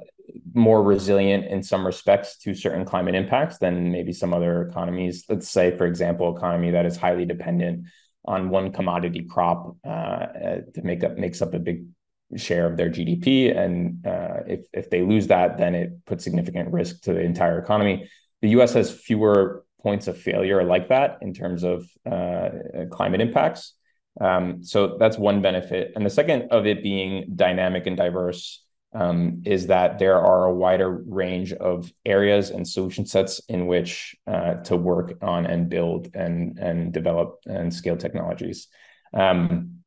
more 0.52 0.82
resilient 0.82 1.46
in 1.46 1.62
some 1.62 1.86
respects 1.86 2.36
to 2.38 2.54
certain 2.54 2.84
climate 2.84 3.14
impacts 3.14 3.56
than 3.56 3.90
maybe 3.90 4.12
some 4.12 4.34
other 4.34 4.68
economies. 4.68 5.24
Let's 5.30 5.48
say, 5.48 5.74
for 5.76 5.86
example, 5.86 6.36
economy 6.36 6.72
that 6.72 6.84
is 6.84 6.98
highly 6.98 7.24
dependent 7.24 7.86
on 8.26 8.50
one 8.50 8.70
commodity 8.70 9.22
crop 9.22 9.76
uh, 9.82 10.26
to 10.74 10.82
make 10.82 11.02
up 11.02 11.16
makes 11.16 11.40
up 11.40 11.54
a 11.54 11.58
big 11.58 11.86
share 12.36 12.66
of 12.66 12.76
their 12.76 12.90
GDP. 12.90 13.56
And 13.56 14.06
uh, 14.06 14.40
if, 14.46 14.60
if 14.72 14.90
they 14.90 15.02
lose 15.02 15.26
that, 15.28 15.58
then 15.58 15.74
it 15.74 16.04
puts 16.06 16.24
significant 16.24 16.72
risk 16.72 17.02
to 17.02 17.12
the 17.12 17.20
entire 17.20 17.58
economy. 17.58 18.08
The 18.42 18.50
US 18.50 18.74
has 18.74 18.90
fewer 18.90 19.64
points 19.82 20.08
of 20.08 20.18
failure 20.18 20.62
like 20.62 20.88
that 20.88 21.18
in 21.22 21.32
terms 21.34 21.64
of 21.64 21.86
uh, 22.10 22.50
climate 22.90 23.20
impacts. 23.20 23.74
Um, 24.20 24.62
so 24.62 24.96
that's 24.98 25.18
one 25.18 25.40
benefit. 25.40 25.92
And 25.96 26.04
the 26.04 26.10
second 26.10 26.48
of 26.50 26.66
it 26.66 26.82
being 26.82 27.32
dynamic 27.34 27.86
and 27.86 27.96
diverse 27.96 28.62
um, 28.92 29.42
is 29.46 29.68
that 29.68 29.98
there 29.98 30.18
are 30.18 30.46
a 30.46 30.54
wider 30.54 30.90
range 31.06 31.52
of 31.52 31.92
areas 32.04 32.50
and 32.50 32.66
solution 32.66 33.06
sets 33.06 33.40
in 33.48 33.66
which 33.66 34.16
uh, 34.26 34.54
to 34.64 34.76
work 34.76 35.14
on 35.22 35.46
and 35.46 35.68
build 35.68 36.08
and, 36.14 36.58
and 36.58 36.92
develop 36.92 37.38
and 37.46 37.72
scale 37.72 37.96
technologies. 37.96 38.68
Um, 39.14 39.79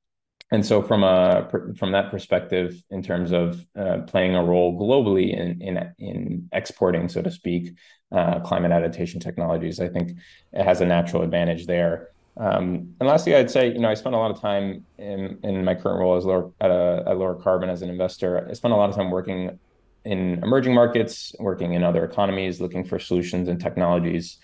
and 0.53 0.63
so 0.63 0.83
from 0.83 1.03
a 1.03 1.49
from 1.75 1.91
that 1.91 2.11
perspective 2.11 2.81
in 2.91 3.01
terms 3.01 3.31
of 3.31 3.65
uh, 3.75 3.97
playing 4.05 4.35
a 4.35 4.43
role 4.43 4.79
globally 4.79 5.35
in 5.35 5.59
in, 5.61 5.93
in 5.97 6.49
exporting 6.53 7.09
so 7.09 7.21
to 7.21 7.31
speak 7.31 7.73
uh, 8.11 8.39
climate 8.41 8.71
adaptation 8.71 9.19
technologies 9.19 9.79
i 9.79 9.89
think 9.89 10.11
it 10.53 10.63
has 10.63 10.79
a 10.79 10.85
natural 10.85 11.23
advantage 11.23 11.65
there. 11.65 12.09
Um, 12.37 12.95
and 12.99 13.09
lastly 13.09 13.35
i'd 13.35 13.51
say 13.51 13.73
you 13.73 13.79
know 13.79 13.89
i 13.89 13.95
spent 13.95 14.15
a 14.15 14.19
lot 14.19 14.31
of 14.31 14.39
time 14.39 14.85
in 14.97 15.39
in 15.43 15.65
my 15.65 15.75
current 15.75 15.99
role 15.99 16.15
as 16.15 16.25
lower 16.25 16.51
at, 16.61 16.71
a, 16.71 17.03
at 17.07 17.17
Lowercarbon 17.17 17.69
as 17.69 17.81
an 17.81 17.89
investor. 17.89 18.47
I 18.49 18.53
spent 18.53 18.73
a 18.73 18.77
lot 18.77 18.89
of 18.89 18.95
time 18.95 19.11
working 19.11 19.59
in 20.05 20.39
emerging 20.43 20.73
markets 20.73 21.35
working 21.39 21.73
in 21.73 21.83
other 21.83 22.03
economies 22.03 22.59
looking 22.59 22.83
for 22.83 22.99
solutions 22.99 23.47
and 23.49 23.59
technologies 23.59 24.37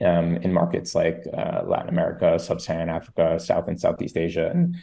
um, 0.00 0.36
in 0.38 0.52
markets 0.52 0.94
like 0.94 1.22
uh, 1.32 1.62
latin 1.66 1.90
america 1.90 2.38
sub-saharan 2.38 2.88
africa 2.88 3.38
south 3.38 3.68
and 3.68 3.78
southeast 3.78 4.16
asia. 4.16 4.50
And 4.52 4.76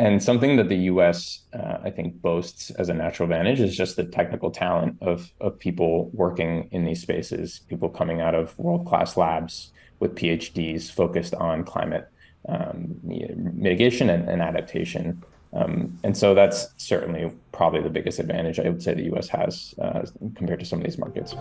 and 0.00 0.22
something 0.22 0.56
that 0.56 0.70
the 0.70 0.88
U.S. 0.92 1.40
Uh, 1.52 1.76
I 1.84 1.90
think 1.90 2.22
boasts 2.22 2.70
as 2.70 2.88
a 2.88 2.94
natural 2.94 3.30
advantage 3.30 3.60
is 3.60 3.76
just 3.76 3.96
the 3.96 4.04
technical 4.04 4.50
talent 4.50 4.96
of 5.02 5.30
of 5.40 5.58
people 5.58 6.10
working 6.14 6.68
in 6.72 6.86
these 6.86 7.02
spaces, 7.02 7.60
people 7.68 7.90
coming 7.90 8.20
out 8.22 8.34
of 8.34 8.58
world 8.58 8.86
class 8.86 9.18
labs 9.18 9.72
with 9.98 10.14
PhDs 10.14 10.90
focused 10.90 11.34
on 11.34 11.64
climate 11.64 12.08
um, 12.48 12.98
mitigation 13.04 14.08
and, 14.08 14.26
and 14.26 14.40
adaptation. 14.40 15.22
Um, 15.52 15.98
and 16.02 16.16
so 16.16 16.34
that's 16.34 16.68
certainly 16.78 17.30
probably 17.52 17.82
the 17.82 17.90
biggest 17.90 18.18
advantage 18.20 18.58
I 18.58 18.70
would 18.70 18.82
say 18.82 18.94
the 18.94 19.10
U.S. 19.12 19.28
has 19.28 19.74
uh, 19.82 20.06
compared 20.34 20.60
to 20.60 20.66
some 20.66 20.78
of 20.78 20.86
these 20.86 20.96
markets. 20.96 21.34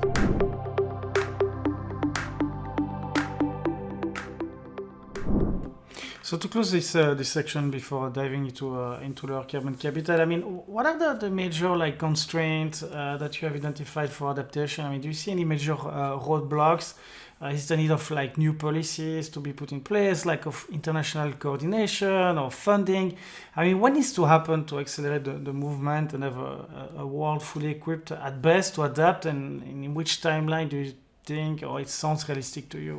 So 6.29 6.37
to 6.37 6.47
close 6.47 6.69
this 6.71 6.95
uh, 6.95 7.15
this 7.15 7.29
section 7.29 7.71
before 7.71 8.11
diving 8.11 8.45
into 8.45 8.65
uh, 8.79 8.99
into 9.07 9.25
the 9.25 9.41
carbon 9.51 9.73
capital, 9.85 10.21
I 10.21 10.25
mean, 10.25 10.41
what 10.75 10.85
are 10.85 10.97
the, 11.03 11.11
the 11.23 11.29
major 11.31 11.75
like 11.75 11.97
constraints 11.97 12.83
uh, 12.83 13.17
that 13.19 13.31
you 13.41 13.47
have 13.47 13.55
identified 13.57 14.11
for 14.11 14.29
adaptation? 14.29 14.85
I 14.85 14.89
mean, 14.91 15.01
do 15.01 15.07
you 15.07 15.15
see 15.15 15.31
any 15.31 15.45
major 15.53 15.73
uh, 15.73 16.19
roadblocks 16.27 16.87
Uh, 17.41 17.55
is 17.57 17.65
the 17.67 17.77
need 17.77 17.91
of 17.91 18.11
like 18.11 18.31
new 18.37 18.53
policies 18.53 19.29
to 19.29 19.39
be 19.39 19.53
put 19.53 19.71
in 19.71 19.81
place, 19.81 20.19
like 20.31 20.43
of 20.51 20.55
international 20.79 21.31
coordination 21.43 22.37
or 22.37 22.51
funding? 22.51 23.07
I 23.55 23.61
mean, 23.65 23.77
what 23.81 23.93
needs 23.93 24.11
to 24.13 24.23
happen 24.25 24.65
to 24.65 24.79
accelerate 24.79 25.23
the, 25.23 25.35
the 25.47 25.53
movement 25.53 26.13
and 26.13 26.23
have 26.23 26.37
a, 26.37 26.55
a 27.03 27.05
world 27.17 27.41
fully 27.41 27.71
equipped 27.77 28.11
at 28.11 28.33
best 28.41 28.75
to 28.75 28.83
adapt? 28.83 29.25
And 29.25 29.63
in 29.63 29.93
which 29.97 30.11
timeline 30.21 30.67
do 30.69 30.77
you 30.77 30.93
think, 31.23 31.63
or 31.63 31.79
it 31.81 31.89
sounds 31.89 32.21
realistic 32.29 32.65
to 32.69 32.77
you? 32.77 32.97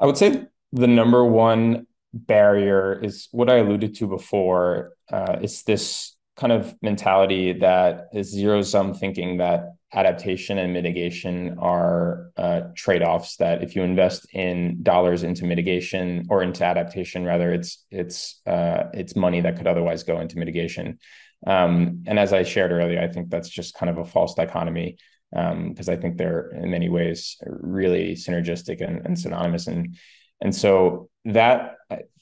I 0.00 0.06
would 0.06 0.16
say 0.16 0.46
the 0.72 0.86
number 0.86 1.24
one 1.24 1.86
barrier 2.12 2.98
is 3.02 3.28
what 3.32 3.50
I 3.50 3.56
alluded 3.56 3.94
to 3.96 4.06
before. 4.06 4.92
Uh, 5.10 5.36
it's 5.42 5.62
this 5.62 6.16
kind 6.36 6.52
of 6.52 6.74
mentality 6.82 7.54
that 7.54 8.08
is 8.12 8.30
zero 8.30 8.62
sum 8.62 8.94
thinking 8.94 9.38
that 9.38 9.72
adaptation 9.92 10.58
and 10.58 10.72
mitigation 10.72 11.56
are 11.58 12.30
uh, 12.36 12.62
trade 12.74 13.02
offs. 13.02 13.36
That 13.36 13.62
if 13.62 13.74
you 13.74 13.82
invest 13.82 14.26
in 14.32 14.82
dollars 14.82 15.22
into 15.22 15.44
mitigation 15.44 16.26
or 16.28 16.42
into 16.42 16.64
adaptation, 16.64 17.24
rather, 17.24 17.52
it's 17.52 17.84
it's 17.90 18.40
uh, 18.46 18.84
it's 18.92 19.16
money 19.16 19.40
that 19.40 19.56
could 19.56 19.66
otherwise 19.66 20.02
go 20.02 20.20
into 20.20 20.38
mitigation. 20.38 20.98
Um, 21.46 22.04
and 22.06 22.18
as 22.18 22.32
I 22.32 22.42
shared 22.42 22.72
earlier, 22.72 23.00
I 23.00 23.08
think 23.08 23.30
that's 23.30 23.48
just 23.48 23.74
kind 23.74 23.90
of 23.90 23.98
a 23.98 24.04
false 24.04 24.34
dichotomy 24.34 24.96
because 25.30 25.88
um, 25.88 25.92
I 25.92 25.96
think 25.96 26.16
they're 26.16 26.50
in 26.50 26.70
many 26.70 26.88
ways 26.88 27.36
really 27.44 28.14
synergistic 28.14 28.80
and, 28.80 29.04
and 29.04 29.18
synonymous. 29.18 29.66
And 29.66 29.96
and 30.40 30.54
so 30.54 31.08
that 31.24 31.76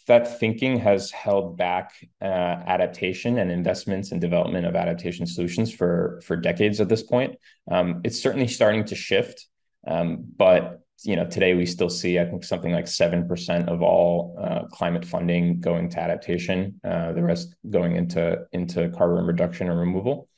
that 0.07 0.39
thinking 0.39 0.79
has 0.79 1.11
held 1.11 1.57
back 1.57 1.93
uh, 2.21 2.25
adaptation 2.25 3.39
and 3.39 3.51
investments 3.51 4.12
and 4.12 4.21
development 4.21 4.67
of 4.67 4.77
adaptation 4.77 5.27
solutions 5.27 5.73
for 5.73 6.21
for 6.25 6.37
decades 6.37 6.81
at 6.81 6.89
this 6.89 7.03
point. 7.03 7.37
Um, 7.71 8.03
it's 8.05 8.21
certainly 8.21 8.49
starting 8.49 8.85
to 8.87 8.95
shift, 8.95 9.47
um, 9.87 10.25
but 10.37 10.81
you 11.03 11.17
know 11.17 11.27
today 11.27 11.55
we 11.55 11.67
still 11.67 11.91
see 11.91 12.19
I 12.19 12.25
think 12.27 12.45
something 12.45 12.73
like 12.73 12.87
seven 12.87 13.27
percent 13.27 13.69
of 13.69 13.83
all 13.83 14.37
uh, 14.41 14.65
climate 14.67 15.05
funding 15.05 15.61
going 15.61 15.89
to 15.91 16.01
adaptation, 16.01 16.81
uh, 16.85 17.12
the 17.12 17.23
rest 17.23 17.55
going 17.69 17.97
into 17.97 18.45
into 18.53 18.91
carbon 18.91 19.25
reduction 19.25 19.71
and 19.71 19.79
removal. 19.79 20.29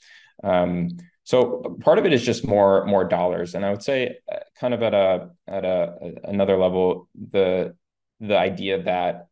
Um, 0.44 0.90
so 1.26 1.76
part 1.80 1.98
of 1.98 2.06
it 2.06 2.12
is 2.12 2.24
just 2.24 2.46
more 2.46 2.86
more 2.86 3.04
dollars, 3.04 3.56
and 3.56 3.66
I 3.66 3.70
would 3.70 3.82
say, 3.82 4.18
uh, 4.32 4.38
kind 4.60 4.72
of 4.72 4.80
at 4.84 4.94
a 4.94 5.30
at 5.48 5.64
a 5.64 6.12
another 6.22 6.56
level, 6.56 7.08
the 7.32 7.74
the 8.20 8.38
idea 8.38 8.84
that 8.84 9.26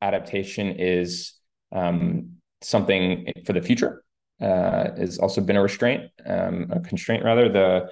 adaptation 0.00 0.76
is 0.78 1.34
um, 1.72 2.36
something 2.62 3.32
for 3.44 3.52
the 3.52 3.62
future 3.62 4.04
uh, 4.40 4.94
has 4.96 5.18
also 5.18 5.40
been 5.40 5.56
a 5.56 5.62
restraint, 5.62 6.12
um, 6.24 6.68
a 6.70 6.78
constraint 6.78 7.24
rather. 7.24 7.48
The 7.48 7.90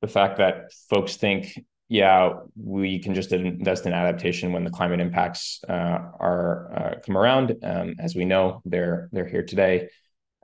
the 0.00 0.08
fact 0.08 0.38
that 0.38 0.72
folks 0.88 1.16
think, 1.16 1.62
yeah, 1.90 2.32
we 2.56 3.00
can 3.00 3.14
just 3.14 3.32
invest 3.32 3.84
in 3.84 3.92
adaptation 3.92 4.54
when 4.54 4.64
the 4.64 4.70
climate 4.70 5.00
impacts 5.00 5.60
uh, 5.68 5.98
are 6.18 6.72
uh, 6.74 7.00
come 7.04 7.18
around. 7.18 7.54
Um, 7.62 7.96
as 7.98 8.14
we 8.14 8.24
know, 8.24 8.62
they're 8.64 9.10
they're 9.12 9.28
here 9.28 9.44
today. 9.44 9.90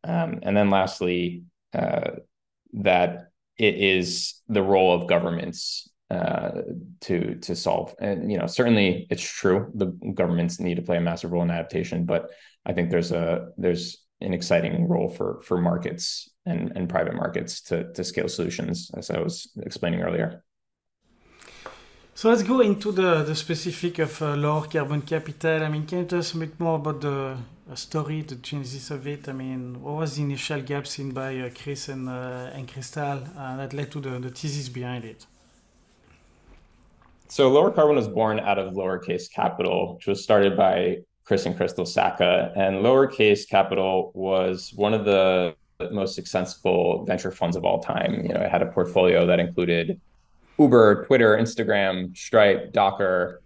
Um, 0.04 0.40
and 0.42 0.54
then 0.54 0.68
lastly, 0.68 1.44
uh, 1.72 2.10
that 2.72 3.30
it 3.58 3.74
is 3.76 4.40
the 4.48 4.62
role 4.62 4.94
of 4.94 5.08
governments 5.08 5.88
uh, 6.10 6.62
to 7.02 7.36
to 7.36 7.54
solve. 7.54 7.94
And 8.00 8.32
you 8.32 8.38
know, 8.38 8.46
certainly 8.46 9.06
it's 9.10 9.22
true 9.22 9.70
the 9.74 9.86
governments 10.14 10.58
need 10.58 10.76
to 10.76 10.82
play 10.82 10.96
a 10.96 11.00
massive 11.00 11.30
role 11.30 11.42
in 11.42 11.50
adaptation, 11.50 12.04
but 12.04 12.30
I 12.66 12.72
think 12.72 12.90
there's 12.90 13.12
a 13.12 13.50
there's 13.56 14.04
an 14.20 14.34
exciting 14.34 14.88
role 14.88 15.08
for 15.08 15.40
for 15.42 15.58
markets 15.58 16.28
and 16.46 16.72
and 16.74 16.88
private 16.88 17.14
markets 17.14 17.60
to 17.62 17.92
to 17.92 18.02
scale 18.02 18.28
solutions, 18.28 18.90
as 18.96 19.10
I 19.10 19.20
was 19.20 19.52
explaining 19.62 20.02
earlier. 20.02 20.44
So 22.20 22.28
let's 22.28 22.42
go 22.42 22.60
into 22.60 22.92
the, 22.92 23.22
the 23.22 23.34
specific 23.34 23.98
of 23.98 24.20
uh, 24.20 24.34
Lowercarbon 24.34 25.06
Capital. 25.06 25.64
I 25.64 25.70
mean, 25.70 25.86
can 25.86 26.00
you 26.00 26.04
tell 26.04 26.18
us 26.18 26.34
a 26.34 26.36
bit 26.36 26.60
more 26.60 26.74
about 26.76 27.00
the 27.00 27.38
story, 27.74 28.20
the 28.20 28.34
genesis 28.34 28.90
of 28.90 29.06
it? 29.06 29.26
I 29.26 29.32
mean, 29.32 29.80
what 29.82 29.94
was 29.94 30.16
the 30.16 30.22
initial 30.24 30.60
gap 30.60 30.86
seen 30.86 31.12
by 31.12 31.38
uh, 31.38 31.48
Chris 31.48 31.88
and, 31.88 32.10
uh, 32.10 32.50
and 32.52 32.70
Crystal 32.70 33.22
uh, 33.38 33.56
that 33.56 33.72
led 33.72 33.90
to 33.92 34.00
the, 34.02 34.10
the 34.18 34.28
thesis 34.28 34.68
behind 34.68 35.06
it? 35.06 35.24
So 37.28 37.50
Lowercarbon 37.50 37.94
was 37.94 38.06
born 38.06 38.38
out 38.38 38.58
of 38.58 38.74
Lowercase 38.74 39.32
Capital, 39.32 39.94
which 39.94 40.06
was 40.06 40.22
started 40.22 40.58
by 40.58 40.98
Chris 41.24 41.46
and 41.46 41.56
Crystal 41.56 41.86
Sacca. 41.86 42.52
And 42.54 42.84
Lowercase 42.84 43.48
Capital 43.48 44.12
was 44.14 44.74
one 44.76 44.92
of 44.92 45.06
the 45.06 45.54
most 45.90 46.16
successful 46.16 47.02
venture 47.06 47.32
funds 47.32 47.56
of 47.56 47.64
all 47.64 47.80
time. 47.80 48.12
You 48.26 48.34
know, 48.34 48.42
it 48.42 48.50
had 48.50 48.60
a 48.60 48.66
portfolio 48.66 49.24
that 49.24 49.40
included 49.40 49.98
Uber, 50.60 51.06
Twitter, 51.06 51.36
Instagram, 51.36 52.16
Stripe, 52.16 52.72
Docker. 52.72 53.40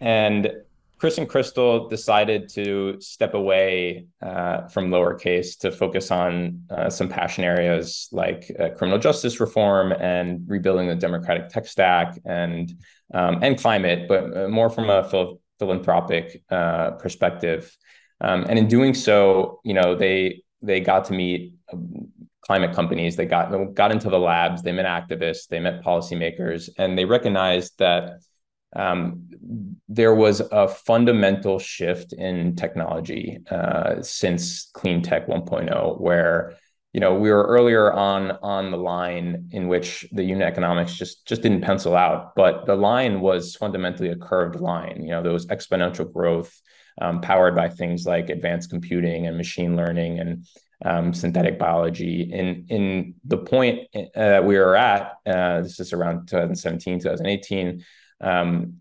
And 0.00 0.50
Chris 0.98 1.18
and 1.18 1.28
Crystal 1.28 1.88
decided 1.88 2.48
to 2.48 2.98
step 3.00 3.34
away 3.34 4.06
uh, 4.22 4.68
from 4.68 4.88
lowercase 4.88 5.58
to 5.58 5.70
focus 5.70 6.10
on 6.10 6.62
uh, 6.70 6.88
some 6.88 7.08
passion 7.08 7.44
areas 7.44 8.08
like 8.10 8.50
uh, 8.58 8.70
criminal 8.70 8.98
justice 8.98 9.38
reform 9.38 9.92
and 9.92 10.44
rebuilding 10.46 10.88
the 10.88 10.94
democratic 10.94 11.50
tech 11.50 11.66
stack 11.66 12.18
and 12.24 12.72
um, 13.12 13.40
and 13.42 13.58
climate, 13.58 14.08
but 14.08 14.34
uh, 14.36 14.48
more 14.48 14.70
from 14.70 14.88
a 14.88 15.04
phil- 15.04 15.40
philanthropic 15.58 16.42
uh, 16.50 16.92
perspective. 16.92 17.76
Um, 18.20 18.46
and 18.48 18.58
in 18.58 18.66
doing 18.66 18.94
so, 18.94 19.60
you 19.62 19.74
know, 19.74 19.94
they 19.94 20.42
they 20.62 20.80
got 20.80 21.04
to 21.06 21.12
meet 21.12 21.54
um, 21.70 22.08
climate 22.44 22.74
companies. 22.74 23.16
They 23.16 23.26
got 23.26 23.74
got 23.74 23.90
into 23.90 24.10
the 24.10 24.18
labs. 24.18 24.62
They 24.62 24.72
met 24.72 24.86
activists. 24.86 25.48
They 25.48 25.60
met 25.60 25.82
policymakers, 25.82 26.68
and 26.78 26.96
they 26.96 27.04
recognized 27.04 27.78
that 27.78 28.20
um, 28.76 29.30
there 29.88 30.14
was 30.14 30.40
a 30.40 30.68
fundamental 30.68 31.58
shift 31.58 32.12
in 32.12 32.56
technology 32.56 33.38
uh, 33.50 34.02
since 34.02 34.70
Clean 34.74 35.00
Tech 35.00 35.28
1.0, 35.28 36.00
where 36.00 36.54
you 36.92 37.00
know 37.00 37.14
we 37.14 37.30
were 37.30 37.44
earlier 37.44 37.92
on 37.92 38.32
on 38.42 38.70
the 38.70 38.76
line 38.76 39.48
in 39.52 39.68
which 39.68 40.06
the 40.12 40.24
unit 40.24 40.46
economics 40.46 40.94
just 40.94 41.26
just 41.26 41.42
didn't 41.42 41.62
pencil 41.62 41.96
out, 41.96 42.34
but 42.36 42.66
the 42.66 42.76
line 42.76 43.20
was 43.20 43.56
fundamentally 43.56 44.10
a 44.10 44.16
curved 44.16 44.60
line. 44.60 45.02
You 45.02 45.10
know, 45.10 45.22
there 45.22 45.32
was 45.32 45.46
exponential 45.46 46.12
growth 46.12 46.52
um, 47.00 47.20
powered 47.20 47.56
by 47.56 47.68
things 47.68 48.06
like 48.06 48.28
advanced 48.28 48.70
computing 48.70 49.26
and 49.26 49.36
machine 49.36 49.76
learning 49.76 50.20
and 50.20 50.46
um, 50.84 51.12
synthetic 51.12 51.58
biology. 51.58 52.22
In 52.22 52.66
in 52.68 53.14
the 53.24 53.38
point 53.38 53.88
uh, 54.14 54.40
we 54.44 54.58
were 54.58 54.76
at, 54.76 55.14
uh, 55.26 55.62
this 55.62 55.80
is 55.80 55.92
around 55.92 56.28
2017, 56.28 57.00
2018 57.00 57.84
um, 58.20 58.78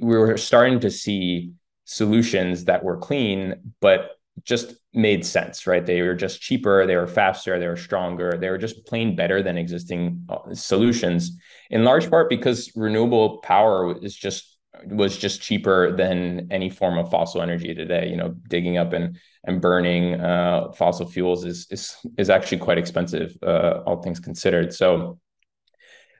we 0.00 0.16
were 0.16 0.36
starting 0.36 0.80
to 0.80 0.90
see 0.90 1.52
solutions 1.84 2.64
that 2.64 2.82
were 2.82 2.96
clean, 2.96 3.74
but 3.80 4.12
just 4.42 4.74
made 4.92 5.24
sense, 5.24 5.66
right? 5.66 5.84
They 5.84 6.02
were 6.02 6.14
just 6.14 6.40
cheaper, 6.40 6.86
they 6.86 6.96
were 6.96 7.06
faster, 7.06 7.58
they 7.58 7.68
were 7.68 7.76
stronger, 7.76 8.36
they 8.38 8.50
were 8.50 8.58
just 8.58 8.86
plain 8.86 9.14
better 9.14 9.42
than 9.42 9.58
existing 9.58 10.26
uh, 10.28 10.54
solutions. 10.54 11.36
In 11.70 11.84
large 11.84 12.10
part 12.10 12.28
because 12.28 12.72
renewable 12.74 13.38
power 13.38 13.96
is 14.02 14.14
just 14.14 14.53
was 14.86 15.16
just 15.16 15.40
cheaper 15.40 15.96
than 15.96 16.48
any 16.50 16.70
form 16.70 16.98
of 16.98 17.10
fossil 17.10 17.42
energy 17.42 17.74
today. 17.74 18.08
You 18.08 18.16
know, 18.16 18.34
digging 18.48 18.76
up 18.76 18.92
and 18.92 19.18
and 19.44 19.60
burning 19.60 20.20
uh, 20.20 20.72
fossil 20.72 21.08
fuels 21.08 21.44
is 21.44 21.66
is 21.70 21.96
is 22.18 22.30
actually 22.30 22.58
quite 22.58 22.78
expensive, 22.78 23.36
uh, 23.42 23.80
all 23.86 24.02
things 24.02 24.20
considered. 24.20 24.72
So 24.74 25.18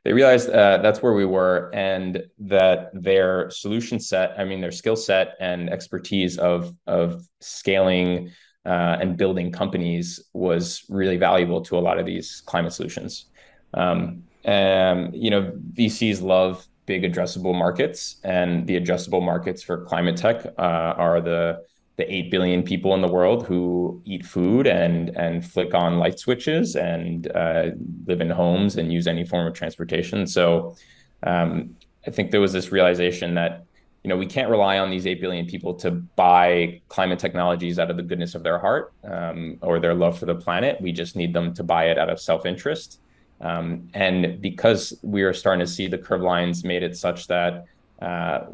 they 0.04 0.12
realized 0.12 0.50
uh, 0.50 0.78
that's 0.78 1.02
where 1.02 1.14
we 1.14 1.24
were 1.24 1.70
and 1.72 2.24
that 2.38 2.90
their 2.92 3.50
solution 3.50 3.98
set 3.98 4.34
i 4.38 4.44
mean 4.44 4.60
their 4.60 4.70
skill 4.70 4.96
set 4.96 5.34
and 5.40 5.70
expertise 5.70 6.38
of 6.38 6.74
of 6.86 7.26
scaling 7.40 8.30
uh, 8.66 8.96
and 9.00 9.18
building 9.18 9.52
companies 9.52 10.20
was 10.32 10.84
really 10.88 11.18
valuable 11.18 11.60
to 11.60 11.76
a 11.76 11.80
lot 11.80 11.98
of 11.98 12.06
these 12.06 12.42
climate 12.46 12.72
solutions 12.72 13.26
um, 13.74 14.22
and 14.44 15.14
you 15.14 15.30
know 15.30 15.52
vcs 15.72 16.22
love 16.22 16.66
big 16.86 17.02
addressable 17.02 17.54
markets 17.54 18.16
and 18.24 18.66
the 18.66 18.78
addressable 18.78 19.22
markets 19.22 19.62
for 19.62 19.84
climate 19.84 20.16
tech 20.16 20.44
uh, 20.58 20.94
are 20.96 21.20
the 21.20 21.64
the 21.96 22.12
8 22.12 22.30
billion 22.30 22.62
people 22.64 22.92
in 22.94 23.02
the 23.02 23.08
world 23.08 23.46
who 23.46 24.02
eat 24.04 24.26
food 24.26 24.66
and 24.66 25.10
and 25.16 25.44
flick 25.44 25.74
on 25.74 25.98
light 25.98 26.18
switches 26.18 26.74
and 26.74 27.30
uh, 27.32 27.70
live 28.06 28.20
in 28.20 28.30
homes 28.30 28.76
and 28.76 28.92
use 28.92 29.06
any 29.06 29.24
form 29.24 29.46
of 29.46 29.54
transportation. 29.54 30.26
So 30.26 30.76
um, 31.22 31.76
i 32.06 32.10
think 32.10 32.30
there 32.30 32.40
was 32.40 32.52
this 32.52 32.70
realization 32.70 33.34
that 33.34 33.64
you 34.02 34.08
know 34.10 34.16
we 34.16 34.26
can't 34.26 34.50
rely 34.50 34.78
on 34.78 34.90
these 34.90 35.06
8 35.06 35.20
billion 35.20 35.46
people 35.46 35.72
to 35.74 35.90
buy 35.90 36.80
climate 36.88 37.18
technologies 37.18 37.78
out 37.78 37.90
of 37.90 37.96
the 37.96 38.02
goodness 38.02 38.34
of 38.34 38.42
their 38.42 38.58
heart 38.58 38.92
um, 39.04 39.56
or 39.62 39.80
their 39.80 39.94
love 39.94 40.18
for 40.18 40.26
the 40.26 40.34
planet. 40.34 40.78
We 40.80 40.92
just 40.92 41.16
need 41.16 41.32
them 41.32 41.54
to 41.54 41.62
buy 41.62 41.84
it 41.86 41.98
out 41.98 42.10
of 42.10 42.20
self-interest 42.20 43.00
um, 43.40 43.88
and 43.94 44.40
because 44.40 44.98
we 45.02 45.22
are 45.22 45.32
starting 45.32 45.64
to 45.64 45.70
see 45.70 45.86
the 45.86 45.98
curve 45.98 46.22
lines 46.22 46.64
made 46.64 46.82
it 46.82 46.96
such 46.96 47.26
that 47.26 47.66
uh, 48.00 48.46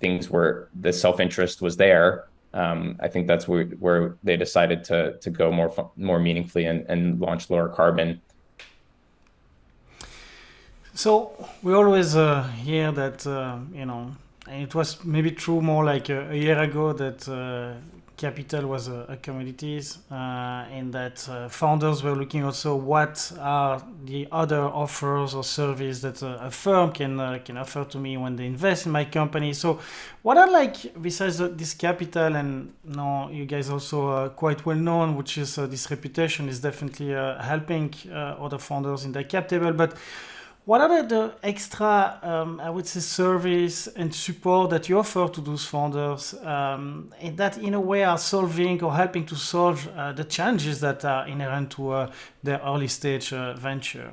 things 0.00 0.30
were 0.30 0.68
the 0.80 0.92
self-interest 0.92 1.62
was 1.62 1.76
there 1.76 2.26
um, 2.56 2.96
I 3.00 3.08
think 3.08 3.26
that's 3.26 3.46
where, 3.46 3.66
where 3.66 4.16
they 4.24 4.36
decided 4.36 4.82
to 4.84 5.18
to 5.18 5.30
go 5.30 5.52
more 5.52 5.70
more 5.96 6.18
meaningfully 6.18 6.64
and, 6.64 6.86
and 6.88 7.20
launch 7.20 7.48
Lowercarbon. 7.48 8.18
So 10.94 11.32
we 11.62 11.74
always 11.74 12.16
uh, 12.16 12.44
hear 12.64 12.92
that 12.92 13.26
uh, 13.26 13.58
you 13.74 13.84
know, 13.84 14.16
and 14.48 14.62
it 14.62 14.74
was 14.74 15.04
maybe 15.04 15.32
true 15.32 15.60
more 15.60 15.84
like 15.84 16.08
a, 16.08 16.30
a 16.30 16.34
year 16.34 16.58
ago 16.58 16.94
that 16.94 17.28
uh, 17.28 17.74
capital 18.16 18.66
was 18.66 18.88
a, 18.88 19.06
a 19.08 19.16
commodities, 19.16 19.98
uh, 20.10 20.14
and 20.70 20.92
that 20.92 21.28
uh, 21.28 21.48
founders 21.48 22.02
were 22.02 22.14
looking 22.14 22.44
also 22.44 22.74
what 22.74 23.32
are 23.38 23.82
the 24.04 24.26
other 24.32 24.60
offers 24.60 25.34
or 25.34 25.44
service 25.44 26.00
that 26.00 26.22
a, 26.22 26.46
a 26.46 26.50
firm 26.50 26.92
can 26.92 27.20
uh, 27.20 27.38
can 27.44 27.56
offer 27.56 27.84
to 27.84 27.98
me 27.98 28.16
when 28.16 28.36
they 28.36 28.46
invest 28.46 28.86
in 28.86 28.92
my 28.92 29.04
company. 29.04 29.52
So, 29.52 29.80
what 30.22 30.36
are 30.38 30.50
like 30.50 31.00
besides 31.00 31.38
this 31.38 31.74
capital 31.74 32.36
and 32.36 32.72
you 32.88 32.96
know, 32.96 33.28
you 33.30 33.44
guys 33.44 33.70
also 33.70 34.28
quite 34.30 34.64
well 34.64 34.76
known, 34.76 35.16
which 35.16 35.38
is 35.38 35.56
this 35.56 35.90
reputation 35.90 36.48
is 36.48 36.60
definitely 36.60 37.10
helping 37.10 37.94
other 38.12 38.58
founders 38.58 39.04
in 39.04 39.12
the 39.12 39.24
cap 39.24 39.48
table, 39.48 39.72
but 39.72 39.94
what 40.66 40.80
are 40.80 41.02
the 41.04 41.32
extra, 41.44 42.18
um, 42.22 42.60
I 42.60 42.70
would 42.70 42.88
say, 42.88 42.98
service 42.98 43.86
and 43.86 44.12
support 44.12 44.70
that 44.70 44.88
you 44.88 44.98
offer 44.98 45.28
to 45.28 45.40
those 45.40 45.64
founders 45.64 46.34
um, 46.42 47.14
that, 47.34 47.56
in 47.58 47.74
a 47.74 47.80
way, 47.80 48.02
are 48.02 48.18
solving 48.18 48.82
or 48.82 48.92
helping 48.92 49.24
to 49.26 49.36
solve 49.36 49.88
uh, 49.96 50.12
the 50.12 50.24
challenges 50.24 50.80
that 50.80 51.04
are 51.04 51.28
inherent 51.28 51.70
to 51.72 51.92
uh, 51.92 52.10
their 52.42 52.60
early 52.64 52.88
stage 52.88 53.32
uh, 53.32 53.54
venture? 53.54 54.12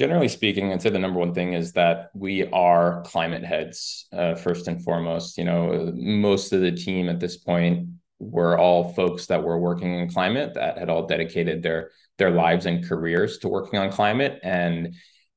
Generally 0.00 0.28
speaking, 0.28 0.72
I'd 0.72 0.80
say 0.80 0.88
the 0.88 0.98
number 0.98 1.20
one 1.20 1.34
thing 1.34 1.52
is 1.52 1.72
that 1.72 2.10
we 2.14 2.46
are 2.52 3.02
climate 3.02 3.44
heads 3.44 4.06
uh, 4.14 4.34
first 4.34 4.66
and 4.66 4.82
foremost. 4.82 5.36
You 5.36 5.44
know, 5.44 5.92
most 5.94 6.54
of 6.54 6.62
the 6.62 6.72
team 6.72 7.10
at 7.10 7.20
this 7.20 7.36
point 7.36 7.86
were 8.18 8.58
all 8.58 8.92
folks 8.94 9.26
that 9.26 9.42
were 9.42 9.58
working 9.58 9.94
in 9.94 10.08
climate 10.10 10.54
that 10.54 10.78
had 10.78 10.88
all 10.88 11.06
dedicated 11.06 11.62
their 11.62 11.90
their 12.18 12.30
lives 12.30 12.66
and 12.66 12.86
careers 12.88 13.38
to 13.38 13.48
working 13.48 13.78
on 13.78 13.90
climate 13.90 14.40
and 14.42 14.94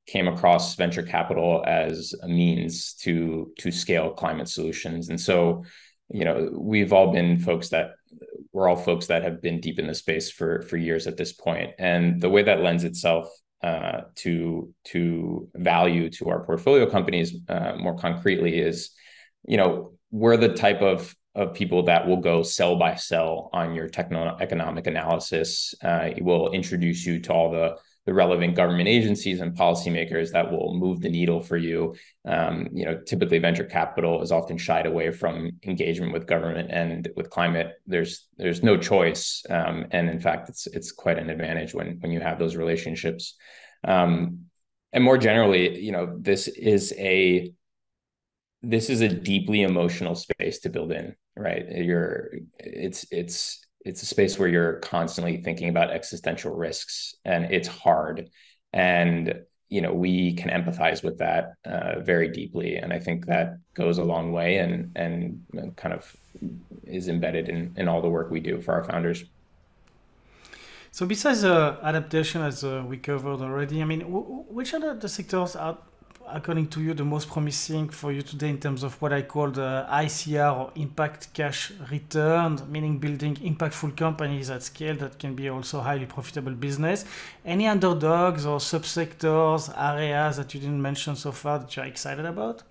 came 0.07 0.27
across 0.27 0.75
venture 0.75 1.03
capital 1.03 1.63
as 1.67 2.13
a 2.23 2.27
means 2.27 2.93
to 2.93 3.51
to 3.59 3.71
scale 3.71 4.11
climate 4.11 4.47
solutions. 4.47 5.09
And 5.09 5.19
so 5.19 5.65
you 6.09 6.25
know 6.25 6.49
we've 6.53 6.93
all 6.93 7.11
been 7.11 7.39
folks 7.39 7.69
that 7.69 7.91
we're 8.51 8.67
all 8.67 8.75
folks 8.75 9.07
that 9.07 9.23
have 9.23 9.41
been 9.41 9.59
deep 9.59 9.77
in 9.77 9.87
the 9.87 9.93
space 9.93 10.31
for 10.31 10.61
for 10.63 10.77
years 10.77 11.05
at 11.05 11.17
this 11.17 11.33
point. 11.33 11.71
And 11.77 12.21
the 12.21 12.29
way 12.29 12.43
that 12.43 12.61
lends 12.61 12.83
itself 12.83 13.29
uh, 13.61 14.01
to 14.15 14.73
to 14.85 15.49
value 15.53 16.09
to 16.11 16.29
our 16.29 16.45
portfolio 16.45 16.89
companies 16.89 17.35
uh, 17.49 17.73
more 17.77 17.97
concretely 17.97 18.57
is 18.57 18.91
you 19.45 19.57
know 19.57 19.93
we're 20.11 20.37
the 20.37 20.53
type 20.53 20.81
of 20.81 21.13
of 21.35 21.53
people 21.53 21.83
that 21.83 22.07
will 22.07 22.17
go 22.17 22.43
cell 22.43 22.75
by 22.75 22.95
cell 22.95 23.49
on 23.53 23.75
your 23.75 23.87
techno 23.87 24.35
economic 24.39 24.87
analysis. 24.87 25.73
Uh, 25.83 26.09
it 26.15 26.23
will 26.23 26.51
introduce 26.51 27.05
you 27.05 27.19
to 27.19 27.33
all 27.33 27.51
the 27.51 27.77
the 28.05 28.13
relevant 28.13 28.55
government 28.55 28.87
agencies 28.87 29.39
and 29.39 29.55
policymakers 29.55 30.31
that 30.31 30.51
will 30.51 30.73
move 30.73 30.99
the 30.99 31.09
needle 31.09 31.41
for 31.41 31.57
you. 31.57 31.95
Um, 32.25 32.67
you 32.73 32.83
know, 32.83 32.99
typically 33.05 33.37
venture 33.37 33.65
capital 33.65 34.23
is 34.23 34.31
often 34.31 34.57
shied 34.57 34.87
away 34.87 35.11
from 35.11 35.51
engagement 35.63 36.11
with 36.11 36.25
government 36.25 36.71
and 36.71 37.07
with 37.15 37.29
climate. 37.29 37.73
There's 37.85 38.27
there's 38.37 38.63
no 38.63 38.77
choice, 38.77 39.45
um, 39.49 39.85
and 39.91 40.09
in 40.09 40.19
fact, 40.19 40.49
it's 40.49 40.65
it's 40.65 40.91
quite 40.91 41.19
an 41.19 41.29
advantage 41.29 41.75
when 41.75 41.99
when 41.99 42.11
you 42.11 42.19
have 42.19 42.39
those 42.39 42.55
relationships. 42.55 43.35
Um, 43.83 44.45
and 44.91 45.03
more 45.03 45.19
generally, 45.19 45.79
you 45.79 45.91
know, 45.91 46.17
this 46.19 46.47
is 46.47 46.93
a 46.97 47.53
this 48.61 48.89
is 48.89 49.01
a 49.01 49.07
deeply 49.07 49.61
emotional 49.61 50.15
space 50.15 50.59
to 50.59 50.69
build 50.69 50.91
in 50.91 51.15
right? 51.39 51.65
You're 51.69 52.31
it's 52.59 53.05
it's 53.11 53.65
it's 53.85 54.03
a 54.03 54.05
space 54.05 54.37
where 54.37 54.49
you're 54.49 54.73
constantly 54.79 55.37
thinking 55.37 55.69
about 55.69 55.89
existential 55.89 56.53
risks 56.53 57.15
and 57.25 57.45
it's 57.45 57.67
hard. 57.67 58.29
And 58.73 59.41
you 59.69 59.81
know 59.81 59.93
we 59.93 60.33
can 60.33 60.49
empathize 60.49 61.03
with 61.03 61.19
that 61.19 61.53
uh, 61.65 61.99
very 62.01 62.29
deeply. 62.29 62.75
And 62.75 62.91
i 62.91 62.99
think 62.99 63.25
that 63.27 63.57
goes 63.73 63.97
a 63.97 64.03
long 64.03 64.31
way 64.31 64.57
and 64.57 64.91
and 64.95 65.41
kind 65.77 65.93
of 65.93 66.15
is 66.83 67.07
embedded 67.07 67.49
in 67.49 67.73
in 67.77 67.87
all 67.87 68.01
the 68.01 68.09
work 68.09 68.29
we 68.29 68.39
do 68.39 68.61
for 68.61 68.73
our 68.73 68.83
founders. 68.83 69.23
So 70.91 71.05
besides 71.05 71.43
uh, 71.43 71.77
adaptation 71.83 72.41
as 72.41 72.63
uh, 72.63 72.83
we 72.85 72.97
covered 72.97 73.41
already 73.41 73.81
i 73.81 73.85
mean 73.85 73.99
w- 73.99 74.43
which 74.49 74.73
are 74.73 74.95
the, 74.95 75.07
sectors 75.07 75.55
out 75.55 75.88
according 76.31 76.67
to 76.67 76.81
you, 76.81 76.93
the 76.93 77.03
most 77.03 77.29
promising 77.29 77.89
for 77.89 78.11
you 78.11 78.21
today 78.21 78.49
in 78.49 78.59
terms 78.59 78.83
of 78.83 79.01
what 79.01 79.13
I 79.13 79.21
call 79.21 79.51
the 79.51 79.85
ICR 79.89 80.57
or 80.57 80.71
impact 80.75 81.33
cash 81.33 81.71
return, 81.91 82.59
meaning 82.69 82.97
building 82.97 83.35
impactful 83.35 83.95
companies 83.97 84.49
at 84.49 84.63
scale 84.63 84.95
that 84.97 85.19
can 85.19 85.35
be 85.35 85.49
also 85.49 85.79
highly 85.81 86.05
profitable 86.05 86.53
business? 86.53 87.05
Any 87.45 87.67
underdogs 87.67 88.45
or 88.45 88.59
subsectors, 88.59 89.71
areas 89.77 90.37
that 90.37 90.53
you 90.53 90.59
didn't 90.59 90.81
mention 90.81 91.15
so 91.15 91.31
far 91.31 91.59
that 91.59 91.75
you're 91.75 91.85
excited 91.85 92.25
about? 92.25 92.63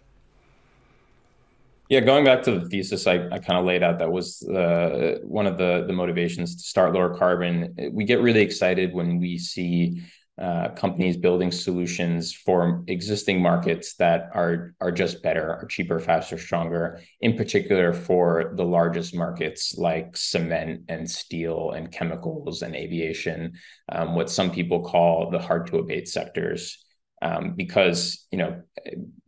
Yeah, 1.88 2.00
going 2.00 2.24
back 2.24 2.42
to 2.42 2.58
the 2.58 2.68
thesis 2.68 3.06
I, 3.06 3.28
I 3.32 3.38
kind 3.38 3.58
of 3.58 3.64
laid 3.64 3.82
out, 3.82 3.98
that 3.98 4.12
was 4.12 4.42
uh, 4.42 5.18
one 5.22 5.46
of 5.46 5.56
the 5.56 5.84
the 5.86 5.94
motivations 5.94 6.54
to 6.56 6.62
start 6.62 6.92
Lowercarbon. 6.92 7.92
We 7.92 8.04
get 8.04 8.20
really 8.20 8.42
excited 8.42 8.92
when 8.92 9.18
we 9.18 9.38
see 9.38 10.02
uh, 10.02 10.04
companies 10.38 11.16
building 11.16 11.50
solutions 11.50 12.32
for 12.32 12.84
existing 12.86 13.42
markets 13.42 13.94
that 13.94 14.30
are 14.34 14.74
are 14.80 14.92
just 14.92 15.22
better, 15.22 15.54
are 15.54 15.66
cheaper, 15.66 15.98
faster, 15.98 16.38
stronger. 16.38 17.00
In 17.20 17.36
particular, 17.36 17.92
for 17.92 18.52
the 18.56 18.64
largest 18.64 19.14
markets 19.14 19.76
like 19.76 20.16
cement 20.16 20.82
and 20.88 21.10
steel 21.10 21.72
and 21.72 21.90
chemicals 21.90 22.62
and 22.62 22.76
aviation, 22.76 23.54
um, 23.90 24.14
what 24.14 24.30
some 24.30 24.50
people 24.50 24.84
call 24.84 25.30
the 25.30 25.38
hard 25.38 25.66
to 25.68 25.78
abate 25.78 26.08
sectors. 26.08 26.84
Um, 27.20 27.54
because 27.56 28.28
you 28.30 28.38
know 28.38 28.62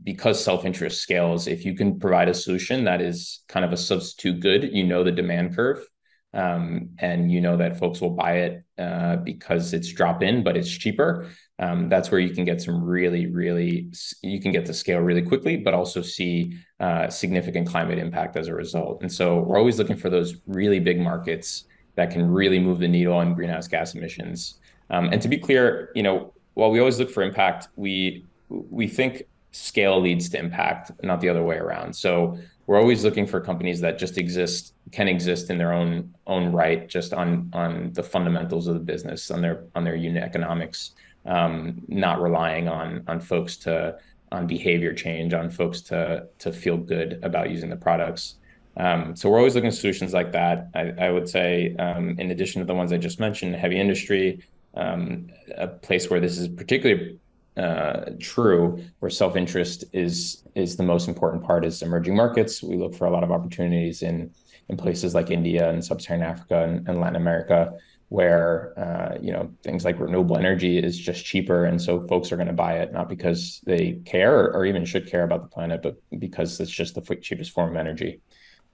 because 0.04 0.44
self-interest 0.44 1.02
scales 1.02 1.48
if 1.48 1.64
you 1.64 1.74
can 1.74 1.98
provide 1.98 2.28
a 2.28 2.34
solution 2.34 2.84
that 2.84 3.00
is 3.00 3.42
kind 3.48 3.64
of 3.64 3.72
a 3.72 3.76
substitute 3.76 4.38
good 4.38 4.62
you 4.72 4.84
know 4.86 5.02
the 5.02 5.10
demand 5.10 5.56
curve 5.56 5.84
um, 6.32 6.90
and 6.98 7.30
you 7.30 7.40
know 7.40 7.56
that 7.56 7.78
folks 7.78 8.00
will 8.00 8.10
buy 8.10 8.36
it 8.36 8.64
uh, 8.78 9.16
because 9.16 9.72
it's 9.72 9.92
drop 9.92 10.22
in, 10.22 10.42
but 10.42 10.56
it's 10.56 10.70
cheaper. 10.70 11.28
Um, 11.58 11.88
that's 11.88 12.10
where 12.10 12.20
you 12.20 12.30
can 12.30 12.44
get 12.44 12.62
some 12.62 12.82
really, 12.82 13.26
really, 13.26 13.92
you 14.22 14.40
can 14.40 14.52
get 14.52 14.64
the 14.64 14.72
scale 14.72 15.00
really 15.00 15.22
quickly, 15.22 15.56
but 15.56 15.74
also 15.74 16.00
see 16.00 16.56
uh, 16.78 17.08
significant 17.10 17.68
climate 17.68 17.98
impact 17.98 18.36
as 18.36 18.48
a 18.48 18.54
result. 18.54 19.02
And 19.02 19.12
so 19.12 19.40
we're 19.40 19.58
always 19.58 19.78
looking 19.78 19.96
for 19.96 20.08
those 20.08 20.36
really 20.46 20.78
big 20.78 21.00
markets 21.00 21.64
that 21.96 22.10
can 22.10 22.30
really 22.30 22.58
move 22.58 22.78
the 22.78 22.88
needle 22.88 23.14
on 23.14 23.34
greenhouse 23.34 23.68
gas 23.68 23.94
emissions. 23.94 24.60
Um, 24.88 25.10
and 25.12 25.20
to 25.20 25.28
be 25.28 25.36
clear, 25.36 25.90
you 25.94 26.02
know, 26.02 26.32
while 26.54 26.70
we 26.70 26.78
always 26.78 26.98
look 26.98 27.10
for 27.10 27.22
impact, 27.22 27.68
we 27.76 28.24
we 28.48 28.88
think 28.88 29.22
scale 29.52 30.00
leads 30.00 30.28
to 30.30 30.38
impact, 30.38 30.90
not 31.02 31.20
the 31.20 31.28
other 31.28 31.42
way 31.42 31.56
around. 31.56 31.94
So 31.94 32.38
we're 32.70 32.78
always 32.78 33.02
looking 33.02 33.26
for 33.26 33.40
companies 33.40 33.80
that 33.80 33.98
just 33.98 34.16
exist 34.16 34.74
can 34.92 35.08
exist 35.08 35.50
in 35.50 35.58
their 35.58 35.72
own 35.72 36.14
own 36.28 36.52
right 36.52 36.88
just 36.88 37.12
on 37.12 37.50
on 37.52 37.92
the 37.94 38.02
fundamentals 38.02 38.68
of 38.68 38.74
the 38.74 38.80
business 38.92 39.32
on 39.32 39.42
their 39.42 39.64
on 39.74 39.82
their 39.82 39.96
unit 39.96 40.22
economics 40.22 40.92
um, 41.26 41.82
not 41.88 42.22
relying 42.22 42.68
on 42.68 43.02
on 43.08 43.18
folks 43.18 43.56
to 43.56 43.98
on 44.30 44.46
behavior 44.46 44.94
change 44.94 45.34
on 45.34 45.50
folks 45.50 45.80
to 45.80 46.28
to 46.38 46.52
feel 46.52 46.76
good 46.76 47.18
about 47.24 47.50
using 47.50 47.70
the 47.70 47.76
products. 47.88 48.36
Um, 48.76 49.16
so 49.16 49.28
we're 49.28 49.38
always 49.38 49.56
looking 49.56 49.72
at 49.74 49.74
solutions 49.74 50.12
like 50.12 50.30
that. 50.30 50.68
I, 50.72 51.06
I 51.06 51.10
would 51.10 51.28
say 51.28 51.74
um, 51.80 52.20
in 52.20 52.30
addition 52.30 52.60
to 52.60 52.66
the 52.66 52.74
ones 52.80 52.92
i 52.92 52.98
just 52.98 53.18
mentioned 53.18 53.56
heavy 53.56 53.80
industry 53.80 54.44
um, 54.74 55.26
a 55.56 55.66
place 55.66 56.08
where 56.08 56.20
this 56.20 56.38
is 56.38 56.46
particularly 56.46 57.18
uh, 57.60 58.10
true, 58.18 58.82
where 59.00 59.10
self 59.10 59.36
interest 59.36 59.84
is 59.92 60.44
is 60.54 60.76
the 60.76 60.82
most 60.82 61.08
important 61.08 61.44
part, 61.44 61.64
is 61.64 61.82
emerging 61.82 62.16
markets. 62.16 62.62
We 62.62 62.76
look 62.76 62.94
for 62.94 63.06
a 63.06 63.10
lot 63.10 63.22
of 63.22 63.30
opportunities 63.30 64.02
in 64.02 64.30
in 64.68 64.76
places 64.76 65.14
like 65.14 65.30
India 65.30 65.68
and 65.68 65.84
Sub-Saharan 65.84 66.22
Africa 66.22 66.62
and, 66.62 66.88
and 66.88 67.00
Latin 67.00 67.16
America, 67.16 67.72
where 68.08 68.72
uh, 68.78 69.18
you 69.20 69.32
know 69.32 69.50
things 69.62 69.84
like 69.84 70.00
renewable 70.00 70.38
energy 70.38 70.78
is 70.78 70.96
just 70.98 71.24
cheaper, 71.24 71.64
and 71.66 71.80
so 71.80 72.06
folks 72.06 72.32
are 72.32 72.36
going 72.36 72.46
to 72.46 72.54
buy 72.54 72.78
it 72.78 72.92
not 72.92 73.08
because 73.08 73.60
they 73.66 74.00
care 74.04 74.38
or, 74.38 74.54
or, 74.54 74.64
even 74.64 74.84
should 74.84 75.06
care 75.06 75.24
about 75.24 75.42
the 75.42 75.48
planet, 75.48 75.82
but 75.82 75.96
because 76.18 76.60
it's 76.60 76.70
just 76.70 76.94
the 76.94 77.16
cheapest 77.16 77.50
form 77.50 77.70
of 77.70 77.76
energy. 77.76 78.20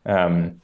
Um, 0.05 0.61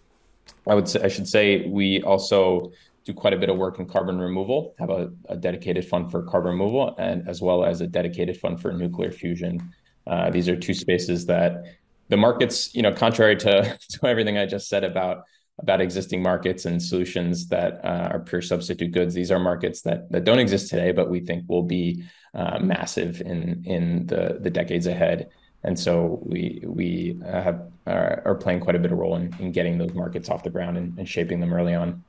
I 0.68 0.74
would 0.74 0.88
say 0.88 1.02
I 1.02 1.08
should 1.08 1.28
say 1.28 1.66
we 1.66 2.02
also 2.02 2.72
do 3.05 3.12
quite 3.12 3.32
a 3.32 3.36
bit 3.36 3.48
of 3.48 3.57
work 3.57 3.78
in 3.78 3.86
carbon 3.86 4.18
removal, 4.18 4.74
have 4.78 4.90
a, 4.90 5.11
a, 5.28 5.36
dedicated 5.36 5.86
fund 5.86 6.11
for 6.11 6.22
carbon 6.22 6.53
removal, 6.53 6.94
and 6.98 7.28
as 7.28 7.42
well 7.42 7.64
as 7.64 7.80
a 7.80 7.86
dedicated 7.86 8.36
fund 8.36 8.61
for 8.61 8.72
nuclear 8.72 9.11
fusion. 9.11 9.72
Uh, 10.07 10.30
these 10.30 10.48
are 10.48 10.57
two 10.57 10.74
spaces 10.74 11.26
that 11.26 11.64
the 12.09 12.16
markets, 12.16 12.74
you 12.74 12.82
know, 12.82 12.92
contrary 12.92 13.36
to, 13.36 13.78
to 13.88 14.07
everything 14.07 14.38
I 14.38 14.46
just 14.46 14.68
said 14.68 14.84
about 14.84 15.24
about 15.59 15.80
existing 15.82 16.22
markets 16.22 16.64
and 16.64 16.82
solutions 16.82 17.46
that 17.48 17.84
uh, 17.84 18.09
are 18.12 18.20
pure 18.20 18.40
substitute 18.40 18.90
goods, 18.90 19.12
these 19.14 19.30
are 19.30 19.38
markets 19.38 19.82
that 19.82 20.11
that 20.11 20.24
don't 20.24 20.38
exist 20.38 20.70
today, 20.70 20.92
but 20.92 21.11
we 21.11 21.20
think 21.20 21.44
will 21.48 21.62
be 21.62 22.05
uh, 22.34 22.59
massive 22.59 23.20
in 23.20 23.62
in 23.66 24.07
the 24.07 24.38
the 24.40 24.50
decades 24.50 24.86
ahead. 24.86 25.28
And 25.64 25.78
so 25.78 26.20
we 26.24 26.62
we 26.64 27.20
have 27.24 27.70
are, 27.86 28.22
are, 28.24 28.34
playing 28.34 28.61
quite 28.61 28.76
a 28.76 28.78
bit 28.78 28.92
of 28.92 28.98
role 28.98 29.16
in, 29.16 29.34
in 29.38 29.53
getting 29.53 29.78
those 29.78 29.92
markets 29.92 30.28
off 30.28 30.42
the 30.42 30.50
ground 30.50 30.76
and, 30.76 30.98
and 30.98 31.09
shaping 31.09 31.40
them 31.40 31.53
early 31.53 31.74
on. 31.74 32.03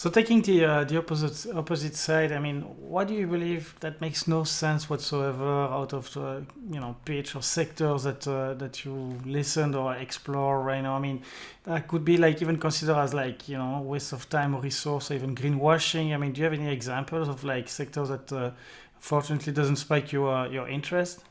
So 0.00 0.08
taking 0.08 0.40
the 0.40 0.64
uh, 0.64 0.84
the 0.84 0.96
opposite 0.96 1.54
opposite 1.54 1.94
side, 1.94 2.32
I 2.32 2.38
mean, 2.38 2.62
what 2.62 3.06
do 3.06 3.12
you 3.12 3.26
believe 3.26 3.74
that 3.80 4.00
makes 4.00 4.26
no 4.26 4.44
sense 4.44 4.88
whatsoever 4.88 5.64
out 5.64 5.92
of 5.92 6.10
the 6.14 6.42
you 6.70 6.80
know 6.80 6.96
pitch 7.04 7.36
or 7.36 7.42
sectors 7.42 8.04
that 8.04 8.26
uh, 8.26 8.54
that 8.54 8.82
you 8.82 8.94
listened 9.26 9.74
or 9.74 9.94
explore 9.94 10.62
right 10.62 10.80
now? 10.80 10.96
I 10.96 11.00
mean, 11.00 11.20
that 11.64 11.86
could 11.86 12.02
be 12.02 12.16
like 12.16 12.40
even 12.40 12.56
considered 12.56 12.96
as 12.96 13.12
like 13.12 13.46
you 13.46 13.58
know 13.58 13.82
waste 13.82 14.14
of 14.14 14.26
time 14.30 14.54
or 14.54 14.62
resource 14.62 15.10
or 15.10 15.16
even 15.16 15.34
greenwashing. 15.34 16.14
I 16.14 16.16
mean, 16.16 16.32
do 16.32 16.38
you 16.38 16.44
have 16.46 16.54
any 16.54 16.72
examples 16.72 17.28
of 17.28 17.44
like 17.44 17.68
sectors 17.68 18.08
that 18.08 18.32
uh, 18.32 18.52
fortunately 19.00 19.52
doesn't 19.52 19.76
spike 19.76 20.12
your 20.12 20.46
your 20.46 20.66
interest? 20.66 21.24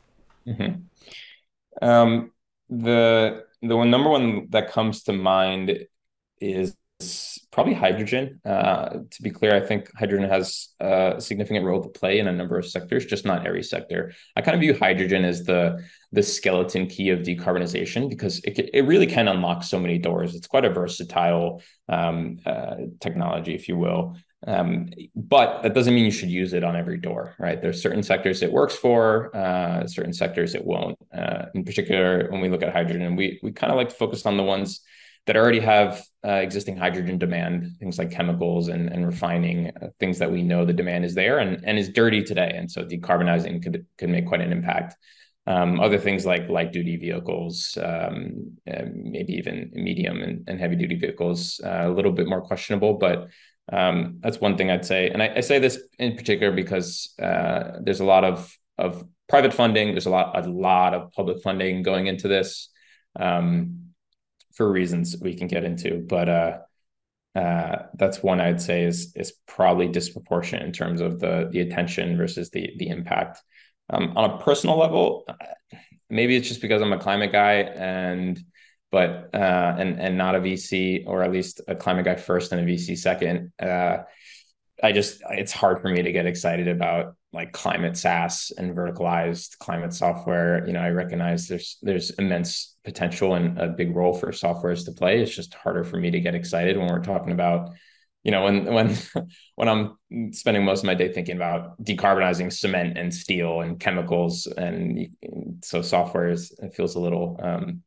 Mm-hmm. 0.45 0.73
Um, 1.81 2.31
the 2.69 3.45
the 3.63 3.75
one 3.75 3.89
number 3.89 4.11
one 4.11 4.47
that 4.51 4.71
comes 4.71 5.01
to 5.05 5.13
mind 5.13 5.87
is 6.39 6.77
probably 7.51 7.73
hydrogen. 7.73 8.39
Uh, 8.45 8.99
to 9.09 9.21
be 9.21 9.31
clear, 9.31 9.55
I 9.55 9.59
think 9.59 9.89
hydrogen 9.97 10.29
has 10.29 10.69
a 10.79 11.15
significant 11.19 11.65
role 11.65 11.81
to 11.81 11.89
play 11.89 12.19
in 12.19 12.27
a 12.27 12.31
number 12.31 12.57
of 12.57 12.65
sectors, 12.65 13.05
just 13.05 13.25
not 13.25 13.45
every 13.45 13.63
sector. 13.63 14.13
I 14.35 14.41
kind 14.41 14.55
of 14.55 14.61
view 14.61 14.73
hydrogen 14.73 15.25
as 15.25 15.43
the 15.43 15.83
the 16.11 16.23
skeleton 16.23 16.87
key 16.87 17.09
of 17.09 17.19
decarbonization 17.19 18.09
because 18.09 18.39
it 18.39 18.69
it 18.73 18.81
really 18.85 19.07
can 19.07 19.27
unlock 19.27 19.63
so 19.63 19.79
many 19.79 19.97
doors. 19.97 20.35
It's 20.35 20.47
quite 20.47 20.65
a 20.65 20.69
versatile 20.69 21.61
um, 21.87 22.37
uh, 22.45 22.75
technology, 22.99 23.55
if 23.55 23.67
you 23.67 23.77
will. 23.77 24.15
Um, 24.47 24.89
but 25.15 25.63
that 25.63 25.73
doesn't 25.73 25.93
mean 25.93 26.05
you 26.05 26.11
should 26.11 26.29
use 26.29 26.53
it 26.53 26.63
on 26.63 26.77
every 26.77 26.97
door, 26.97 27.35
right? 27.39 27.61
There's 27.61 27.81
certain 27.81 28.03
sectors 28.03 28.41
it 28.41 28.49
works 28.49 28.73
for, 28.73 29.35
uh, 29.35 29.85
certain 29.85 30.13
sectors 30.13 30.55
it 30.55 30.63
won't. 30.63 30.97
Uh, 31.13 31.47
in 31.55 31.65
particular, 31.65 32.29
when 32.31 32.39
we 32.39 32.47
look 32.47 32.63
at 32.63 32.71
hydrogen, 32.71 33.17
we 33.17 33.39
we 33.43 33.51
kind 33.51 33.71
of 33.71 33.77
like 33.77 33.89
to 33.89 33.95
focus 33.95 34.25
on 34.25 34.37
the 34.37 34.43
ones 34.43 34.81
that 35.25 35.37
already 35.37 35.59
have 35.59 36.01
uh, 36.25 36.31
existing 36.31 36.75
hydrogen 36.75 37.17
demand, 37.17 37.77
things 37.79 37.97
like 37.97 38.11
chemicals 38.11 38.67
and, 38.67 38.89
and 38.89 39.05
refining, 39.05 39.71
uh, 39.81 39.87
things 39.99 40.19
that 40.19 40.31
we 40.31 40.41
know 40.41 40.65
the 40.65 40.73
demand 40.73 41.05
is 41.05 41.15
there 41.15 41.39
and, 41.39 41.63
and 41.63 41.77
is 41.77 41.89
dirty 41.89 42.23
today. 42.23 42.51
And 42.55 42.69
so 42.69 42.83
decarbonizing 42.83 43.63
could, 43.63 43.85
could 43.97 44.09
make 44.09 44.27
quite 44.27 44.41
an 44.41 44.51
impact. 44.51 44.95
Um, 45.47 45.79
other 45.79 45.97
things 45.97 46.25
like 46.25 46.49
light 46.49 46.71
duty 46.71 46.97
vehicles, 46.97 47.77
um, 47.81 48.57
maybe 48.65 49.33
even 49.33 49.71
medium 49.73 50.21
and, 50.21 50.47
and 50.47 50.59
heavy 50.59 50.75
duty 50.75 50.95
vehicles, 50.95 51.59
uh, 51.63 51.83
a 51.85 51.89
little 51.89 52.11
bit 52.11 52.27
more 52.27 52.41
questionable, 52.41 52.95
but 52.95 53.29
um, 53.71 54.17
that's 54.21 54.39
one 54.39 54.57
thing 54.57 54.69
I'd 54.69 54.85
say. 54.85 55.09
And 55.09 55.23
I, 55.23 55.33
I 55.37 55.39
say 55.39 55.59
this 55.59 55.79
in 55.97 56.15
particular 56.15 56.51
because 56.53 57.13
uh, 57.21 57.79
there's 57.81 57.99
a 57.99 58.05
lot 58.05 58.23
of, 58.23 58.55
of 58.77 59.05
private 59.27 59.53
funding, 59.53 59.91
there's 59.91 60.07
a 60.07 60.11
lot, 60.11 60.37
a 60.37 60.49
lot 60.49 60.93
of 60.93 61.11
public 61.13 61.41
funding 61.41 61.83
going 61.83 62.07
into 62.07 62.27
this. 62.27 62.69
Um, 63.19 63.88
for 64.59 64.69
reasons 64.69 65.15
we 65.21 65.33
can 65.33 65.47
get 65.47 65.63
into. 65.63 66.05
But 66.05 66.27
uh, 66.27 66.57
uh, 67.33 67.83
that's 67.93 68.21
one 68.21 68.41
I'd 68.41 68.61
say 68.61 68.83
is 68.83 69.13
is 69.15 69.31
probably 69.47 69.87
disproportionate 69.87 70.65
in 70.65 70.73
terms 70.73 70.99
of 70.99 71.21
the 71.21 71.47
the 71.49 71.61
attention 71.61 72.17
versus 72.17 72.49
the 72.49 72.69
the 72.77 72.89
impact. 72.89 73.41
Um, 73.89 74.17
on 74.17 74.29
a 74.29 74.37
personal 74.37 74.77
level, 74.77 75.25
maybe 76.09 76.35
it's 76.35 76.49
just 76.49 76.61
because 76.61 76.81
I'm 76.81 76.91
a 76.91 76.99
climate 76.99 77.31
guy 77.31 77.53
and 77.53 78.37
but 78.91 79.29
uh, 79.33 79.75
and 79.79 79.97
and 79.97 80.17
not 80.17 80.35
a 80.35 80.41
VC 80.41 81.05
or 81.07 81.23
at 81.23 81.31
least 81.31 81.61
a 81.69 81.75
climate 81.75 82.03
guy 82.03 82.15
first 82.15 82.51
and 82.51 82.59
a 82.59 82.69
VC 82.69 82.97
second. 82.97 83.53
Uh, 83.61 83.99
I 84.83 84.91
just 84.91 85.21
it's 85.29 85.51
hard 85.51 85.81
for 85.81 85.89
me 85.89 86.01
to 86.01 86.11
get 86.11 86.25
excited 86.25 86.67
about 86.67 87.15
like 87.31 87.51
climate 87.51 87.95
SaaS 87.95 88.51
and 88.57 88.75
verticalized 88.75 89.57
climate 89.59 89.93
software. 89.93 90.65
You 90.65 90.73
know, 90.73 90.79
I 90.79 90.89
recognize 90.89 91.47
there's 91.47 91.77
there's 91.81 92.11
immense 92.11 92.75
potential 92.83 93.35
and 93.35 93.59
a 93.59 93.67
big 93.67 93.95
role 93.95 94.13
for 94.13 94.31
softwares 94.31 94.85
to 94.85 94.91
play. 94.91 95.21
It's 95.21 95.35
just 95.35 95.53
harder 95.53 95.83
for 95.83 95.97
me 95.97 96.11
to 96.11 96.19
get 96.19 96.35
excited 96.35 96.77
when 96.77 96.87
we're 96.87 97.03
talking 97.03 97.31
about, 97.31 97.71
you 98.23 98.31
know, 98.31 98.43
when 98.43 98.65
when 98.73 98.97
when 99.55 99.67
I'm 99.67 100.33
spending 100.33 100.65
most 100.65 100.79
of 100.79 100.85
my 100.85 100.95
day 100.95 101.11
thinking 101.11 101.35
about 101.35 101.81
decarbonizing 101.83 102.51
cement 102.51 102.97
and 102.97 103.13
steel 103.13 103.61
and 103.61 103.79
chemicals, 103.79 104.47
and 104.47 105.09
so 105.63 105.81
software 105.81 106.29
is 106.29 106.57
it 106.63 106.73
feels 106.73 106.95
a 106.95 106.99
little 106.99 107.39
um, 107.43 107.83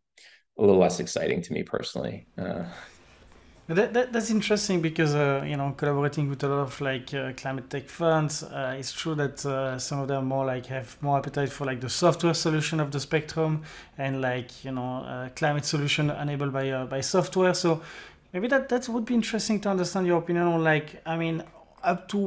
a 0.59 0.61
little 0.61 0.79
less 0.79 1.01
exciting 1.01 1.43
to 1.43 1.53
me 1.53 1.63
personally. 1.63 2.27
Uh, 2.39 2.65
that, 3.75 3.93
that, 3.93 4.13
that's 4.13 4.31
interesting 4.31 4.81
because 4.81 5.15
uh, 5.15 5.45
you 5.47 5.57
know 5.57 5.73
collaborating 5.77 6.29
with 6.29 6.43
a 6.43 6.49
lot 6.49 6.61
of 6.61 6.81
like 6.81 7.15
uh, 7.15 7.33
climate 7.37 7.71
tech 7.71 7.89
funds, 7.89 8.43
uh, 8.43 8.75
it's 8.79 8.93
true 8.93 9.15
that 9.15 9.45
uh, 9.47 9.79
some 9.79 10.01
of 10.01 10.09
them 10.09 10.27
more 10.27 10.45
like 10.45 10.67
have 10.67 10.97
more 11.01 11.19
appetite 11.19 11.51
for 11.51 11.65
like 11.65 11.81
the 11.81 11.89
software 11.89 12.35
solution 12.35 12.81
of 12.81 12.91
the 12.91 12.99
spectrum 12.99 13.63
and 13.99 14.21
like 14.21 14.65
you 14.65 14.73
know 14.73 15.05
uh, 15.05 15.29
climate 15.37 15.65
solution 15.65 16.11
enabled 16.11 16.53
by 16.53 16.71
uh, 16.71 16.87
by 16.87 17.01
software. 17.01 17.55
So 17.55 17.83
maybe 18.33 18.49
that 18.49 18.69
that 18.69 18.89
would 18.89 19.05
be 19.05 19.15
interesting 19.15 19.61
to 19.61 19.69
understand 19.69 20.07
your 20.07 20.19
opinion 20.19 20.47
on 20.47 20.65
like 20.65 21.01
I 21.07 21.17
mean 21.17 21.45
up 21.85 22.09
to 22.09 22.19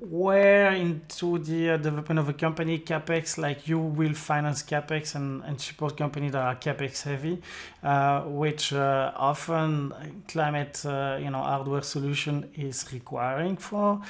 where 0.00 0.72
into 0.72 1.38
the 1.38 1.70
uh, 1.70 1.76
development 1.76 2.18
of 2.18 2.28
a 2.28 2.32
company 2.32 2.78
capex 2.78 3.38
like 3.38 3.66
you 3.66 3.78
will 3.78 4.14
finance 4.14 4.62
capex 4.62 5.14
and, 5.14 5.42
and 5.44 5.60
support 5.60 5.96
companies 5.96 6.32
that 6.32 6.42
are 6.42 6.56
capex 6.56 7.02
heavy 7.02 7.40
uh, 7.82 8.22
which 8.22 8.72
uh, 8.72 9.12
often 9.16 9.92
climate 10.28 10.84
uh, 10.84 11.18
you 11.20 11.30
know 11.30 11.42
hardware 11.42 11.82
solution 11.82 12.48
is 12.54 12.86
requiring 12.92 13.56
for. 13.56 14.00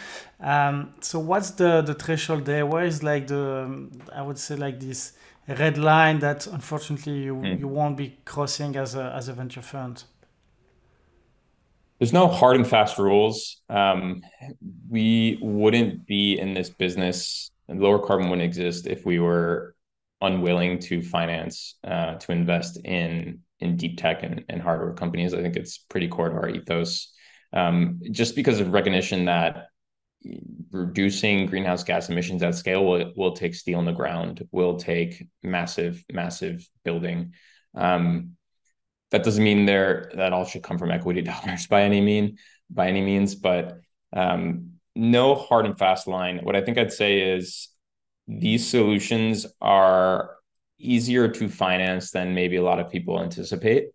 Um, 0.40 0.94
so 1.00 1.18
what's 1.18 1.50
the 1.52 1.82
the 1.82 1.94
threshold 1.94 2.44
there? 2.44 2.66
Where 2.66 2.84
is 2.84 3.02
like 3.02 3.26
the 3.26 3.88
i 4.14 4.22
would 4.22 4.38
say 4.38 4.56
like 4.56 4.80
this 4.80 5.12
red 5.48 5.78
line 5.78 6.18
that 6.20 6.46
unfortunately 6.46 7.18
you, 7.18 7.36
mm. 7.36 7.58
you 7.58 7.68
won't 7.68 7.96
be 7.96 8.16
crossing 8.24 8.76
as 8.76 8.94
a 8.94 9.12
as 9.16 9.28
a 9.28 9.32
venture 9.32 9.62
fund 9.62 10.04
there's 12.00 12.14
no 12.14 12.26
hard 12.26 12.56
and 12.56 12.66
fast 12.66 12.98
rules. 12.98 13.62
Um, 13.68 14.22
we 14.88 15.38
wouldn't 15.42 16.06
be 16.06 16.38
in 16.38 16.54
this 16.54 16.70
business, 16.70 17.50
and 17.68 17.78
Lowercarbon 17.78 18.30
wouldn't 18.30 18.42
exist 18.42 18.86
if 18.86 19.04
we 19.04 19.18
were 19.20 19.76
unwilling 20.22 20.78
to 20.80 21.02
finance, 21.02 21.76
uh, 21.84 22.14
to 22.14 22.32
invest 22.32 22.78
in 22.84 23.40
in 23.60 23.76
deep 23.76 23.98
tech 23.98 24.22
and, 24.22 24.42
and 24.48 24.62
hardware 24.62 24.94
companies. 24.94 25.34
I 25.34 25.42
think 25.42 25.56
it's 25.56 25.76
pretty 25.76 26.08
core 26.08 26.30
to 26.30 26.34
our 26.34 26.48
ethos. 26.48 27.12
Um, 27.52 28.00
just 28.10 28.34
because 28.34 28.58
of 28.60 28.72
recognition 28.72 29.26
that 29.26 29.66
reducing 30.70 31.44
greenhouse 31.44 31.84
gas 31.84 32.08
emissions 32.08 32.42
at 32.42 32.54
scale 32.54 32.86
will, 32.86 33.12
will 33.16 33.32
take 33.32 33.54
steel 33.54 33.78
in 33.78 33.84
the 33.84 33.92
ground, 33.92 34.46
will 34.50 34.76
take 34.76 35.28
massive, 35.42 36.02
massive 36.10 36.66
building. 36.84 37.34
Um, 37.74 38.36
that 39.10 39.24
doesn't 39.24 39.42
mean 39.42 39.66
there 39.66 40.10
that 40.14 40.32
all 40.32 40.44
should 40.44 40.62
come 40.62 40.78
from 40.78 40.90
equity 40.90 41.22
dollars 41.32 41.66
by 41.66 41.82
any 41.82 42.00
mean 42.00 42.38
by 42.70 42.88
any 42.88 43.02
means, 43.02 43.34
but 43.34 43.80
um, 44.12 44.72
no 44.94 45.34
hard 45.34 45.66
and 45.66 45.78
fast 45.78 46.06
line. 46.06 46.40
What 46.42 46.56
I 46.56 46.62
think 46.62 46.78
I'd 46.78 46.92
say 46.92 47.20
is 47.20 47.68
these 48.26 48.66
solutions 48.66 49.46
are 49.60 50.36
easier 50.78 51.28
to 51.28 51.48
finance 51.48 52.10
than 52.10 52.34
maybe 52.34 52.56
a 52.56 52.62
lot 52.62 52.80
of 52.80 52.90
people 52.90 53.20
anticipate. 53.20 53.88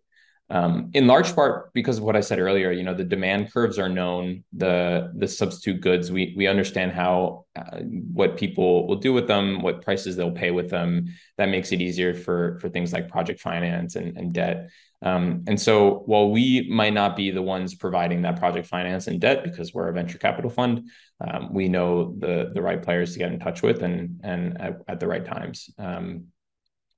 Um, 0.48 0.90
in 0.94 1.08
large 1.08 1.34
part 1.34 1.72
because 1.72 1.98
of 1.98 2.04
what 2.04 2.14
I 2.14 2.20
said 2.20 2.38
earlier, 2.38 2.70
you 2.70 2.84
know, 2.84 2.94
the 2.94 3.02
demand 3.02 3.52
curves 3.52 3.80
are 3.80 3.88
known, 3.88 4.44
the 4.52 5.12
the 5.16 5.26
substitute 5.26 5.80
goods, 5.80 6.12
we 6.12 6.34
we 6.36 6.46
understand 6.46 6.92
how 6.92 7.46
uh, 7.56 7.80
what 7.80 8.36
people 8.36 8.86
will 8.86 8.96
do 8.96 9.12
with 9.12 9.26
them, 9.26 9.60
what 9.60 9.82
prices 9.82 10.14
they'll 10.14 10.30
pay 10.30 10.52
with 10.52 10.70
them. 10.70 11.06
That 11.36 11.48
makes 11.48 11.72
it 11.72 11.80
easier 11.80 12.14
for 12.14 12.60
for 12.60 12.68
things 12.68 12.92
like 12.92 13.08
project 13.08 13.40
finance 13.40 13.96
and, 13.96 14.16
and 14.16 14.32
debt. 14.32 14.68
Um, 15.02 15.44
and 15.46 15.60
so 15.60 16.02
while 16.06 16.30
we 16.30 16.68
might 16.70 16.94
not 16.94 17.16
be 17.16 17.30
the 17.30 17.42
ones 17.42 17.74
providing 17.74 18.22
that 18.22 18.38
project 18.38 18.66
finance 18.66 19.06
and 19.06 19.20
debt 19.20 19.44
because 19.44 19.74
we're 19.74 19.88
a 19.88 19.92
venture 19.92 20.18
capital 20.18 20.50
fund, 20.50 20.88
um, 21.20 21.52
we 21.52 21.68
know 21.68 22.14
the 22.18 22.50
the 22.54 22.62
right 22.62 22.82
players 22.82 23.12
to 23.12 23.18
get 23.18 23.32
in 23.32 23.38
touch 23.38 23.62
with 23.62 23.82
and 23.82 24.20
and 24.24 24.60
at, 24.60 24.80
at 24.88 25.00
the 25.00 25.06
right 25.06 25.24
times. 25.24 25.70
Um, 25.78 26.26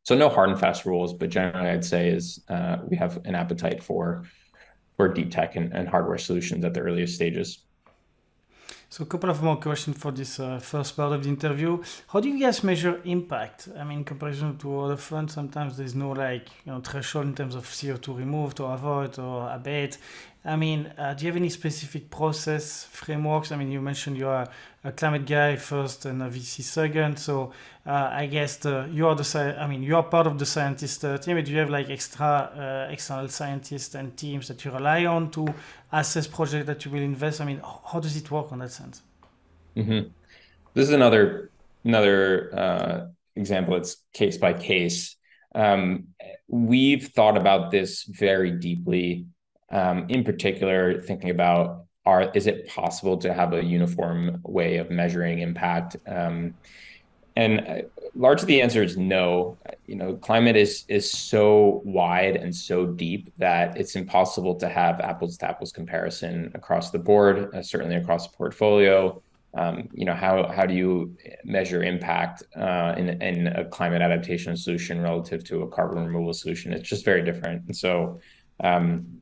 so 0.04 0.16
no 0.16 0.28
hard 0.28 0.50
and 0.50 0.58
fast 0.58 0.86
rules, 0.86 1.12
but 1.12 1.28
generally 1.28 1.68
I'd 1.68 1.84
say 1.84 2.08
is 2.08 2.44
uh, 2.48 2.78
we 2.86 2.96
have 2.96 3.18
an 3.24 3.34
appetite 3.34 3.82
for 3.82 4.24
for 4.96 5.08
deep 5.12 5.30
tech 5.30 5.56
and, 5.56 5.72
and 5.72 5.88
hardware 5.88 6.18
solutions 6.18 6.64
at 6.64 6.74
the 6.74 6.80
earliest 6.80 7.14
stages. 7.14 7.64
So 8.90 9.04
a 9.04 9.06
couple 9.06 9.28
of 9.28 9.42
more 9.42 9.56
questions 9.56 9.98
for 9.98 10.12
this 10.12 10.40
uh, 10.40 10.58
first 10.60 10.96
part 10.96 11.12
of 11.12 11.22
the 11.22 11.28
interview. 11.28 11.82
How 12.08 12.20
do 12.20 12.28
you 12.30 12.40
guys 12.40 12.64
measure 12.64 13.02
impact? 13.04 13.68
I 13.78 13.84
mean, 13.84 13.98
in 13.98 14.04
comparison 14.04 14.56
to 14.58 14.80
other 14.80 14.96
funds, 14.96 15.34
sometimes 15.34 15.76
there's 15.76 15.94
no 15.94 16.12
like 16.12 16.48
you 16.64 16.72
know 16.72 16.80
threshold 16.80 17.26
in 17.26 17.34
terms 17.34 17.54
of 17.54 17.66
CO2 17.66 18.16
removed 18.16 18.60
or 18.60 18.72
avoid 18.72 19.18
or 19.18 19.50
abate. 19.52 19.98
I 20.48 20.56
mean, 20.56 20.90
uh, 20.96 21.12
do 21.14 21.24
you 21.24 21.30
have 21.30 21.36
any 21.36 21.50
specific 21.50 22.10
process 22.10 22.84
frameworks? 22.84 23.52
I 23.52 23.56
mean, 23.56 23.70
you 23.70 23.80
mentioned 23.82 24.16
you 24.16 24.28
are 24.28 24.48
a 24.82 24.92
climate 24.92 25.26
guy 25.26 25.56
first 25.56 26.06
and 26.06 26.22
a 26.22 26.30
VC 26.30 26.62
second. 26.62 27.18
So 27.18 27.52
uh, 27.86 28.08
I 28.10 28.26
guess 28.26 28.56
the, 28.56 28.88
you 28.90 29.06
are 29.06 29.14
the 29.14 29.56
I 29.60 29.66
mean, 29.66 29.82
you 29.82 29.94
are 29.96 30.02
part 30.02 30.26
of 30.26 30.38
the 30.38 30.46
scientist 30.46 31.04
uh, 31.04 31.18
team. 31.18 31.36
But 31.36 31.44
do 31.44 31.52
you 31.52 31.58
have 31.58 31.68
like 31.68 31.90
extra 31.90 32.26
uh, 32.26 32.92
external 32.92 33.28
scientists 33.28 33.94
and 33.94 34.16
teams 34.16 34.48
that 34.48 34.64
you 34.64 34.70
rely 34.70 35.04
on 35.04 35.30
to 35.32 35.54
assess 35.92 36.26
projects 36.26 36.66
that 36.66 36.84
you 36.84 36.90
will 36.90 37.02
invest? 37.02 37.40
I 37.40 37.44
mean, 37.44 37.60
how 37.92 38.00
does 38.00 38.16
it 38.16 38.30
work 38.30 38.50
on 38.50 38.60
that 38.60 38.72
sense? 38.72 39.02
Mm-hmm. 39.76 40.08
This 40.72 40.88
is 40.88 40.94
another 40.94 41.50
another 41.84 42.56
uh, 42.56 43.06
example. 43.36 43.76
It's 43.76 43.96
case 44.14 44.38
by 44.38 44.54
case. 44.54 45.16
Um, 45.54 46.08
we've 46.48 47.08
thought 47.08 47.36
about 47.36 47.70
this 47.70 48.04
very 48.04 48.52
deeply 48.52 49.26
um, 49.70 50.06
in 50.08 50.24
particular, 50.24 51.02
thinking 51.02 51.30
about 51.30 51.84
are 52.06 52.30
is 52.34 52.46
it 52.46 52.66
possible 52.68 53.18
to 53.18 53.34
have 53.34 53.52
a 53.52 53.62
uniform 53.62 54.40
way 54.44 54.78
of 54.78 54.90
measuring 54.90 55.40
impact? 55.40 55.96
Um, 56.06 56.54
and 57.36 57.60
uh, 57.60 57.82
largely 58.14 58.46
the 58.46 58.62
answer 58.62 58.82
is 58.82 58.96
no. 58.96 59.58
You 59.86 59.96
know, 59.96 60.14
climate 60.14 60.56
is 60.56 60.84
is 60.88 61.10
so 61.10 61.82
wide 61.84 62.36
and 62.36 62.54
so 62.54 62.86
deep 62.86 63.32
that 63.38 63.76
it's 63.76 63.94
impossible 63.94 64.54
to 64.56 64.68
have 64.68 65.00
apples 65.00 65.36
to 65.38 65.48
apples 65.48 65.70
comparison 65.70 66.50
across 66.54 66.90
the 66.90 66.98
board, 66.98 67.54
uh, 67.54 67.62
certainly 67.62 67.96
across 67.96 68.26
the 68.26 68.36
portfolio. 68.36 69.22
Um, 69.54 69.88
you 69.92 70.04
know, 70.04 70.14
how 70.14 70.48
how 70.48 70.66
do 70.66 70.74
you 70.74 71.16
measure 71.44 71.82
impact 71.82 72.42
uh, 72.56 72.94
in 72.96 73.20
in 73.22 73.46
a 73.48 73.64
climate 73.66 74.02
adaptation 74.02 74.56
solution 74.56 75.00
relative 75.00 75.44
to 75.44 75.62
a 75.62 75.68
carbon 75.68 76.06
removal 76.06 76.32
solution? 76.32 76.72
It's 76.72 76.88
just 76.88 77.04
very 77.04 77.22
different. 77.22 77.64
And 77.66 77.76
so, 77.76 78.20
um, 78.60 79.20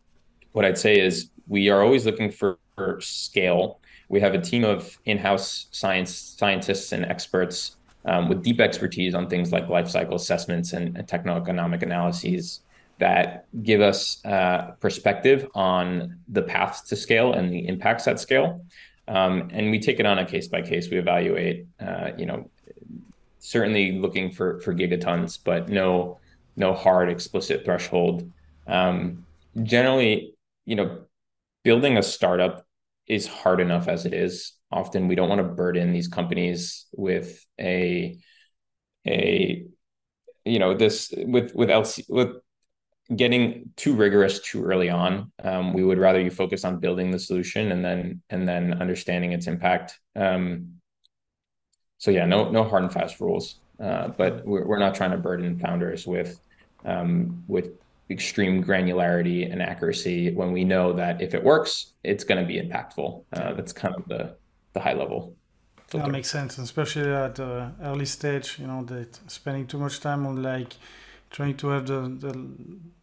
what 0.57 0.65
I'd 0.65 0.79
say 0.79 0.99
is 0.99 1.29
we 1.49 1.69
are 1.69 1.83
always 1.83 2.07
looking 2.07 2.31
for, 2.31 2.57
for 2.77 2.99
scale. 3.03 3.79
We 4.09 4.21
have 4.21 4.33
a 4.33 4.41
team 4.41 4.65
of 4.65 4.99
in-house 5.05 5.67
science 5.71 6.15
scientists 6.39 6.93
and 6.93 7.05
experts 7.05 7.77
um, 8.07 8.31
with 8.31 8.43
deep 8.43 8.59
expertise 8.59 9.15
on 9.15 9.29
things 9.29 9.53
like 9.53 9.69
life 9.69 9.91
cycle 9.91 10.17
assessments 10.17 10.73
and, 10.73 10.97
and 10.97 11.07
techno-economic 11.07 11.83
analyses 11.83 12.63
that 12.97 13.45
give 13.65 13.83
us 13.83 14.25
uh, 14.25 14.71
perspective 14.81 15.47
on 15.55 16.19
the 16.29 16.41
paths 16.41 16.81
to 16.89 16.97
scale 16.97 17.35
and 17.35 17.53
the 17.53 17.69
impacts 17.69 18.09
at 18.09 18.19
scale. 18.19 18.65
Um, 19.09 19.51
and 19.53 19.71
we 19.71 19.79
take 19.79 20.01
it 20.01 20.07
on 20.07 20.21
a 20.21 20.25
case 20.25 20.49
by 20.49 20.63
case. 20.63 20.89
We 20.89 20.97
evaluate, 20.97 21.67
uh, 21.81 22.13
you 22.17 22.25
know, 22.25 22.49
certainly 23.41 23.93
looking 23.93 24.31
for 24.31 24.59
for 24.63 24.75
gigatons, 24.75 25.39
but 25.45 25.69
no 25.69 26.19
no 26.57 26.73
hard 26.73 27.11
explicit 27.11 27.63
threshold. 27.63 28.33
Um, 28.67 29.27
generally, 29.63 30.33
you 30.67 30.77
know, 30.77 31.05
building 31.64 31.97
a 31.97 32.03
startup 32.03 32.67
is 33.07 33.27
hard 33.27 33.61
enough 33.61 33.89
as 33.89 34.05
it 34.05 34.12
is 34.12 34.57
often 34.71 35.09
we 35.09 35.14
don't 35.14 35.29
want 35.29 35.41
to 35.41 35.55
burden 35.55 35.93
these 35.93 36.09
companies 36.09 36.87
with 36.93 37.45
a 37.61 38.19
a 39.07 39.64
you 40.45 40.59
know 40.59 40.75
this 40.75 41.12
with 41.17 41.55
with 41.55 41.69
LC 41.69 42.05
with 42.09 42.37
getting 43.14 43.71
too 43.77 43.95
rigorous 43.95 44.41
too 44.41 44.64
early 44.64 44.91
on. 44.91 45.31
Um, 45.43 45.73
we 45.73 45.85
would 45.85 45.99
rather 45.99 46.21
you 46.21 46.31
focus 46.31 46.64
on 46.64 46.81
building 46.81 47.12
the 47.12 47.19
solution 47.19 47.71
and 47.71 47.85
then 47.85 48.23
and 48.31 48.49
then 48.49 48.81
understanding 48.81 49.33
its 49.33 49.47
impact. 49.47 49.99
Um, 50.17 50.81
so 51.99 52.11
yeah, 52.11 52.27
no 52.27 52.51
no 52.51 52.64
hard 52.64 52.83
and 52.85 52.93
fast 52.93 53.21
rules, 53.21 53.61
uh, 53.81 54.09
but 54.09 54.45
we're, 54.45 54.67
we're 54.67 54.79
not 54.79 54.95
trying 54.95 55.12
to 55.12 55.19
burden 55.19 55.59
founders 55.59 56.07
with 56.07 56.41
um, 56.85 57.45
with 57.47 57.71
extreme 58.11 58.63
granularity 58.63 59.51
and 59.51 59.61
accuracy 59.61 60.33
when 60.33 60.53
we 60.53 60.65
know 60.65 60.93
that 60.93 61.21
if 61.21 61.35
it 61.35 61.43
works, 61.43 61.95
it's 62.05 62.25
going 62.25 62.41
to 62.41 62.47
be 62.47 62.61
impactful. 62.61 63.25
Uh, 63.33 63.53
that's 63.55 63.73
kind 63.73 63.95
of 63.95 64.07
the 64.09 64.37
the 64.73 64.81
high 64.81 64.95
level. 64.95 65.35
Filter. 65.89 66.07
That 66.07 66.13
makes 66.13 66.31
sense, 66.31 66.59
especially 66.59 67.11
at 67.13 67.37
the 67.37 67.73
early 67.83 68.07
stage. 68.07 68.59
You 68.59 68.67
know, 68.67 68.85
that 68.85 69.19
spending 69.29 69.67
too 69.67 69.79
much 69.79 70.01
time 70.01 70.27
on 70.27 70.43
like 70.43 70.75
trying 71.31 71.57
to 71.57 71.69
have 71.69 71.87
the 71.87 72.01
the, 72.25 72.33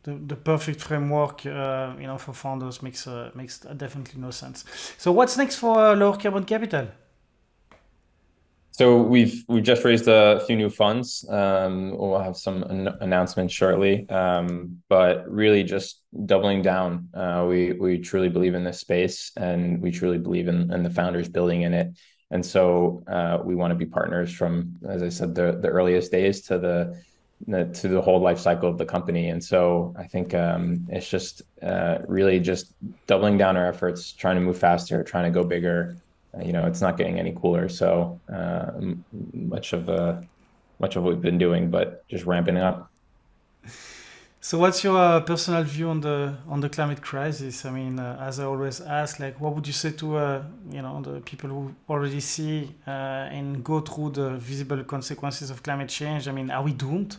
the, 0.03 0.13
the 0.27 0.35
perfect 0.35 0.81
framework, 0.81 1.45
uh, 1.45 1.93
you 1.99 2.07
know, 2.07 2.17
for 2.17 2.33
founders 2.33 2.81
makes 2.81 3.07
uh, 3.07 3.31
makes 3.35 3.59
definitely 3.59 4.19
no 4.21 4.31
sense. 4.31 4.65
So, 4.97 5.11
what's 5.11 5.37
next 5.37 5.57
for 5.57 5.77
uh, 5.77 5.95
Lowercarbon 5.95 6.45
Capital? 6.45 6.87
So 8.73 9.03
we've 9.03 9.45
we've 9.47 9.63
just 9.63 9.83
raised 9.83 10.07
a 10.07 10.43
few 10.47 10.55
new 10.55 10.69
funds. 10.69 11.23
Um, 11.29 11.95
we'll 11.95 12.17
have 12.17 12.35
some 12.35 12.63
an- 12.63 12.97
announcements 13.01 13.53
shortly, 13.53 14.09
um, 14.09 14.81
but 14.89 15.31
really 15.31 15.63
just 15.63 16.01
doubling 16.25 16.63
down. 16.63 17.09
Uh, 17.13 17.45
we 17.47 17.73
we 17.73 17.99
truly 17.99 18.29
believe 18.29 18.55
in 18.55 18.63
this 18.63 18.79
space, 18.79 19.31
and 19.37 19.79
we 19.79 19.91
truly 19.91 20.17
believe 20.17 20.47
in, 20.47 20.73
in 20.73 20.81
the 20.81 20.89
founders 20.89 21.29
building 21.29 21.61
in 21.61 21.73
it. 21.75 21.95
And 22.31 22.43
so 22.43 23.03
uh, 23.05 23.37
we 23.45 23.53
want 23.53 23.69
to 23.69 23.75
be 23.75 23.85
partners 23.85 24.33
from, 24.33 24.79
as 24.89 25.03
I 25.03 25.09
said, 25.09 25.35
the 25.35 25.59
the 25.61 25.69
earliest 25.69 26.11
days 26.11 26.41
to 26.47 26.57
the, 26.57 26.99
to 27.79 27.87
the 27.87 28.01
whole 28.01 28.21
life 28.21 28.39
cycle 28.39 28.69
of 28.69 28.79
the 28.79 28.87
company. 28.87 29.29
And 29.29 29.43
so 29.43 29.93
I 29.99 30.07
think 30.07 30.33
um, 30.33 30.87
it's 30.89 31.07
just 31.07 31.43
uh, 31.61 31.99
really 32.07 32.39
just 32.39 32.73
doubling 33.05 33.37
down 33.37 33.55
our 33.55 33.67
efforts, 33.67 34.13
trying 34.13 34.37
to 34.37 34.41
move 34.41 34.57
faster, 34.57 35.03
trying 35.03 35.31
to 35.31 35.39
go 35.39 35.47
bigger 35.47 35.97
you 36.41 36.53
know 36.53 36.65
it's 36.65 36.81
not 36.81 36.97
getting 36.97 37.19
any 37.19 37.33
cooler. 37.33 37.69
So 37.69 38.19
uh, 38.33 38.71
much 39.33 39.73
of 39.73 39.89
uh, 39.89 40.21
much 40.79 40.95
of 40.95 41.03
what 41.03 41.13
we've 41.13 41.21
been 41.21 41.37
doing 41.37 41.69
but 41.69 42.07
just 42.07 42.25
ramping 42.25 42.57
up. 42.57 42.89
So 44.41 44.59
what's 44.59 44.83
your 44.83 44.97
uh, 44.97 45.21
personal 45.21 45.63
view 45.63 45.89
on 45.89 46.01
the 46.01 46.35
on 46.49 46.59
the 46.59 46.69
climate 46.69 47.01
crisis? 47.01 47.65
I 47.65 47.71
mean 47.71 47.99
uh, 47.99 48.17
as 48.27 48.39
i 48.39 48.43
always 48.43 48.81
ask 48.81 49.19
like 49.19 49.39
what 49.39 49.55
would 49.55 49.65
you 49.65 49.73
say 49.73 49.91
to 49.91 50.17
uh, 50.17 50.43
you 50.69 50.81
know 50.81 51.01
the 51.01 51.21
people 51.21 51.49
who 51.49 51.73
already 51.89 52.19
see 52.19 52.75
uh, 52.87 53.37
and 53.37 53.63
go 53.63 53.79
through 53.79 54.11
the 54.11 54.31
visible 54.37 54.83
consequences 54.83 55.49
of 55.49 55.63
climate 55.63 55.89
change? 55.89 56.27
I 56.27 56.31
mean 56.31 56.49
are 56.51 56.63
we 56.63 56.73
doomed? 56.73 57.17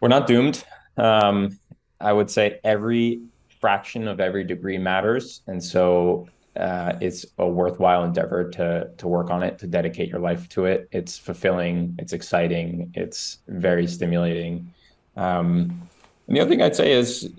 We're 0.00 0.08
not 0.08 0.26
doomed. 0.26 0.64
Um, 0.96 1.58
i 2.00 2.12
would 2.12 2.30
say 2.30 2.60
every 2.62 3.20
fraction 3.60 4.08
of 4.08 4.20
every 4.20 4.44
degree 4.44 4.78
matters. 4.78 5.42
And 5.46 5.62
so 5.62 6.28
uh, 6.58 6.98
it's 7.00 7.24
a 7.38 7.48
worthwhile 7.48 8.04
endeavor 8.04 8.50
to 8.50 8.90
to 8.96 9.08
work 9.08 9.30
on 9.30 9.42
it, 9.42 9.58
to 9.60 9.66
dedicate 9.66 10.08
your 10.08 10.20
life 10.20 10.48
to 10.50 10.66
it. 10.66 10.88
It's 10.90 11.16
fulfilling, 11.16 11.94
it's 11.98 12.12
exciting, 12.12 12.90
it's 12.94 13.38
very 13.46 13.86
stimulating. 13.86 14.74
Um, 15.16 15.80
and 16.26 16.36
the 16.36 16.40
other 16.40 16.50
thing 16.50 16.60
I'd 16.60 16.76
say 16.76 16.92
is, 16.92 17.30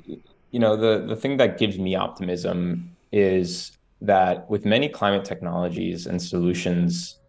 you 0.51 0.59
know, 0.59 0.76
the 0.76 1.05
the 1.05 1.15
thing 1.15 1.38
that 1.38 1.57
gives 1.57 1.78
me 1.78 1.95
optimism 1.95 2.95
is 3.11 3.78
that 4.01 4.49
with 4.49 4.65
many 4.65 4.88
climate 4.88 5.26
technologies 5.26 6.07
and 6.07 6.22
solutions, 6.22 7.20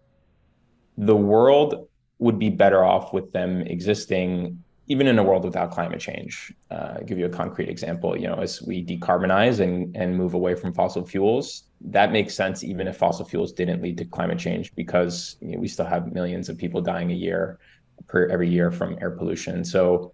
the 0.97 1.17
world 1.17 1.89
would 2.19 2.39
be 2.39 2.51
better 2.51 2.85
off 2.85 3.13
with 3.13 3.33
them 3.33 3.63
existing 3.63 4.63
even 4.91 5.07
in 5.07 5.21
a 5.21 5.23
world 5.23 5.45
without 5.45 5.71
climate 5.71 6.01
change. 6.01 6.53
Uh, 6.69 6.99
give 7.07 7.17
you 7.17 7.25
a 7.25 7.29
concrete 7.29 7.69
example. 7.69 8.19
You 8.19 8.27
know, 8.27 8.35
as 8.35 8.61
we 8.61 8.85
decarbonize 8.85 9.61
and, 9.61 9.97
and 9.97 10.17
move 10.17 10.35
away 10.35 10.57
from 10.57 10.75
fossil 10.75 11.07
fuels, 11.07 11.63
that 11.83 12.11
makes 12.11 12.35
sense 12.35 12.65
even 12.65 12.89
if 12.89 12.97
fossil 12.97 13.25
fuels 13.25 13.53
didn't 13.53 13.81
lead 13.83 13.97
to 13.99 14.05
climate 14.05 14.41
change 14.41 14.75
because 14.75 15.37
you 15.41 15.53
know, 15.53 15.61
we 15.61 15.69
still 15.69 15.87
have 15.87 16.13
millions 16.13 16.49
of 16.49 16.59
people 16.59 16.81
dying 16.81 17.13
a 17.13 17.15
year 17.15 17.61
per 18.09 18.27
every 18.27 18.49
year 18.49 18.73
from 18.73 18.99
air 19.01 19.13
pollution. 19.13 19.65
So 19.65 20.13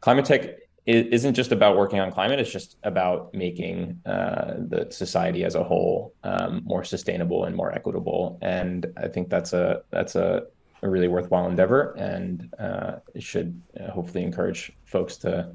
climate 0.00 0.24
tech 0.24 0.56
isn't 0.86 1.34
just 1.34 1.52
about 1.52 1.76
working 1.76 2.00
on 2.00 2.10
climate; 2.10 2.40
it's 2.40 2.52
just 2.52 2.76
about 2.82 3.32
making 3.34 4.00
uh, 4.06 4.54
the 4.58 4.86
society 4.90 5.44
as 5.44 5.54
a 5.54 5.64
whole 5.64 6.14
um, 6.24 6.62
more 6.64 6.84
sustainable 6.84 7.44
and 7.44 7.54
more 7.54 7.72
equitable. 7.72 8.38
And 8.40 8.86
I 8.96 9.08
think 9.08 9.28
that's 9.28 9.52
a 9.52 9.82
that's 9.90 10.14
a 10.14 10.44
a 10.84 10.88
really 10.88 11.08
worthwhile 11.08 11.46
endeavor, 11.48 11.94
and 11.98 12.54
uh, 12.58 12.96
it 13.14 13.22
should 13.22 13.60
uh, 13.80 13.90
hopefully 13.90 14.22
encourage 14.22 14.70
folks 14.84 15.16
to 15.16 15.50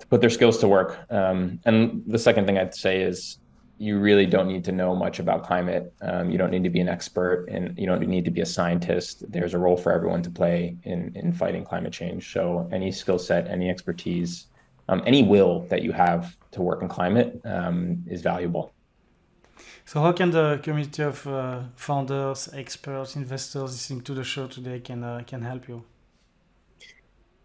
to 0.00 0.06
put 0.06 0.20
their 0.20 0.30
skills 0.30 0.58
to 0.58 0.68
work. 0.68 0.90
Um, 1.10 1.58
and 1.64 2.02
the 2.06 2.18
second 2.18 2.46
thing 2.46 2.56
I'd 2.56 2.74
say 2.74 3.02
is 3.02 3.38
you 3.78 3.98
really 3.98 4.26
don't 4.26 4.46
need 4.46 4.64
to 4.64 4.72
know 4.72 4.94
much 4.94 5.18
about 5.18 5.44
climate. 5.44 5.92
Um, 6.02 6.30
you 6.30 6.38
don't 6.38 6.50
need 6.50 6.64
to 6.64 6.70
be 6.70 6.80
an 6.80 6.88
expert, 6.88 7.46
and 7.48 7.76
you 7.78 7.86
don't 7.86 8.06
need 8.06 8.24
to 8.24 8.30
be 8.30 8.40
a 8.40 8.46
scientist. 8.46 9.24
There's 9.30 9.54
a 9.54 9.58
role 9.58 9.76
for 9.76 9.92
everyone 9.92 10.22
to 10.22 10.30
play 10.30 10.76
in 10.84 11.12
in 11.14 11.32
fighting 11.32 11.64
climate 11.64 11.92
change. 11.92 12.32
So 12.32 12.68
any 12.72 12.90
skill 12.92 13.18
set, 13.18 13.48
any 13.48 13.70
expertise, 13.70 14.48
um, 14.88 15.02
any 15.06 15.22
will 15.22 15.60
that 15.70 15.82
you 15.82 15.92
have 15.92 16.36
to 16.50 16.62
work 16.62 16.82
in 16.82 16.88
climate 16.88 17.40
um, 17.44 18.04
is 18.08 18.22
valuable. 18.22 18.72
So 19.88 20.02
how 20.02 20.12
can 20.12 20.30
the 20.30 20.60
community 20.62 21.02
of 21.02 21.26
uh, 21.26 21.62
founders, 21.74 22.50
experts, 22.52 23.16
investors 23.16 23.72
listening 23.72 24.02
to 24.02 24.12
the 24.12 24.22
show 24.22 24.46
today 24.46 24.80
can 24.80 25.02
uh, 25.02 25.22
can 25.26 25.40
help 25.40 25.66
you? 25.66 25.82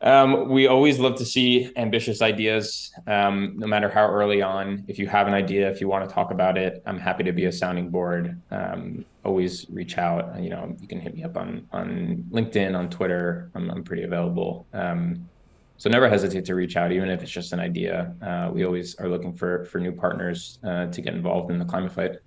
Um, 0.01 0.49
we 0.49 0.67
always 0.67 0.99
love 0.99 1.15
to 1.19 1.25
see 1.25 1.71
ambitious 1.77 2.21
ideas, 2.21 2.91
um, 3.07 3.53
no 3.55 3.65
matter 3.65 3.87
how 3.87 4.07
early 4.07 4.41
on. 4.41 4.83
If 4.89 4.99
you 4.99 5.07
have 5.07 5.29
an 5.29 5.33
idea, 5.33 5.71
if 5.71 5.79
you 5.79 5.87
want 5.87 6.05
to 6.05 6.13
talk 6.13 6.31
about 6.31 6.57
it, 6.57 6.83
I'm 6.85 6.99
happy 6.99 7.23
to 7.23 7.31
be 7.31 7.45
a 7.45 7.51
sounding 7.51 7.89
board. 7.89 8.37
Um, 8.51 9.05
always 9.23 9.65
reach 9.69 9.97
out. 9.97 10.37
You 10.37 10.49
know, 10.49 10.75
you 10.81 10.87
can 10.89 10.99
hit 10.99 11.15
me 11.15 11.23
up 11.23 11.37
on 11.37 11.65
on 11.71 12.25
LinkedIn, 12.29 12.77
on 12.77 12.89
Twitter. 12.89 13.51
I'm, 13.55 13.71
I'm 13.71 13.83
pretty 13.85 14.03
available. 14.03 14.67
Um, 14.73 15.29
so 15.77 15.89
never 15.89 16.09
hesitate 16.09 16.43
to 16.43 16.55
reach 16.55 16.75
out, 16.75 16.91
even 16.91 17.09
if 17.09 17.21
it's 17.21 17.31
just 17.31 17.53
an 17.53 17.61
idea. 17.61 18.13
Uh, 18.21 18.51
we 18.53 18.65
always 18.65 18.95
are 18.95 19.07
looking 19.07 19.33
for 19.33 19.63
for 19.63 19.79
new 19.79 19.93
partners 19.93 20.59
uh, 20.65 20.87
to 20.87 21.01
get 21.01 21.13
involved 21.13 21.49
in 21.49 21.57
the 21.57 21.65
climate 21.73 21.93
fight. 21.93 22.17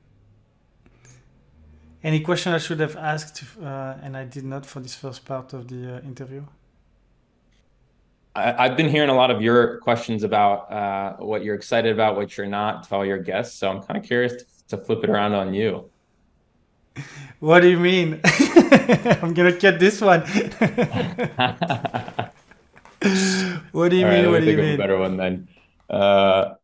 Any 2.03 2.21
question 2.21 2.53
I 2.53 2.59
should 2.59 2.81
have 2.81 2.97
asked 2.97 3.43
uh, 3.61 3.95
and 4.03 4.17
I 4.17 4.25
did 4.25 4.45
not 4.45 4.67
for 4.67 4.81
this 4.81 4.95
first 4.95 5.25
part 5.25 5.53
of 5.53 5.69
the 5.69 5.97
uh, 5.97 6.01
interview? 6.01 6.45
I, 8.37 8.69
have 8.69 8.77
been 8.77 8.89
hearing 8.89 9.09
a 9.09 9.15
lot 9.15 9.31
of 9.31 9.41
your 9.41 9.79
questions 9.79 10.23
about 10.23 10.71
uh, 10.71 11.15
what 11.25 11.43
you're 11.43 11.55
excited 11.55 11.91
about, 11.93 12.17
what 12.17 12.37
you're 12.37 12.47
not 12.47 12.87
to 12.89 12.95
all 12.95 13.07
your 13.07 13.19
guests. 13.19 13.59
So 13.59 13.71
I'm 13.71 13.83
kind 13.83 13.99
of 13.99 14.05
curious 14.05 14.35
to, 14.35 14.45
to 14.77 14.85
flip 14.85 15.03
it 15.05 15.11
around 15.11 15.33
on 15.33 15.55
you. 15.55 15.91
What 17.39 17.61
do 17.61 17.69
you 17.69 17.79
mean? 17.79 18.21
I'm 18.25 19.35
gonna 19.35 19.53
get 19.53 19.79
this 19.79 20.01
one. 20.01 20.21
what 23.73 23.91
do 23.91 23.97
you 23.97 24.07
all 24.07 24.11
mean? 24.11 24.25
Right, 24.25 24.31
what 24.31 24.41
do 24.41 24.51
you 24.51 24.57
mean? 24.57 24.75
a 24.75 24.79
better 24.79 24.97
one 24.97 25.19
then. 25.19 25.47
Uh, 25.91 26.55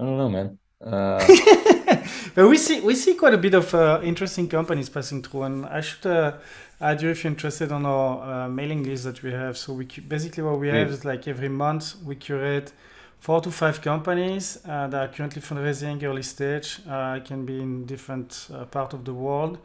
I 0.00 0.04
don't 0.04 0.16
know, 0.16 0.30
man. 0.30 0.58
Uh, 0.80 1.18
but 2.34 2.48
we 2.48 2.56
see 2.56 2.80
we 2.80 2.94
see 2.94 3.14
quite 3.14 3.34
a 3.34 3.38
bit 3.38 3.52
of 3.52 3.74
uh, 3.74 4.00
interesting 4.02 4.48
companies 4.48 4.88
passing 4.88 5.22
through, 5.22 5.42
and 5.42 5.66
I 5.66 5.82
should 5.82 6.06
uh, 6.06 6.38
add 6.80 7.02
you 7.02 7.10
if 7.10 7.22
you're 7.22 7.30
interested 7.30 7.70
on 7.70 7.84
our 7.84 8.44
uh, 8.44 8.48
mailing 8.48 8.82
list 8.82 9.04
that 9.04 9.22
we 9.22 9.32
have. 9.32 9.58
So 9.58 9.74
we 9.74 9.84
basically 9.84 10.42
what 10.42 10.58
we 10.58 10.68
have 10.68 10.88
is 10.88 11.04
like 11.04 11.28
every 11.28 11.50
month 11.50 11.96
we 12.02 12.16
curate 12.16 12.72
four 13.18 13.42
to 13.42 13.50
five 13.50 13.82
companies 13.82 14.58
uh, 14.66 14.86
that 14.88 15.02
are 15.02 15.12
currently 15.12 15.42
fundraising 15.42 16.02
early 16.02 16.22
stage. 16.22 16.80
Uh, 16.88 17.20
can 17.20 17.44
be 17.44 17.60
in 17.60 17.84
different 17.84 18.48
uh, 18.54 18.64
part 18.64 18.94
of 18.94 19.04
the 19.04 19.12
world. 19.12 19.58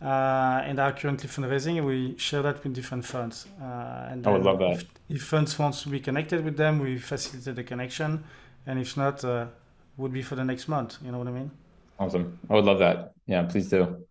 Uh, 0.00 0.62
and 0.64 0.78
are 0.78 0.92
currently 0.92 1.28
fundraising. 1.28 1.84
We 1.84 2.16
share 2.16 2.40
that 2.40 2.64
with 2.64 2.72
different 2.72 3.04
funds. 3.04 3.46
Uh, 3.60 4.08
and 4.10 4.26
I 4.26 4.30
would 4.30 4.44
love 4.44 4.58
that. 4.60 4.76
If, 4.76 4.84
if, 5.10 5.22
funds 5.24 5.58
wants 5.58 5.82
to 5.82 5.90
be 5.90 6.00
connected 6.00 6.42
with 6.42 6.56
them, 6.56 6.78
we 6.78 6.96
facilitate 6.96 7.54
the 7.54 7.64
connection. 7.64 8.24
And 8.66 8.78
if 8.78 8.96
not, 8.96 9.22
uh, 9.22 9.48
would 10.00 10.12
be 10.12 10.22
for 10.22 10.34
the 10.34 10.44
next 10.44 10.68
month. 10.68 10.98
You 11.04 11.12
know 11.12 11.18
what 11.18 11.28
I 11.28 11.32
mean? 11.32 11.50
Awesome. 11.98 12.38
I 12.48 12.54
would 12.54 12.64
love 12.64 12.78
that. 12.78 13.12
Yeah, 13.26 13.42
please 13.42 13.68
do. 13.68 14.04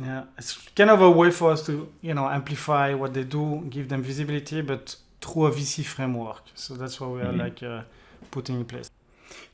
Yeah, 0.00 0.24
it's 0.38 0.56
kind 0.74 0.90
of 0.90 1.02
a 1.02 1.10
way 1.10 1.30
for 1.30 1.52
us 1.52 1.64
to 1.66 1.88
you 2.00 2.14
know 2.14 2.28
amplify 2.28 2.94
what 2.94 3.14
they 3.14 3.24
do, 3.24 3.64
give 3.70 3.88
them 3.88 4.02
visibility, 4.02 4.60
but 4.62 4.96
through 5.20 5.46
a 5.46 5.50
VC 5.52 5.84
framework. 5.84 6.42
So 6.54 6.74
that's 6.74 7.00
what 7.00 7.10
we 7.10 7.20
are 7.20 7.26
mm-hmm. 7.26 7.40
like 7.40 7.62
uh, 7.62 7.82
putting 8.30 8.56
in 8.56 8.64
place. 8.64 8.90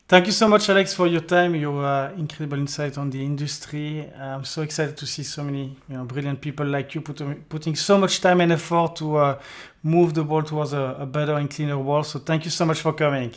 Thank 0.09 0.27
you 0.27 0.33
so 0.33 0.49
much, 0.49 0.69
Alex, 0.69 0.93
for 0.93 1.07
your 1.07 1.21
time, 1.21 1.55
your 1.55 1.85
uh, 1.85 2.13
incredible 2.15 2.59
insight 2.59 2.99
on 2.99 3.11
the 3.11 3.25
industry. 3.25 4.11
I'm 4.19 4.45
so 4.45 4.63
excited 4.63 4.97
to 4.97 5.07
see 5.07 5.23
so 5.23 5.45
many 5.45 5.77
you 5.89 5.97
know, 5.97 6.05
brilliant 6.05 6.41
people 6.41 6.67
like 6.67 6.97
you 6.97 7.01
put, 7.01 7.23
putting 7.49 7.77
so 7.77 7.97
much 7.97 8.21
time 8.21 8.41
and 8.41 8.51
effort 8.51 8.97
to 8.97 9.17
uh, 9.17 9.41
move 9.85 10.15
the 10.15 10.25
world 10.25 10.49
towards 10.49 10.73
a, 10.73 10.97
a 10.99 11.07
better 11.07 11.35
and 11.35 11.49
cleaner 11.49 11.79
world. 11.79 12.07
So 12.07 12.19
thank 12.19 12.45
you 12.45 12.51
so 12.51 12.65
much 12.65 12.81
for 12.81 12.93
coming. 12.93 13.35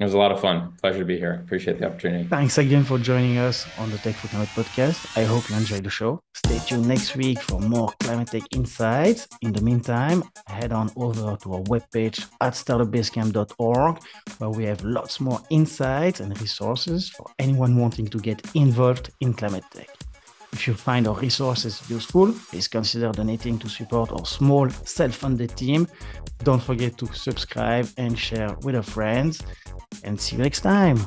It 0.00 0.04
was 0.04 0.14
a 0.14 0.18
lot 0.18 0.32
of 0.32 0.40
fun. 0.40 0.72
Pleasure 0.82 0.98
to 0.98 1.04
be 1.04 1.18
here. 1.18 1.34
Appreciate 1.44 1.78
the 1.78 1.86
opportunity. 1.86 2.24
Thanks 2.24 2.58
again 2.58 2.82
for 2.82 2.98
joining 2.98 3.38
us 3.38 3.64
on 3.78 3.92
the 3.92 3.96
Tech4Climate 3.98 4.48
podcast. 4.48 5.16
I 5.16 5.22
hope 5.22 5.48
you 5.48 5.56
enjoyed 5.56 5.84
the 5.84 5.90
show. 5.90 6.20
Stay 6.34 6.58
tuned 6.58 6.88
next 6.88 7.14
week 7.14 7.40
for 7.40 7.60
more 7.60 7.92
climate 8.00 8.28
tech 8.28 8.42
insights. 8.50 9.28
In 9.42 9.52
the 9.52 9.62
meantime, 9.62 10.24
head 10.48 10.72
on 10.72 10.90
over 10.96 11.36
to 11.36 11.54
our 11.54 11.62
webpage 11.62 12.26
at 12.40 12.54
startupbasecamp.org 12.54 13.98
where 14.38 14.50
we 14.50 14.64
have 14.64 14.82
lots 14.82 15.20
more 15.20 15.40
insights 15.50 16.18
and 16.18 16.40
resources 16.40 17.08
for 17.08 17.26
anyone 17.38 17.76
wanting 17.76 18.08
to 18.08 18.18
get 18.18 18.42
involved 18.56 19.10
in 19.20 19.32
climate 19.32 19.64
tech. 19.72 19.88
If 20.54 20.68
you 20.68 20.74
find 20.74 21.08
our 21.08 21.16
resources 21.16 21.82
useful, 21.90 22.32
please 22.48 22.68
consider 22.68 23.10
donating 23.10 23.58
to 23.58 23.68
support 23.68 24.12
our 24.12 24.24
small 24.24 24.70
self-funded 24.70 25.56
team. 25.56 25.88
Don't 26.44 26.62
forget 26.62 26.96
to 26.98 27.06
subscribe 27.12 27.88
and 27.98 28.16
share 28.16 28.54
with 28.62 28.74
your 28.74 28.84
friends 28.84 29.42
and 30.04 30.18
see 30.18 30.36
you 30.36 30.42
next 30.42 30.60
time. 30.60 30.98